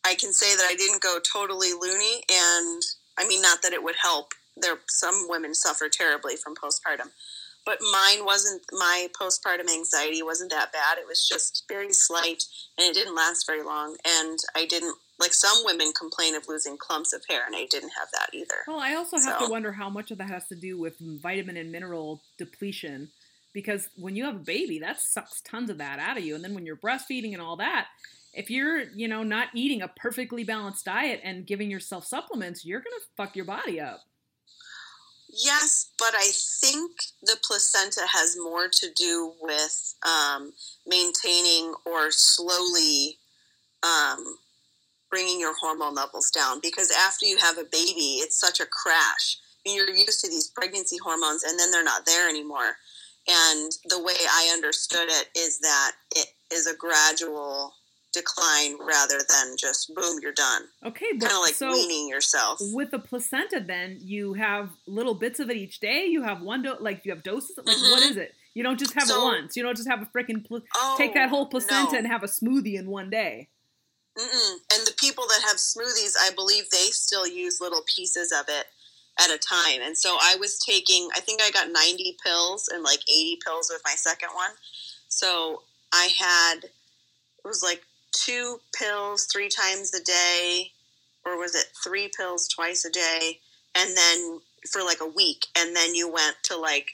I 0.06 0.16
can 0.16 0.34
say 0.34 0.56
that 0.56 0.68
I 0.70 0.76
didn't 0.76 1.02
go 1.02 1.20
totally 1.20 1.74
loony, 1.74 2.24
and 2.30 2.82
I 3.18 3.28
mean 3.28 3.42
not 3.42 3.62
that 3.64 3.74
it 3.74 3.84
would 3.84 3.96
help. 4.02 4.34
There, 4.56 4.80
some 4.88 5.28
women 5.30 5.54
suffer 5.54 5.90
terribly 5.90 6.36
from 6.36 6.56
postpartum, 6.56 7.12
but 7.66 7.80
mine 7.82 8.26
wasn't. 8.26 8.64
My 8.72 9.08
postpartum 9.20 9.70
anxiety 9.70 10.24
wasn't 10.24 10.52
that 10.52 10.72
bad. 10.72 10.98
It 10.98 11.08
was 11.08 11.28
just 11.28 11.66
very 11.68 11.94
slight, 11.94 12.44
and 12.78 12.88
it 12.90 12.94
didn't 12.94 13.16
last 13.16 13.46
very 13.46 13.64
long. 13.64 13.98
And 14.06 14.40
I 14.56 14.66
didn't 14.66 14.96
like 15.20 15.34
some 15.34 15.58
women 15.66 15.92
complain 15.98 16.36
of 16.36 16.48
losing 16.48 16.78
clumps 16.78 17.14
of 17.14 17.24
hair, 17.30 17.42
and 17.46 17.56
I 17.56 17.66
didn't 17.70 17.92
have 18.00 18.10
that 18.14 18.34
either. 18.34 18.56
Well, 18.68 18.80
I 18.80 18.96
also 18.96 19.18
have 19.18 19.40
to 19.40 19.52
wonder 19.52 19.74
how 19.74 19.90
much 19.90 20.12
of 20.12 20.18
that 20.18 20.30
has 20.30 20.48
to 20.48 20.56
do 20.56 20.80
with 20.80 20.98
vitamin 21.00 21.58
and 21.58 21.72
mineral 21.72 22.22
depletion. 22.38 23.10
Because 23.52 23.90
when 23.96 24.16
you 24.16 24.26
have 24.26 24.36
a 24.36 24.40
baby, 24.40 24.80
that 24.80 25.02
sucks 25.02 25.42
tons 25.42 25.70
of 25.70 25.80
that 25.80 26.00
out 26.00 26.18
of 26.18 26.24
you. 26.24 26.36
And 26.36 26.44
then 26.44 26.54
when 26.54 26.66
you're 26.66 26.76
breastfeeding 26.76 27.34
and 27.34 27.42
all 27.42 27.56
that, 27.58 27.88
if 28.34 28.50
you're, 28.50 28.82
you 28.96 29.08
know, 29.08 29.24
not 29.24 29.50
eating 29.54 29.82
a 29.82 29.88
perfectly 29.88 30.44
balanced 30.44 30.86
diet 30.86 31.22
and 31.24 31.48
giving 31.48 31.72
yourself 31.72 32.06
supplements, 32.06 32.66
you're 32.66 32.82
going 32.82 32.98
to 33.00 33.06
fuck 33.18 33.36
your 33.36 33.46
body 33.46 33.80
up. 33.80 34.02
Yes, 35.32 35.92
but 35.98 36.14
I 36.16 36.32
think 36.60 36.92
the 37.22 37.38
placenta 37.44 38.02
has 38.12 38.36
more 38.38 38.68
to 38.68 38.88
do 38.96 39.34
with 39.42 39.96
um, 40.08 40.54
maintaining 40.88 41.74
or 41.86 42.10
slowly 42.10 43.18
um, 43.84 44.38
bringing 45.10 45.40
your 45.40 45.54
hormone 45.60 45.94
levels 45.94 46.32
down. 46.32 46.60
Because 46.62 46.92
after 46.92 47.26
you 47.26 47.38
have 47.38 47.58
a 47.58 47.64
baby, 47.72 48.18
it's 48.22 48.40
such 48.40 48.60
a 48.60 48.66
crash. 48.66 49.38
I 49.66 49.70
mean, 49.70 49.78
You're 49.78 49.90
used 49.90 50.22
to 50.22 50.30
these 50.30 50.48
pregnancy 50.48 50.98
hormones, 50.98 51.44
and 51.44 51.60
then 51.60 51.70
they're 51.72 51.84
not 51.84 52.06
there 52.06 52.28
anymore. 52.28 52.78
And 53.28 53.72
the 53.86 54.02
way 54.02 54.16
I 54.28 54.52
understood 54.54 55.08
it 55.10 55.30
is 55.38 55.60
that 55.60 55.92
it 56.16 56.30
is 56.52 56.66
a 56.66 56.76
gradual 56.76 57.74
decline 58.14 58.78
rather 58.80 59.18
than 59.30 59.56
just 59.58 59.94
boom, 59.94 60.20
you're 60.22 60.32
done. 60.34 60.64
Okay, 60.84 61.10
Kind 61.20 61.24
of 61.32 61.40
like 61.42 61.54
so 61.54 61.72
weaning 61.72 62.10
yourself. 62.10 62.58
with 62.62 62.92
the 62.92 63.00
placenta, 63.00 63.60
then 63.60 64.00
you 64.02 64.34
have 64.34 64.70
little 64.88 65.14
bits 65.14 65.40
of 65.40 65.50
it 65.50 65.58
each 65.58 65.80
day. 65.80 66.06
You 66.06 66.24
have 66.24 66.42
one 66.42 66.64
dose, 66.64 66.82
like 66.82 67.06
you 67.06 67.12
have 67.12 67.24
doses. 67.24 67.58
Like 67.58 67.78
Mhm. 67.78 67.92
what 67.92 68.04
is 68.04 68.18
it? 68.18 68.36
You 68.56 68.64
don't 68.64 68.80
just 68.80 68.94
have 68.94 69.10
it 69.10 69.18
once. 69.18 69.56
You 69.56 69.64
don't 69.64 69.76
just 69.78 69.88
have 69.88 70.02
a 70.02 70.06
freaking 70.08 70.46
pl- 70.46 70.64
Oh, 70.76 70.96
take 70.98 71.14
that 71.14 71.30
whole 71.30 71.46
placenta 71.46 71.92
no. 71.94 71.98
and 72.00 72.08
have 72.08 72.24
a 72.24 72.28
smoothie 72.28 72.76
in 72.80 72.90
one 72.90 73.10
day. 73.10 73.50
Mm-mm. 74.18 74.54
And 74.74 74.86
the 74.88 74.94
people 74.98 75.26
that 75.28 75.42
have 75.48 75.58
smoothies, 75.58 76.16
I 76.20 76.32
believe 76.32 76.70
they 76.72 76.88
still 76.90 77.28
use 77.28 77.62
little 77.62 77.84
pieces 77.84 78.32
of 78.32 78.46
it 78.50 78.68
at 79.20 79.30
a 79.30 79.38
time. 79.38 79.82
And 79.82 79.98
so 79.98 80.18
I 80.20 80.36
was 80.40 80.58
taking, 80.60 81.10
I 81.16 81.20
think 81.20 81.42
I 81.42 81.52
got 81.52 81.72
90 81.72 82.18
pills 82.26 82.68
and 82.70 82.84
like 82.84 83.02
80 83.08 83.38
pills 83.46 83.70
with 83.72 83.82
my 83.86 83.94
second 83.96 84.30
one. 84.34 84.52
So 85.10 85.64
I 85.94 86.10
had, 86.18 86.64
it 86.66 86.72
was 87.46 87.62
like 87.64 87.84
two 88.12 88.60
pills 88.78 89.28
three 89.32 89.50
times 89.50 89.94
a 89.94 90.04
day, 90.04 90.72
or 91.26 91.38
was 91.38 91.56
it 91.56 91.66
three 91.84 92.10
pills 92.16 92.48
twice 92.48 92.86
a 92.86 92.92
day? 92.92 93.40
And 93.76 93.96
then 93.96 94.40
for 94.72 94.84
like 94.84 95.02
a 95.02 95.08
week. 95.08 95.46
And 95.58 95.76
then 95.76 95.96
you 95.96 96.12
went 96.12 96.36
to 96.44 96.58
like, 96.58 96.92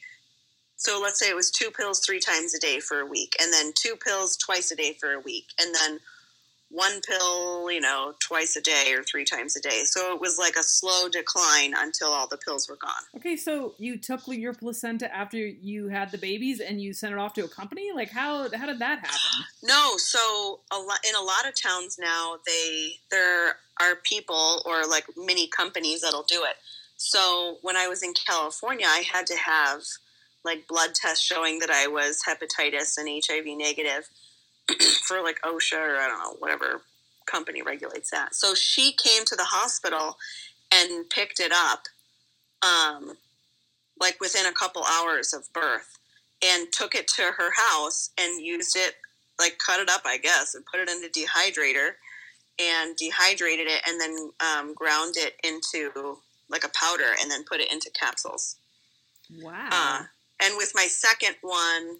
so 0.77 0.99
let's 1.01 1.19
say 1.19 1.29
it 1.29 1.35
was 1.35 1.51
two 1.51 1.71
pills 1.71 1.99
three 1.99 2.19
times 2.19 2.53
a 2.53 2.59
day 2.59 2.79
for 2.79 2.99
a 2.99 3.05
week, 3.05 3.35
and 3.41 3.51
then 3.51 3.71
two 3.73 3.95
pills 3.95 4.37
twice 4.37 4.71
a 4.71 4.75
day 4.75 4.93
for 4.99 5.13
a 5.13 5.19
week, 5.19 5.47
and 5.59 5.73
then 5.73 5.99
one 6.75 6.99
pill, 7.01 7.71
you 7.71 7.79
know, 7.79 8.13
twice 8.19 8.55
a 8.57 8.61
day 8.61 8.93
or 8.95 9.01
three 9.03 9.23
times 9.23 9.55
a 9.55 9.61
day. 9.61 9.83
So 9.85 10.13
it 10.13 10.19
was 10.19 10.37
like 10.37 10.55
a 10.57 10.63
slow 10.63 11.07
decline 11.07 11.73
until 11.75 12.09
all 12.09 12.27
the 12.27 12.37
pills 12.37 12.67
were 12.67 12.75
gone. 12.75 12.91
Okay, 13.15 13.37
so 13.37 13.73
you 13.77 13.97
took 13.97 14.21
your 14.27 14.53
placenta 14.53 15.13
after 15.15 15.37
you 15.37 15.87
had 15.87 16.11
the 16.11 16.17
babies 16.17 16.59
and 16.59 16.81
you 16.81 16.93
sent 16.93 17.13
it 17.13 17.19
off 17.19 17.33
to 17.33 17.45
a 17.45 17.47
company? 17.47 17.91
Like 17.95 18.09
how 18.09 18.49
how 18.53 18.65
did 18.65 18.79
that 18.79 18.99
happen? 18.99 19.19
No, 19.63 19.93
so 19.97 20.59
a 20.71 20.77
lot 20.77 20.99
in 21.07 21.15
a 21.15 21.21
lot 21.21 21.47
of 21.47 21.59
towns 21.59 21.97
now, 21.99 22.35
they 22.45 22.93
there 23.09 23.55
are 23.81 23.95
people 24.03 24.61
or 24.65 24.85
like 24.85 25.05
mini 25.17 25.47
companies 25.47 26.01
that'll 26.01 26.23
do 26.23 26.43
it. 26.43 26.55
So 26.97 27.57
when 27.61 27.75
I 27.75 27.87
was 27.87 28.03
in 28.03 28.13
California, 28.13 28.85
I 28.87 29.03
had 29.11 29.25
to 29.27 29.35
have 29.35 29.81
like 30.43 30.67
blood 30.67 30.93
tests 30.93 31.25
showing 31.25 31.59
that 31.59 31.71
I 31.71 31.87
was 31.87 32.21
hepatitis 32.27 32.97
and 32.97 33.09
HIV 33.27 33.45
negative 33.57 34.07
for 35.03 35.21
like 35.21 35.39
OSHA 35.41 35.77
or 35.77 35.97
I 35.97 36.07
don't 36.07 36.19
know 36.19 36.35
whatever 36.39 36.81
company 37.25 37.61
regulates 37.61 38.11
that. 38.11 38.35
So 38.35 38.53
she 38.53 38.93
came 38.93 39.25
to 39.25 39.35
the 39.35 39.45
hospital 39.45 40.17
and 40.73 41.09
picked 41.09 41.39
it 41.39 41.51
up, 41.53 41.83
um, 42.61 43.17
like 43.99 44.19
within 44.19 44.45
a 44.45 44.51
couple 44.51 44.83
hours 44.83 45.33
of 45.33 45.51
birth, 45.53 45.97
and 46.43 46.67
took 46.71 46.95
it 46.95 47.07
to 47.09 47.23
her 47.37 47.51
house 47.55 48.11
and 48.17 48.45
used 48.45 48.75
it 48.75 48.95
like 49.39 49.57
cut 49.65 49.79
it 49.79 49.89
up, 49.89 50.01
I 50.05 50.17
guess, 50.17 50.55
and 50.55 50.65
put 50.65 50.79
it 50.79 50.89
in 50.89 51.01
the 51.01 51.09
dehydrator 51.09 51.91
and 52.59 52.95
dehydrated 52.95 53.67
it 53.67 53.81
and 53.87 53.99
then 53.99 54.31
um, 54.39 54.73
ground 54.73 55.15
it 55.17 55.35
into 55.43 56.17
like 56.49 56.63
a 56.63 56.69
powder 56.69 57.15
and 57.21 57.29
then 57.29 57.43
put 57.43 57.59
it 57.59 57.71
into 57.71 57.89
capsules. 57.99 58.55
Wow. 59.41 59.67
Uh, 59.71 60.03
and 60.41 60.55
with 60.57 60.71
my 60.75 60.85
second 60.85 61.35
one, 61.41 61.97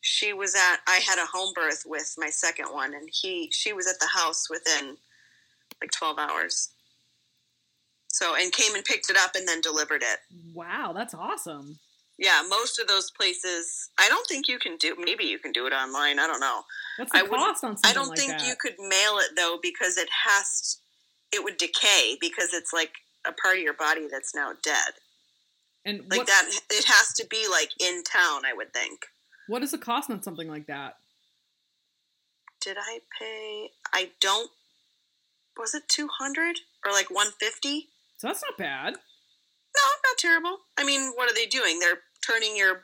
she 0.00 0.32
was 0.32 0.54
at 0.54 0.78
I 0.86 1.00
had 1.06 1.18
a 1.18 1.26
home 1.26 1.52
birth 1.54 1.82
with 1.86 2.14
my 2.18 2.30
second 2.30 2.66
one 2.72 2.94
and 2.94 3.08
he 3.12 3.50
she 3.52 3.72
was 3.72 3.86
at 3.86 4.00
the 4.00 4.08
house 4.18 4.48
within 4.48 4.96
like 5.80 5.90
12 5.92 6.18
hours. 6.18 6.70
So 8.08 8.34
and 8.34 8.52
came 8.52 8.74
and 8.74 8.84
picked 8.84 9.10
it 9.10 9.16
up 9.16 9.32
and 9.34 9.46
then 9.46 9.60
delivered 9.60 10.02
it. 10.02 10.18
wow, 10.54 10.92
that's 10.94 11.14
awesome. 11.14 11.78
Yeah, 12.18 12.42
most 12.48 12.78
of 12.78 12.86
those 12.86 13.10
places 13.10 13.90
I 13.98 14.08
don't 14.08 14.26
think 14.26 14.48
you 14.48 14.58
can 14.58 14.76
do 14.76 14.96
maybe 14.98 15.24
you 15.24 15.38
can 15.38 15.52
do 15.52 15.66
it 15.66 15.72
online, 15.72 16.18
I 16.18 16.26
don't 16.26 16.40
know. 16.40 16.62
What's 16.98 17.12
the 17.12 17.18
I 17.18 17.26
cost 17.26 17.64
on 17.64 17.76
something 17.76 17.90
I 17.90 17.92
don't 17.92 18.08
like 18.08 18.18
think 18.18 18.32
that? 18.32 18.46
you 18.46 18.54
could 18.60 18.74
mail 18.78 19.18
it 19.18 19.30
though 19.36 19.58
because 19.62 19.96
it 19.96 20.08
has 20.26 20.78
it 21.32 21.44
would 21.44 21.56
decay 21.58 22.16
because 22.20 22.52
it's 22.52 22.72
like 22.72 22.92
a 23.26 23.32
part 23.32 23.56
of 23.56 23.62
your 23.62 23.74
body 23.74 24.08
that's 24.10 24.34
now 24.34 24.52
dead. 24.62 24.92
and 25.84 26.00
Like 26.10 26.26
that 26.26 26.50
it 26.70 26.84
has 26.84 27.12
to 27.14 27.26
be 27.30 27.46
like 27.50 27.70
in 27.80 28.02
town, 28.02 28.42
I 28.46 28.52
would 28.54 28.72
think. 28.72 29.00
What 29.50 29.62
is 29.62 29.72
the 29.72 29.78
cost 29.78 30.10
on 30.10 30.22
something 30.22 30.48
like 30.48 30.66
that? 30.66 30.96
Did 32.60 32.76
I 32.78 33.00
pay 33.18 33.70
I 33.92 34.10
don't 34.20 34.50
was 35.56 35.74
it 35.74 35.82
200 35.88 36.56
or 36.86 36.92
like 36.92 37.10
150? 37.10 37.88
So 38.18 38.26
that's 38.28 38.42
not 38.42 38.56
bad. 38.56 38.92
No, 38.94 39.82
not 40.04 40.18
terrible. 40.18 40.58
I 40.78 40.84
mean, 40.84 41.12
what 41.14 41.30
are 41.30 41.34
they 41.34 41.46
doing? 41.46 41.78
They're 41.80 42.00
turning 42.26 42.56
your 42.56 42.82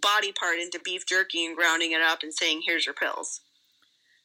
body 0.00 0.32
part 0.32 0.58
into 0.58 0.80
beef 0.84 1.06
jerky 1.06 1.44
and 1.46 1.56
grounding 1.56 1.92
it 1.92 2.00
up 2.00 2.22
and 2.22 2.32
saying, 2.32 2.62
"Here's 2.66 2.84
your 2.86 2.94
pills." 2.94 3.40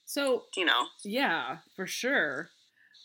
So 0.06 0.46
You 0.56 0.66
know. 0.66 0.88
yeah, 1.04 1.58
for 1.76 1.86
sure. 1.88 2.50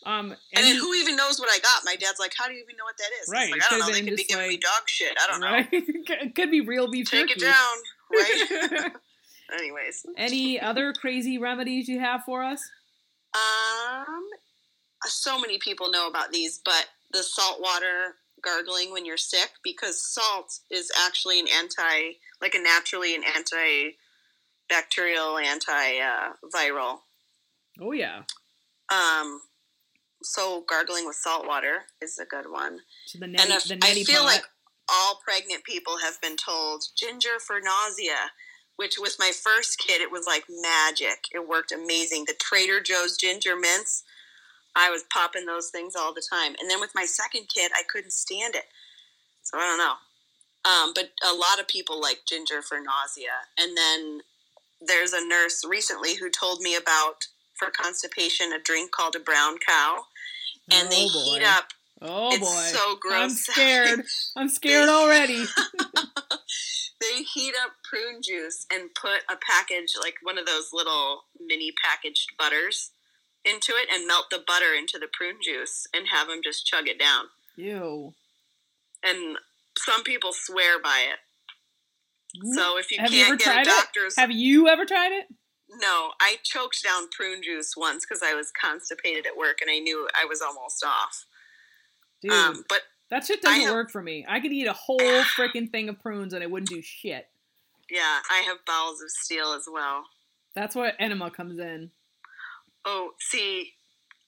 Um, 0.05 0.31
And 0.31 0.39
any- 0.53 0.71
then 0.73 0.75
who 0.81 0.93
even 0.95 1.15
knows 1.15 1.39
what 1.39 1.49
I 1.49 1.59
got? 1.59 1.83
My 1.85 1.95
dad's 1.95 2.19
like, 2.19 2.33
"How 2.37 2.47
do 2.47 2.53
you 2.53 2.61
even 2.63 2.75
know 2.77 2.83
what 2.83 2.97
that 2.97 3.09
is?" 3.21 3.29
Right, 3.29 3.51
Like, 3.51 3.63
I 3.65 3.69
don't 3.69 3.79
know. 3.79 3.91
They 3.93 4.01
could 4.03 4.15
be 4.17 4.23
giving 4.23 4.47
me 4.49 4.57
dog 4.57 4.87
shit. 4.87 5.17
I 5.19 5.27
don't 5.27 5.39
know. 5.39 5.51
right? 5.51 5.67
it 5.71 6.35
could 6.35 6.51
be 6.51 6.61
real 6.61 6.87
beef 6.87 7.09
jerky. 7.09 7.27
Take 7.27 7.37
it 7.37 7.41
down, 7.41 7.77
right? 8.15 8.91
Anyways, 9.59 10.05
Any 10.17 10.59
other 10.59 10.91
crazy 10.93 11.37
remedies 11.37 11.87
you 11.87 11.99
have 11.99 12.23
for 12.23 12.43
us? 12.43 12.61
um, 13.35 14.25
so 15.05 15.39
many 15.39 15.57
people 15.59 15.91
know 15.91 16.07
about 16.07 16.31
these, 16.31 16.59
but 16.63 16.85
the 17.11 17.21
salt 17.21 17.61
water 17.61 18.15
gargling 18.41 18.91
when 18.91 19.05
you're 19.05 19.17
sick 19.17 19.51
because 19.63 20.01
salt 20.03 20.59
is 20.71 20.89
actually 21.05 21.39
an 21.39 21.47
anti, 21.55 22.17
like 22.41 22.55
a 22.55 22.59
naturally 22.59 23.13
an 23.15 23.21
antibacterial, 23.23 23.93
anti-viral. 25.43 26.99
Oh 27.81 27.91
yeah. 27.91 28.21
Um, 28.91 29.41
so 30.23 30.63
gargling 30.67 31.05
with 31.05 31.15
salt 31.17 31.45
water 31.47 31.83
is 32.01 32.17
a 32.19 32.25
good 32.25 32.49
one. 32.49 32.79
So 33.05 33.19
the 33.19 33.25
and 33.25 33.35
neti, 33.37 33.55
if, 33.57 33.63
the 33.65 33.75
I 33.75 33.77
neti 33.91 34.05
feel 34.05 34.21
pot. 34.21 34.25
like 34.27 34.43
all 34.89 35.19
pregnant 35.23 35.63
people 35.63 35.97
have 35.97 36.21
been 36.21 36.37
told 36.37 36.85
ginger 36.97 37.39
for 37.39 37.59
nausea, 37.59 38.31
which 38.75 38.95
with 38.99 39.15
my 39.19 39.31
first 39.31 39.79
kid, 39.79 40.01
it 40.01 40.11
was 40.11 40.25
like 40.27 40.45
magic. 40.49 41.25
It 41.33 41.47
worked 41.47 41.71
amazing. 41.71 42.25
The 42.25 42.35
Trader 42.39 42.81
Joe's 42.81 43.17
ginger 43.17 43.55
mints, 43.55 44.03
I 44.75 44.89
was 44.89 45.03
popping 45.11 45.45
those 45.45 45.69
things 45.69 45.95
all 45.95 46.13
the 46.13 46.25
time. 46.29 46.55
And 46.59 46.69
then 46.69 46.79
with 46.79 46.91
my 46.93 47.05
second 47.05 47.47
kid, 47.53 47.71
I 47.73 47.83
couldn't 47.89 48.13
stand 48.13 48.55
it. 48.55 48.65
So 49.43 49.57
I 49.57 49.61
don't 49.61 49.77
know. 49.77 49.95
Um, 50.65 50.93
but 50.93 51.11
a 51.23 51.33
lot 51.33 51.59
of 51.59 51.67
people 51.67 52.01
like 52.01 52.21
ginger 52.27 52.61
for 52.61 52.77
nausea. 52.77 53.45
And 53.57 53.77
then 53.77 54.21
there's 54.81 55.13
a 55.13 55.25
nurse 55.25 55.63
recently 55.67 56.15
who 56.15 56.29
told 56.29 56.61
me 56.61 56.75
about 56.75 57.27
for 57.53 57.69
constipation 57.69 58.51
a 58.51 58.59
drink 58.61 58.91
called 58.91 59.15
a 59.15 59.19
brown 59.19 59.57
cow. 59.65 60.05
And 60.71 60.91
they 60.91 61.05
oh, 61.05 61.23
heat 61.23 61.43
up 61.43 61.69
Oh 62.01 62.29
it's 62.33 62.39
boy. 62.39 62.77
so 62.79 62.95
gross. 62.99 63.21
I'm 63.21 63.29
scared. 63.55 64.01
I'm 64.35 64.49
scared 64.49 64.89
already. 64.89 65.45
they 67.01 67.23
heat 67.33 67.53
up 67.63 67.71
prune 67.89 68.21
juice 68.21 68.65
and 68.71 68.89
put 68.95 69.21
a 69.29 69.37
package, 69.49 69.93
like 70.01 70.15
one 70.23 70.37
of 70.37 70.45
those 70.45 70.69
little 70.73 71.23
mini 71.39 71.71
packaged 71.83 72.31
butters, 72.37 72.91
into 73.43 73.73
it 73.73 73.87
and 73.93 74.07
melt 74.07 74.25
the 74.31 74.43
butter 74.45 74.73
into 74.77 74.97
the 74.99 75.07
prune 75.11 75.37
juice 75.41 75.85
and 75.93 76.07
have 76.11 76.27
them 76.27 76.41
just 76.43 76.65
chug 76.65 76.87
it 76.87 76.99
down. 76.99 77.25
Ew. 77.57 78.13
And 79.03 79.37
some 79.77 80.03
people 80.03 80.31
swear 80.33 80.81
by 80.81 81.03
it. 81.11 81.19
So 82.55 82.77
if 82.77 82.91
you 82.91 82.97
Have 82.99 83.11
can't 83.11 83.39
get 83.39 83.47
a 83.47 83.51
tried 83.51 83.61
it? 83.61 83.69
doctor's, 83.69 84.17
Have 84.17 84.31
you 84.31 84.67
ever 84.67 84.83
tried 84.85 85.11
it? 85.13 85.27
no, 85.69 86.11
I 86.19 86.37
choked 86.43 86.83
down 86.83 87.07
prune 87.15 87.41
juice 87.43 87.73
once 87.77 88.05
because 88.05 88.21
I 88.23 88.33
was 88.33 88.51
constipated 88.59 89.25
at 89.25 89.37
work 89.37 89.57
and 89.61 89.69
I 89.71 89.79
knew 89.79 90.07
I 90.15 90.25
was 90.25 90.41
almost 90.41 90.83
off. 90.85 91.25
Dude, 92.25 92.33
Um, 92.33 92.65
but 92.67 92.81
that 93.09 93.23
shit 93.25 93.41
doesn't 93.41 93.61
have- 93.61 93.73
work 93.73 93.91
for 93.91 94.01
me. 94.01 94.25
I 94.27 94.39
could 94.39 94.51
eat 94.51 94.65
a 94.65 94.73
whole 94.73 94.99
freaking 95.37 95.71
thing 95.71 95.89
of 95.89 95.99
prunes 96.01 96.33
and 96.33 96.41
it 96.43 96.49
wouldn't 96.49 96.69
do 96.69 96.81
shit. 96.81 97.29
yeah, 97.87 98.19
I 98.31 98.37
have 98.39 98.65
bowels 98.65 98.99
of 99.01 99.11
steel 99.11 99.53
as 99.53 99.67
well. 99.71 100.09
That's 100.55 100.75
where 100.75 100.99
enema 100.99 101.29
comes 101.29 101.59
in. 101.59 101.91
Oh, 102.83 103.13
see, 103.19 103.75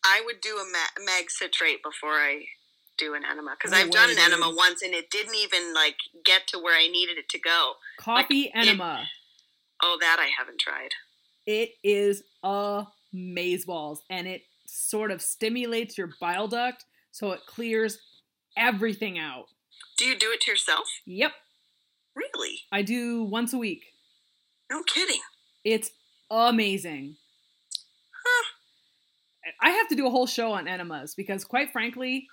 I 0.05 0.21
would 0.25 0.41
do 0.41 0.57
a 0.59 0.63
ma- 0.63 1.03
mag 1.05 1.31
citrate 1.31 1.81
before 1.81 2.19
I 2.19 2.49
do 2.97 3.15
an 3.15 3.25
enema 3.25 3.55
because 3.57 3.73
I've 3.73 3.89
done 3.89 4.11
an 4.11 4.19
enema 4.19 4.51
once 4.51 4.81
and 4.83 4.93
it 4.93 5.09
didn't 5.09 5.33
even 5.35 5.73
like 5.73 5.97
get 6.23 6.45
to 6.49 6.59
where 6.59 6.77
I 6.77 6.87
needed 6.87 7.17
it 7.17 7.29
to 7.29 7.39
go. 7.39 7.77
Coffee 7.97 8.51
enema. 8.53 9.09
Oh, 9.81 9.97
that 10.01 10.17
I 10.19 10.27
haven't 10.37 10.59
tried. 10.59 10.91
It 11.47 11.75
is 11.83 12.23
amazeballs 12.43 13.99
and 14.09 14.27
it 14.27 14.43
sort 14.65 15.11
of 15.11 15.21
stimulates 15.21 15.97
your 15.97 16.11
bile 16.19 16.47
duct 16.47 16.85
so 17.17 17.31
it 17.31 17.41
clears 17.47 17.99
everything 18.55 19.17
out. 19.17 19.45
Do 19.97 20.05
you 20.05 20.17
do 20.17 20.31
it 20.31 20.41
to 20.41 20.51
yourself? 20.51 20.87
Yep, 21.05 21.31
Really? 22.17 22.61
I 22.71 22.81
do 22.81 23.23
once 23.23 23.53
a 23.53 23.57
week. 23.57 23.83
No 24.71 24.81
kidding. 24.83 25.21
It's 25.63 25.91
amazing. 26.31 27.15
I 29.61 29.69
have 29.69 29.87
to 29.89 29.95
do 29.95 30.07
a 30.07 30.09
whole 30.09 30.27
show 30.27 30.51
on 30.51 30.67
enemas 30.67 31.15
because, 31.15 31.45
quite 31.45 31.71
frankly, 31.71 32.27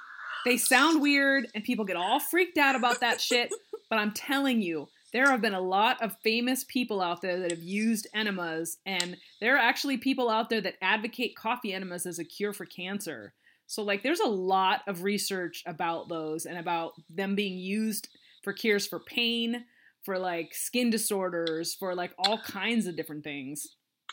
they 0.44 0.56
sound 0.56 1.00
weird 1.00 1.46
and 1.54 1.62
people 1.62 1.84
get 1.84 1.96
all 1.96 2.18
freaked 2.18 2.58
out 2.58 2.76
about 2.76 3.00
that 3.00 3.20
shit. 3.20 3.52
But 3.90 3.98
I'm 3.98 4.12
telling 4.12 4.62
you, 4.62 4.88
there 5.12 5.30
have 5.30 5.42
been 5.42 5.54
a 5.54 5.60
lot 5.60 6.02
of 6.02 6.16
famous 6.24 6.64
people 6.64 7.02
out 7.02 7.20
there 7.20 7.38
that 7.38 7.50
have 7.50 7.62
used 7.62 8.08
enemas, 8.14 8.78
and 8.86 9.18
there 9.40 9.54
are 9.54 9.60
actually 9.60 9.98
people 9.98 10.30
out 10.30 10.48
there 10.48 10.62
that 10.62 10.76
advocate 10.80 11.36
coffee 11.36 11.74
enemas 11.74 12.06
as 12.06 12.18
a 12.18 12.24
cure 12.24 12.54
for 12.54 12.64
cancer. 12.64 13.34
So, 13.66 13.82
like, 13.82 14.02
there's 14.02 14.20
a 14.20 14.26
lot 14.28 14.82
of 14.86 15.02
research 15.02 15.62
about 15.66 16.08
those 16.08 16.44
and 16.46 16.58
about 16.58 16.92
them 17.08 17.34
being 17.34 17.58
used 17.58 18.08
for 18.42 18.52
cures 18.52 18.86
for 18.86 19.00
pain, 19.00 19.64
for 20.04 20.18
like 20.18 20.54
skin 20.54 20.90
disorders, 20.90 21.74
for 21.74 21.94
like 21.94 22.12
all 22.18 22.38
kinds 22.38 22.86
of 22.86 22.96
different 22.96 23.24
things. 23.24 23.66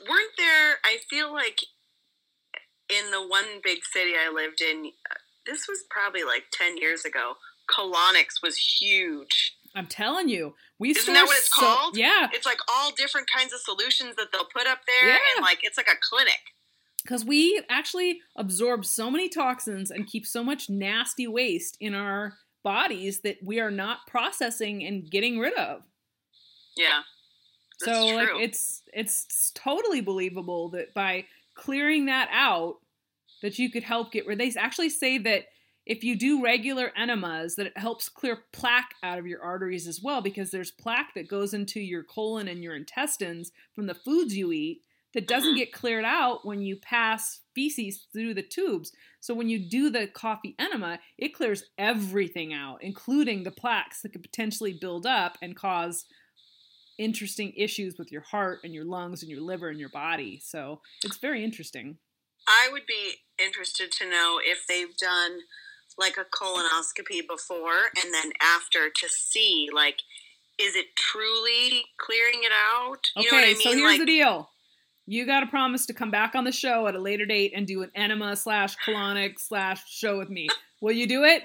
Weren't 0.07 0.31
there? 0.37 0.75
I 0.85 0.97
feel 1.09 1.33
like 1.33 1.59
in 2.89 3.11
the 3.11 3.25
one 3.27 3.45
big 3.63 3.79
city 3.83 4.11
I 4.15 4.31
lived 4.33 4.61
in, 4.61 4.91
uh, 5.09 5.15
this 5.45 5.67
was 5.67 5.83
probably 5.89 6.23
like 6.23 6.43
ten 6.51 6.77
years 6.77 7.03
ago. 7.05 7.33
Colonics 7.69 8.41
was 8.43 8.57
huge. 8.57 9.53
I'm 9.75 9.87
telling 9.87 10.27
you, 10.27 10.55
we 10.79 10.89
Isn't 10.91 11.13
that 11.13 11.25
what 11.27 11.37
it's 11.37 11.53
so- 11.53 11.61
called? 11.61 11.97
Yeah, 11.97 12.27
It's 12.33 12.45
like 12.45 12.57
all 12.69 12.91
different 12.91 13.29
kinds 13.33 13.53
of 13.53 13.59
solutions 13.61 14.15
that 14.17 14.27
they'll 14.33 14.45
put 14.53 14.67
up 14.67 14.79
there, 14.85 15.09
Yeah. 15.09 15.19
and 15.35 15.43
like 15.43 15.59
it's 15.63 15.77
like 15.77 15.87
a 15.87 15.95
clinic. 16.01 16.39
Because 17.01 17.25
we 17.25 17.61
actually 17.69 18.19
absorb 18.35 18.85
so 18.85 19.09
many 19.11 19.29
toxins 19.29 19.91
and 19.91 20.07
keep 20.07 20.25
so 20.25 20.43
much 20.43 20.69
nasty 20.69 21.27
waste 21.27 21.77
in 21.79 21.93
our 21.93 22.33
bodies 22.63 23.21
that 23.21 23.37
we 23.43 23.59
are 23.59 23.71
not 23.71 23.99
processing 24.07 24.83
and 24.83 25.09
getting 25.09 25.39
rid 25.39 25.53
of. 25.53 25.83
Yeah. 26.77 27.01
So 27.79 28.05
like 28.07 28.29
it's 28.39 28.83
it's 28.93 29.51
totally 29.55 30.01
believable 30.01 30.69
that 30.69 30.93
by 30.93 31.25
clearing 31.55 32.05
that 32.05 32.29
out 32.31 32.75
that 33.41 33.57
you 33.57 33.71
could 33.71 33.83
help 33.83 34.11
get 34.11 34.27
rid 34.27 34.39
they 34.39 34.53
actually 34.57 34.89
say 34.89 35.17
that 35.17 35.45
if 35.85 36.03
you 36.03 36.15
do 36.15 36.43
regular 36.43 36.91
enemas 36.95 37.55
that 37.55 37.65
it 37.65 37.77
helps 37.77 38.07
clear 38.07 38.43
plaque 38.53 38.93
out 39.01 39.17
of 39.17 39.25
your 39.25 39.41
arteries 39.41 39.87
as 39.87 39.99
well 40.01 40.21
because 40.21 40.51
there's 40.51 40.71
plaque 40.71 41.13
that 41.15 41.27
goes 41.27 41.53
into 41.53 41.79
your 41.79 42.03
colon 42.03 42.47
and 42.47 42.63
your 42.63 42.75
intestines 42.75 43.51
from 43.73 43.87
the 43.87 43.95
foods 43.95 44.35
you 44.35 44.51
eat 44.51 44.81
that 45.13 45.27
doesn't 45.27 45.55
get 45.55 45.73
cleared 45.73 46.05
out 46.05 46.45
when 46.45 46.61
you 46.61 46.75
pass 46.75 47.41
feces 47.53 48.07
through 48.13 48.33
the 48.33 48.41
tubes 48.41 48.91
so 49.19 49.33
when 49.33 49.49
you 49.49 49.59
do 49.59 49.89
the 49.89 50.07
coffee 50.07 50.55
enema 50.57 50.99
it 51.17 51.33
clears 51.33 51.63
everything 51.77 52.53
out 52.53 52.77
including 52.81 53.43
the 53.43 53.51
plaques 53.51 54.01
that 54.01 54.13
could 54.13 54.23
potentially 54.23 54.73
build 54.73 55.05
up 55.05 55.37
and 55.41 55.55
cause 55.55 56.05
interesting 56.97 57.51
issues 57.57 57.97
with 57.97 58.11
your 58.11 58.21
heart 58.21 58.59
and 58.63 58.73
your 58.73 58.85
lungs 58.85 59.23
and 59.23 59.31
your 59.31 59.41
liver 59.41 59.69
and 59.69 59.79
your 59.79 59.89
body. 59.89 60.39
So 60.43 60.81
it's 61.03 61.17
very 61.17 61.43
interesting. 61.43 61.97
I 62.47 62.69
would 62.71 62.85
be 62.85 63.13
interested 63.43 63.91
to 63.93 64.09
know 64.09 64.39
if 64.43 64.65
they've 64.67 64.95
done 64.97 65.39
like 65.97 66.17
a 66.17 66.25
colonoscopy 66.25 67.27
before 67.27 67.89
and 68.01 68.13
then 68.13 68.31
after 68.41 68.89
to 68.89 69.09
see 69.09 69.69
like 69.73 70.01
is 70.59 70.75
it 70.75 70.87
truly 70.95 71.85
clearing 71.97 72.41
it 72.43 72.51
out? 72.51 72.99
You 73.15 73.27
Okay, 73.27 73.35
know 73.35 73.37
what 73.37 73.43
I 73.45 73.53
mean? 73.53 73.61
so 73.61 73.69
here's 73.71 73.81
like 73.83 73.99
the 73.99 74.05
deal. 74.05 74.49
You 75.07 75.25
got 75.25 75.41
to 75.41 75.47
promise 75.47 75.85
to 75.87 75.93
come 75.93 76.11
back 76.11 76.35
on 76.35 76.43
the 76.43 76.51
show 76.51 76.87
at 76.87 76.95
a 76.95 76.99
later 76.99 77.25
date 77.25 77.53
and 77.55 77.65
do 77.67 77.81
an 77.83 77.91
enema 77.95 78.35
slash 78.35 78.75
colonic 78.85 79.39
slash 79.39 79.81
show 79.89 80.17
with 80.17 80.29
me. 80.29 80.47
Will 80.81 80.93
you 80.93 81.07
do 81.07 81.23
it? 81.23 81.43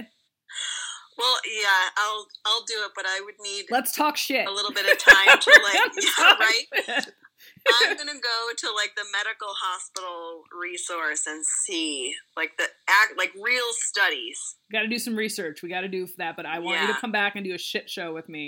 well, 1.19 1.37
yeah, 1.47 1.91
I'll 1.97 2.27
I'll 2.47 2.65
do 2.67 2.75
it, 2.85 2.93
but 2.95 3.07
I 3.07 3.21
would 3.25 3.35
need 3.43 3.67
Let's 3.71 3.93
talk 3.93 4.17
shit. 4.17 4.47
a 4.47 4.53
little 4.53 4.73
bit 4.73 4.91
of 4.91 4.99
time 4.99 5.39
to 5.39 5.61
like 5.63 5.75
yeah, 5.75 6.35
right? 6.35 7.05
shit. 7.05 7.15
I'm 7.69 7.97
gonna 7.97 8.13
go 8.13 8.55
to 8.57 8.75
like 8.75 8.95
the 8.97 9.05
medical 9.13 9.49
hospital 9.49 10.43
resource 10.59 11.27
and 11.27 11.45
see 11.45 12.13
like 12.37 12.57
the 12.59 12.65
act 12.89 13.15
like 13.19 13.33
real 13.41 13.65
studies. 13.73 14.39
Got 14.73 14.83
to 14.83 14.89
do 14.89 14.99
some 14.99 15.17
research. 15.17 15.63
We 15.63 15.69
got 15.69 15.81
to 15.81 15.89
do 15.89 16.07
that, 16.19 16.37
but 16.37 16.47
I 16.47 16.59
want 16.59 16.81
you 16.81 16.87
to 16.89 17.01
come 17.01 17.13
back 17.13 17.35
and 17.37 17.45
do 17.45 17.55
a 17.55 17.59
shit 17.59 17.89
show 17.91 18.13
with 18.15 18.29
me. 18.29 18.47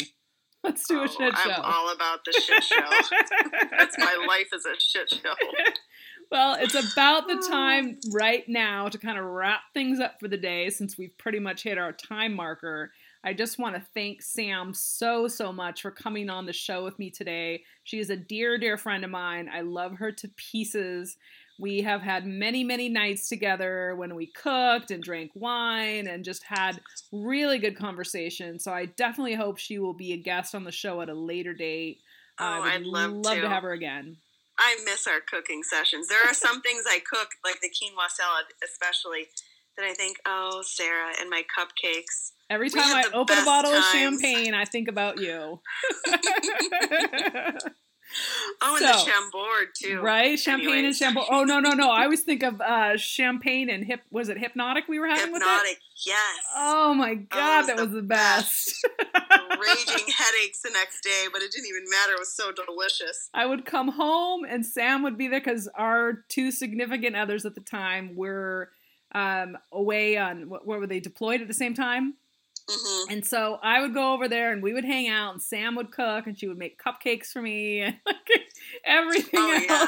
Let's 0.65 0.87
do 0.89 0.99
a 1.01 1.05
Oh, 1.05 1.07
show. 1.07 1.31
I'm 1.51 1.61
all 1.63 1.93
about 1.93 2.25
the 2.25 2.33
shit 2.33 2.65
show. 2.65 2.77
That's 3.79 3.97
my 3.99 4.25
life 4.29 4.49
is 4.53 4.67
a 4.67 4.79
shit 4.81 5.09
show. 5.11 5.35
Well, 6.31 6.57
it's 6.61 6.75
about 6.75 7.29
the 7.29 7.47
time 7.49 7.99
right 8.13 8.47
now 8.49 8.89
to 8.89 8.99
kind 8.99 9.19
of 9.19 9.25
wrap 9.25 9.61
things 9.73 10.01
up 10.01 10.17
for 10.21 10.29
the 10.29 10.37
day 10.37 10.69
since 10.71 10.99
we've 10.99 11.17
pretty 11.17 11.39
much 11.39 11.63
hit 11.63 11.79
our 11.79 11.93
time 11.93 12.35
marker. 12.35 12.93
I 13.25 13.35
just 13.35 13.59
want 13.59 13.75
to 13.77 13.83
thank 13.95 14.23
Sam 14.23 14.73
so, 14.75 15.27
so 15.29 15.53
much 15.53 15.83
for 15.83 15.91
coming 15.91 16.29
on 16.31 16.47
the 16.47 16.53
show 16.53 16.85
with 16.85 16.99
me 16.99 17.11
today. 17.11 17.63
She 17.85 17.99
is 17.99 18.11
a 18.11 18.17
dear, 18.17 18.59
dear 18.59 18.77
friend 18.77 19.05
of 19.05 19.11
mine. 19.11 19.49
I 19.53 19.63
love 19.63 19.95
her 19.97 20.13
to 20.13 20.29
pieces. 20.37 21.17
We 21.59 21.83
have 21.83 22.03
had 22.03 22.25
many, 22.25 22.63
many 22.63 22.89
nights 22.89 23.29
together 23.29 23.95
when 23.97 24.15
we 24.15 24.27
cooked 24.27 24.93
and 24.93 25.03
drank 25.03 25.33
wine 25.35 26.07
and 26.07 26.25
just 26.25 26.45
had 26.45 26.81
really 27.13 27.59
good 27.59 27.77
conversation. 27.77 28.61
So 28.61 28.73
I 28.73 28.87
definitely 28.87 29.35
hope 29.35 29.59
she 29.59 29.81
will 29.81 29.95
be 29.95 30.13
a 30.13 30.17
guest 30.17 30.55
on 30.55 30.63
the 30.63 30.71
show 30.71 31.01
at 31.01 31.09
a 31.09 31.15
later 31.15 31.55
date. 31.55 31.99
Oh, 32.39 32.61
would 32.61 32.71
I'd 32.71 32.83
love 32.83 33.13
love 33.13 33.35
to 33.35 33.41
to. 33.43 33.49
have 33.49 33.65
her 33.65 33.73
again. 33.73 34.19
I 34.57 34.77
miss 34.85 35.07
our 35.07 35.21
cooking 35.21 35.63
sessions. 35.63 36.09
There 36.09 36.23
are 36.25 36.35
some 36.35 36.61
things 36.63 36.85
I 36.87 37.01
cook, 37.01 37.29
like 37.45 37.61
the 37.61 37.69
quinoa 37.69 38.09
salad, 38.09 38.47
especially, 38.65 39.27
that 39.77 39.85
I 39.85 39.95
think, 39.95 40.19
oh, 40.27 40.63
Sarah 40.65 41.13
and 41.21 41.31
my 41.31 41.43
cupcakes. 41.59 42.33
Every 42.51 42.71
time 42.71 42.95
I 42.95 43.05
open 43.15 43.39
a 43.39 43.45
bottle 43.45 43.73
of 43.73 43.85
champagne, 43.85 44.55
I 44.55 44.65
think 44.65 44.89
about 44.89 45.21
you. 45.21 45.61
Oh, 48.63 48.77
and 48.77 48.85
the 48.87 48.99
So, 48.99 49.05
chambord 49.07 49.69
too. 49.75 50.01
right? 50.01 50.39
Champagne 50.39 50.69
and 50.69 50.79
Anyways. 50.79 50.99
shampoo. 50.99 51.23
Oh 51.31 51.45
no, 51.45 51.61
no, 51.61 51.73
no! 51.73 51.91
I 51.91 52.05
always 52.05 52.23
think 52.23 52.43
of 52.43 52.61
uh, 52.61 52.97
champagne 52.97 53.69
and 53.71 53.85
hip. 53.85 54.01
Was 54.11 54.29
it 54.29 54.39
Hpnotiq 54.39 54.83
we 54.89 54.99
were 54.99 55.07
having 55.09 55.33
with 55.33 55.43
it? 55.43 55.47
Hpnotiq, 55.47 55.77
yes. 56.07 56.37
Oh 56.57 56.95
my 56.95 57.15
god, 57.15 57.59
was 57.59 57.67
that 57.69 57.77
the 57.77 57.85
was 57.85 57.93
the 57.93 58.03
best. 58.03 58.87
Raging 59.61 60.07
headaches 60.17 60.63
the 60.63 60.71
next 60.73 61.03
day, 61.03 61.27
but 61.33 61.43
it 61.43 61.51
didn't 61.53 61.67
even 61.69 61.85
matter. 61.91 62.13
It 62.15 62.19
was 62.19 62.33
so 62.33 62.51
delicious. 62.53 63.29
I 63.35 63.47
would 63.47 63.65
come 63.65 63.89
home 63.89 64.45
and 64.49 64.65
Sam 64.65 65.03
would 65.03 65.19
be 65.19 65.29
there 65.29 65.41
because 65.41 65.69
our 65.75 66.25
two 66.29 66.51
significant 66.51 67.17
others 67.17 67.45
at 67.45 67.55
the 67.55 67.61
time 67.61 68.15
were 68.17 68.71
um, 69.13 69.57
away 69.73 70.17
on 70.17 70.49
what, 70.49 70.67
where 70.67 70.79
were 70.79 70.87
they 70.87 71.01
deployed 71.01 71.41
at 71.41 71.49
the 71.49 71.55
same 71.55 71.75
time? 71.75 72.15
Hmm 72.69 73.11
And 73.11 73.27
so 73.27 73.59
I 73.63 73.81
would 73.81 73.95
go 73.95 74.13
over 74.13 74.29
there 74.29 74.53
and 74.53 74.63
we 74.63 74.73
would 74.73 74.85
hang 74.85 75.09
out 75.09 75.33
and 75.33 75.43
Sam 75.43 75.75
would 75.77 75.91
cook 75.91 76.27
and 76.27 76.39
she 76.39 76.49
would 76.49 76.59
make 76.59 76.81
cupcakes 76.83 77.29
for 77.29 77.41
me 77.43 77.81
and 77.83 77.97
everything 78.85 79.41
Oh, 79.41 79.53
else. 79.55 79.65
yeah. 79.69 79.87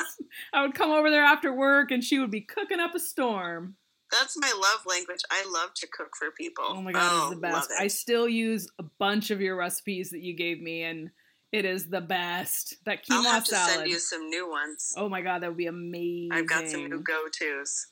I 0.52 0.62
would 0.62 0.74
come 0.74 0.90
over 0.90 1.10
there 1.10 1.24
after 1.24 1.52
work 1.52 1.90
and 1.90 2.02
she 2.02 2.18
would 2.18 2.30
be 2.30 2.40
cooking 2.40 2.80
up 2.80 2.94
a 2.94 3.00
storm. 3.00 3.76
That's 4.10 4.36
my 4.38 4.52
love 4.60 4.86
language. 4.86 5.20
I 5.30 5.44
love 5.52 5.72
to 5.76 5.86
cook 5.86 6.10
for 6.18 6.30
people. 6.32 6.64
Oh 6.66 6.82
my 6.82 6.92
god, 6.92 7.12
it's 7.30 7.34
the 7.36 7.40
best. 7.40 7.70
it. 7.70 7.76
I 7.80 7.86
still 7.86 8.28
use 8.28 8.68
a 8.78 8.82
bunch 8.98 9.30
of 9.30 9.40
your 9.40 9.56
recipes 9.56 10.10
that 10.10 10.20
you 10.20 10.34
gave 10.34 10.60
me 10.60 10.82
and 10.82 11.10
it 11.52 11.64
is 11.64 11.86
the 11.88 12.00
best. 12.00 12.74
That 12.86 13.04
quinoa 13.04 13.16
I'll 13.16 13.22
have 13.24 13.44
to 13.44 13.50
salad. 13.54 13.74
send 13.74 13.90
you 13.90 13.98
some 13.98 14.28
new 14.28 14.48
ones. 14.50 14.94
Oh 14.96 15.08
my 15.08 15.20
god, 15.20 15.42
that 15.42 15.48
would 15.48 15.56
be 15.56 15.66
amazing. 15.66 16.30
I've 16.32 16.48
got 16.48 16.68
some 16.68 16.88
new 16.88 17.00
go 17.00 17.26
tos. 17.28 17.86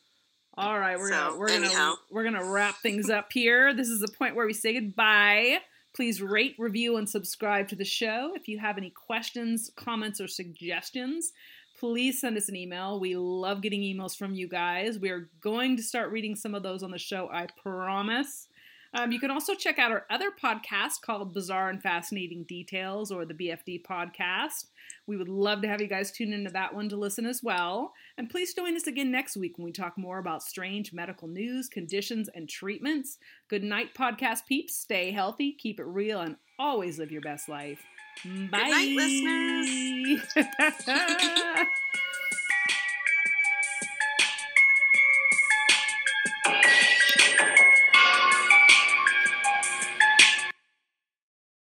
All 0.61 0.77
right, 0.77 0.99
we're 0.99 1.11
gonna 1.11 1.39
we're 1.39 1.47
gonna 1.47 1.95
we're 2.11 2.25
gonna 2.25 2.45
wrap 2.45 2.79
things 2.79 3.09
up 3.09 3.33
here. 3.33 3.73
This 3.73 3.87
is 3.87 4.01
the 4.01 4.09
point 4.09 4.35
where 4.35 4.45
we 4.45 4.53
say 4.53 4.75
goodbye. 4.75 5.61
Please 5.95 6.21
rate, 6.21 6.57
review, 6.59 6.97
and 6.97 7.09
subscribe 7.09 7.69
to 7.69 7.77
the 7.77 7.85
show. 7.85 8.33
If 8.35 8.49
you 8.49 8.59
have 8.59 8.77
any 8.77 8.91
questions, 8.91 9.71
comments, 9.77 10.21
or 10.21 10.27
suggestions, 10.27 11.31
please 11.79 12.21
send 12.21 12.37
us 12.37 12.49
an 12.49 12.57
email. 12.57 12.99
We 12.99 13.15
love 13.15 13.63
getting 13.63 13.83
emails 13.83 14.17
from 14.17 14.35
you 14.35 14.49
guys. 14.49 14.99
We 14.99 15.11
are 15.11 15.31
going 15.41 15.77
to 15.77 15.83
start 15.85 16.11
reading 16.11 16.35
some 16.35 16.57
of 16.57 16.65
those 16.65 16.83
on 16.83 16.91
the 16.91 16.99
show, 16.99 17.31
I 17.33 17.47
promise. 17.63 18.48
Um, 18.95 19.12
you 19.12 19.20
can 19.20 19.30
also 19.30 19.55
check 19.55 19.78
out 19.78 19.93
our 19.93 20.05
other 20.11 20.30
podcast 20.30 21.03
called 21.03 21.34
Bizarre 21.34 21.68
and 21.68 21.82
Fascinating 21.82 22.45
Details 22.45 23.11
or 23.11 23.24
the 23.24 23.34
BFD 23.34 23.82
podcast. 23.82 24.66
We 25.07 25.16
would 25.16 25.28
love 25.28 25.62
to 25.62 25.68
have 25.68 25.80
you 25.80 25.89
guys 25.89 26.11
tune 26.11 26.32
into 26.32 26.51
that 26.51 26.74
one 26.74 26.89
to 26.89 26.97
listen 26.97 27.26
as 27.26 27.43
well. 27.43 27.93
And 28.16 28.30
please 28.30 28.55
join 28.55 28.76
us 28.76 28.86
again 28.86 29.11
next 29.11 29.36
week 29.36 29.59
when 29.59 29.64
we 29.64 29.72
talk 29.72 29.99
more 29.99 30.18
about 30.18 30.43
strange 30.43 30.93
medical 30.93 31.28
news, 31.28 31.68
conditions, 31.68 32.28
and 32.34 32.49
treatments. 32.49 33.18
Good 33.49 33.64
night, 33.64 33.95
podcast 33.95 34.47
peeps. 34.47 34.76
Stay 34.76 35.11
healthy, 35.11 35.53
keep 35.53 35.80
it 35.80 35.86
real, 35.86 36.20
and 36.20 36.36
always 36.59 36.99
live 36.99 37.12
your 37.12 37.22
best 37.22 37.49
life. 37.49 37.82
Bye. 38.24 38.68
night, 38.68 38.97
listeners. 38.97 40.20
listeners. 40.36 41.66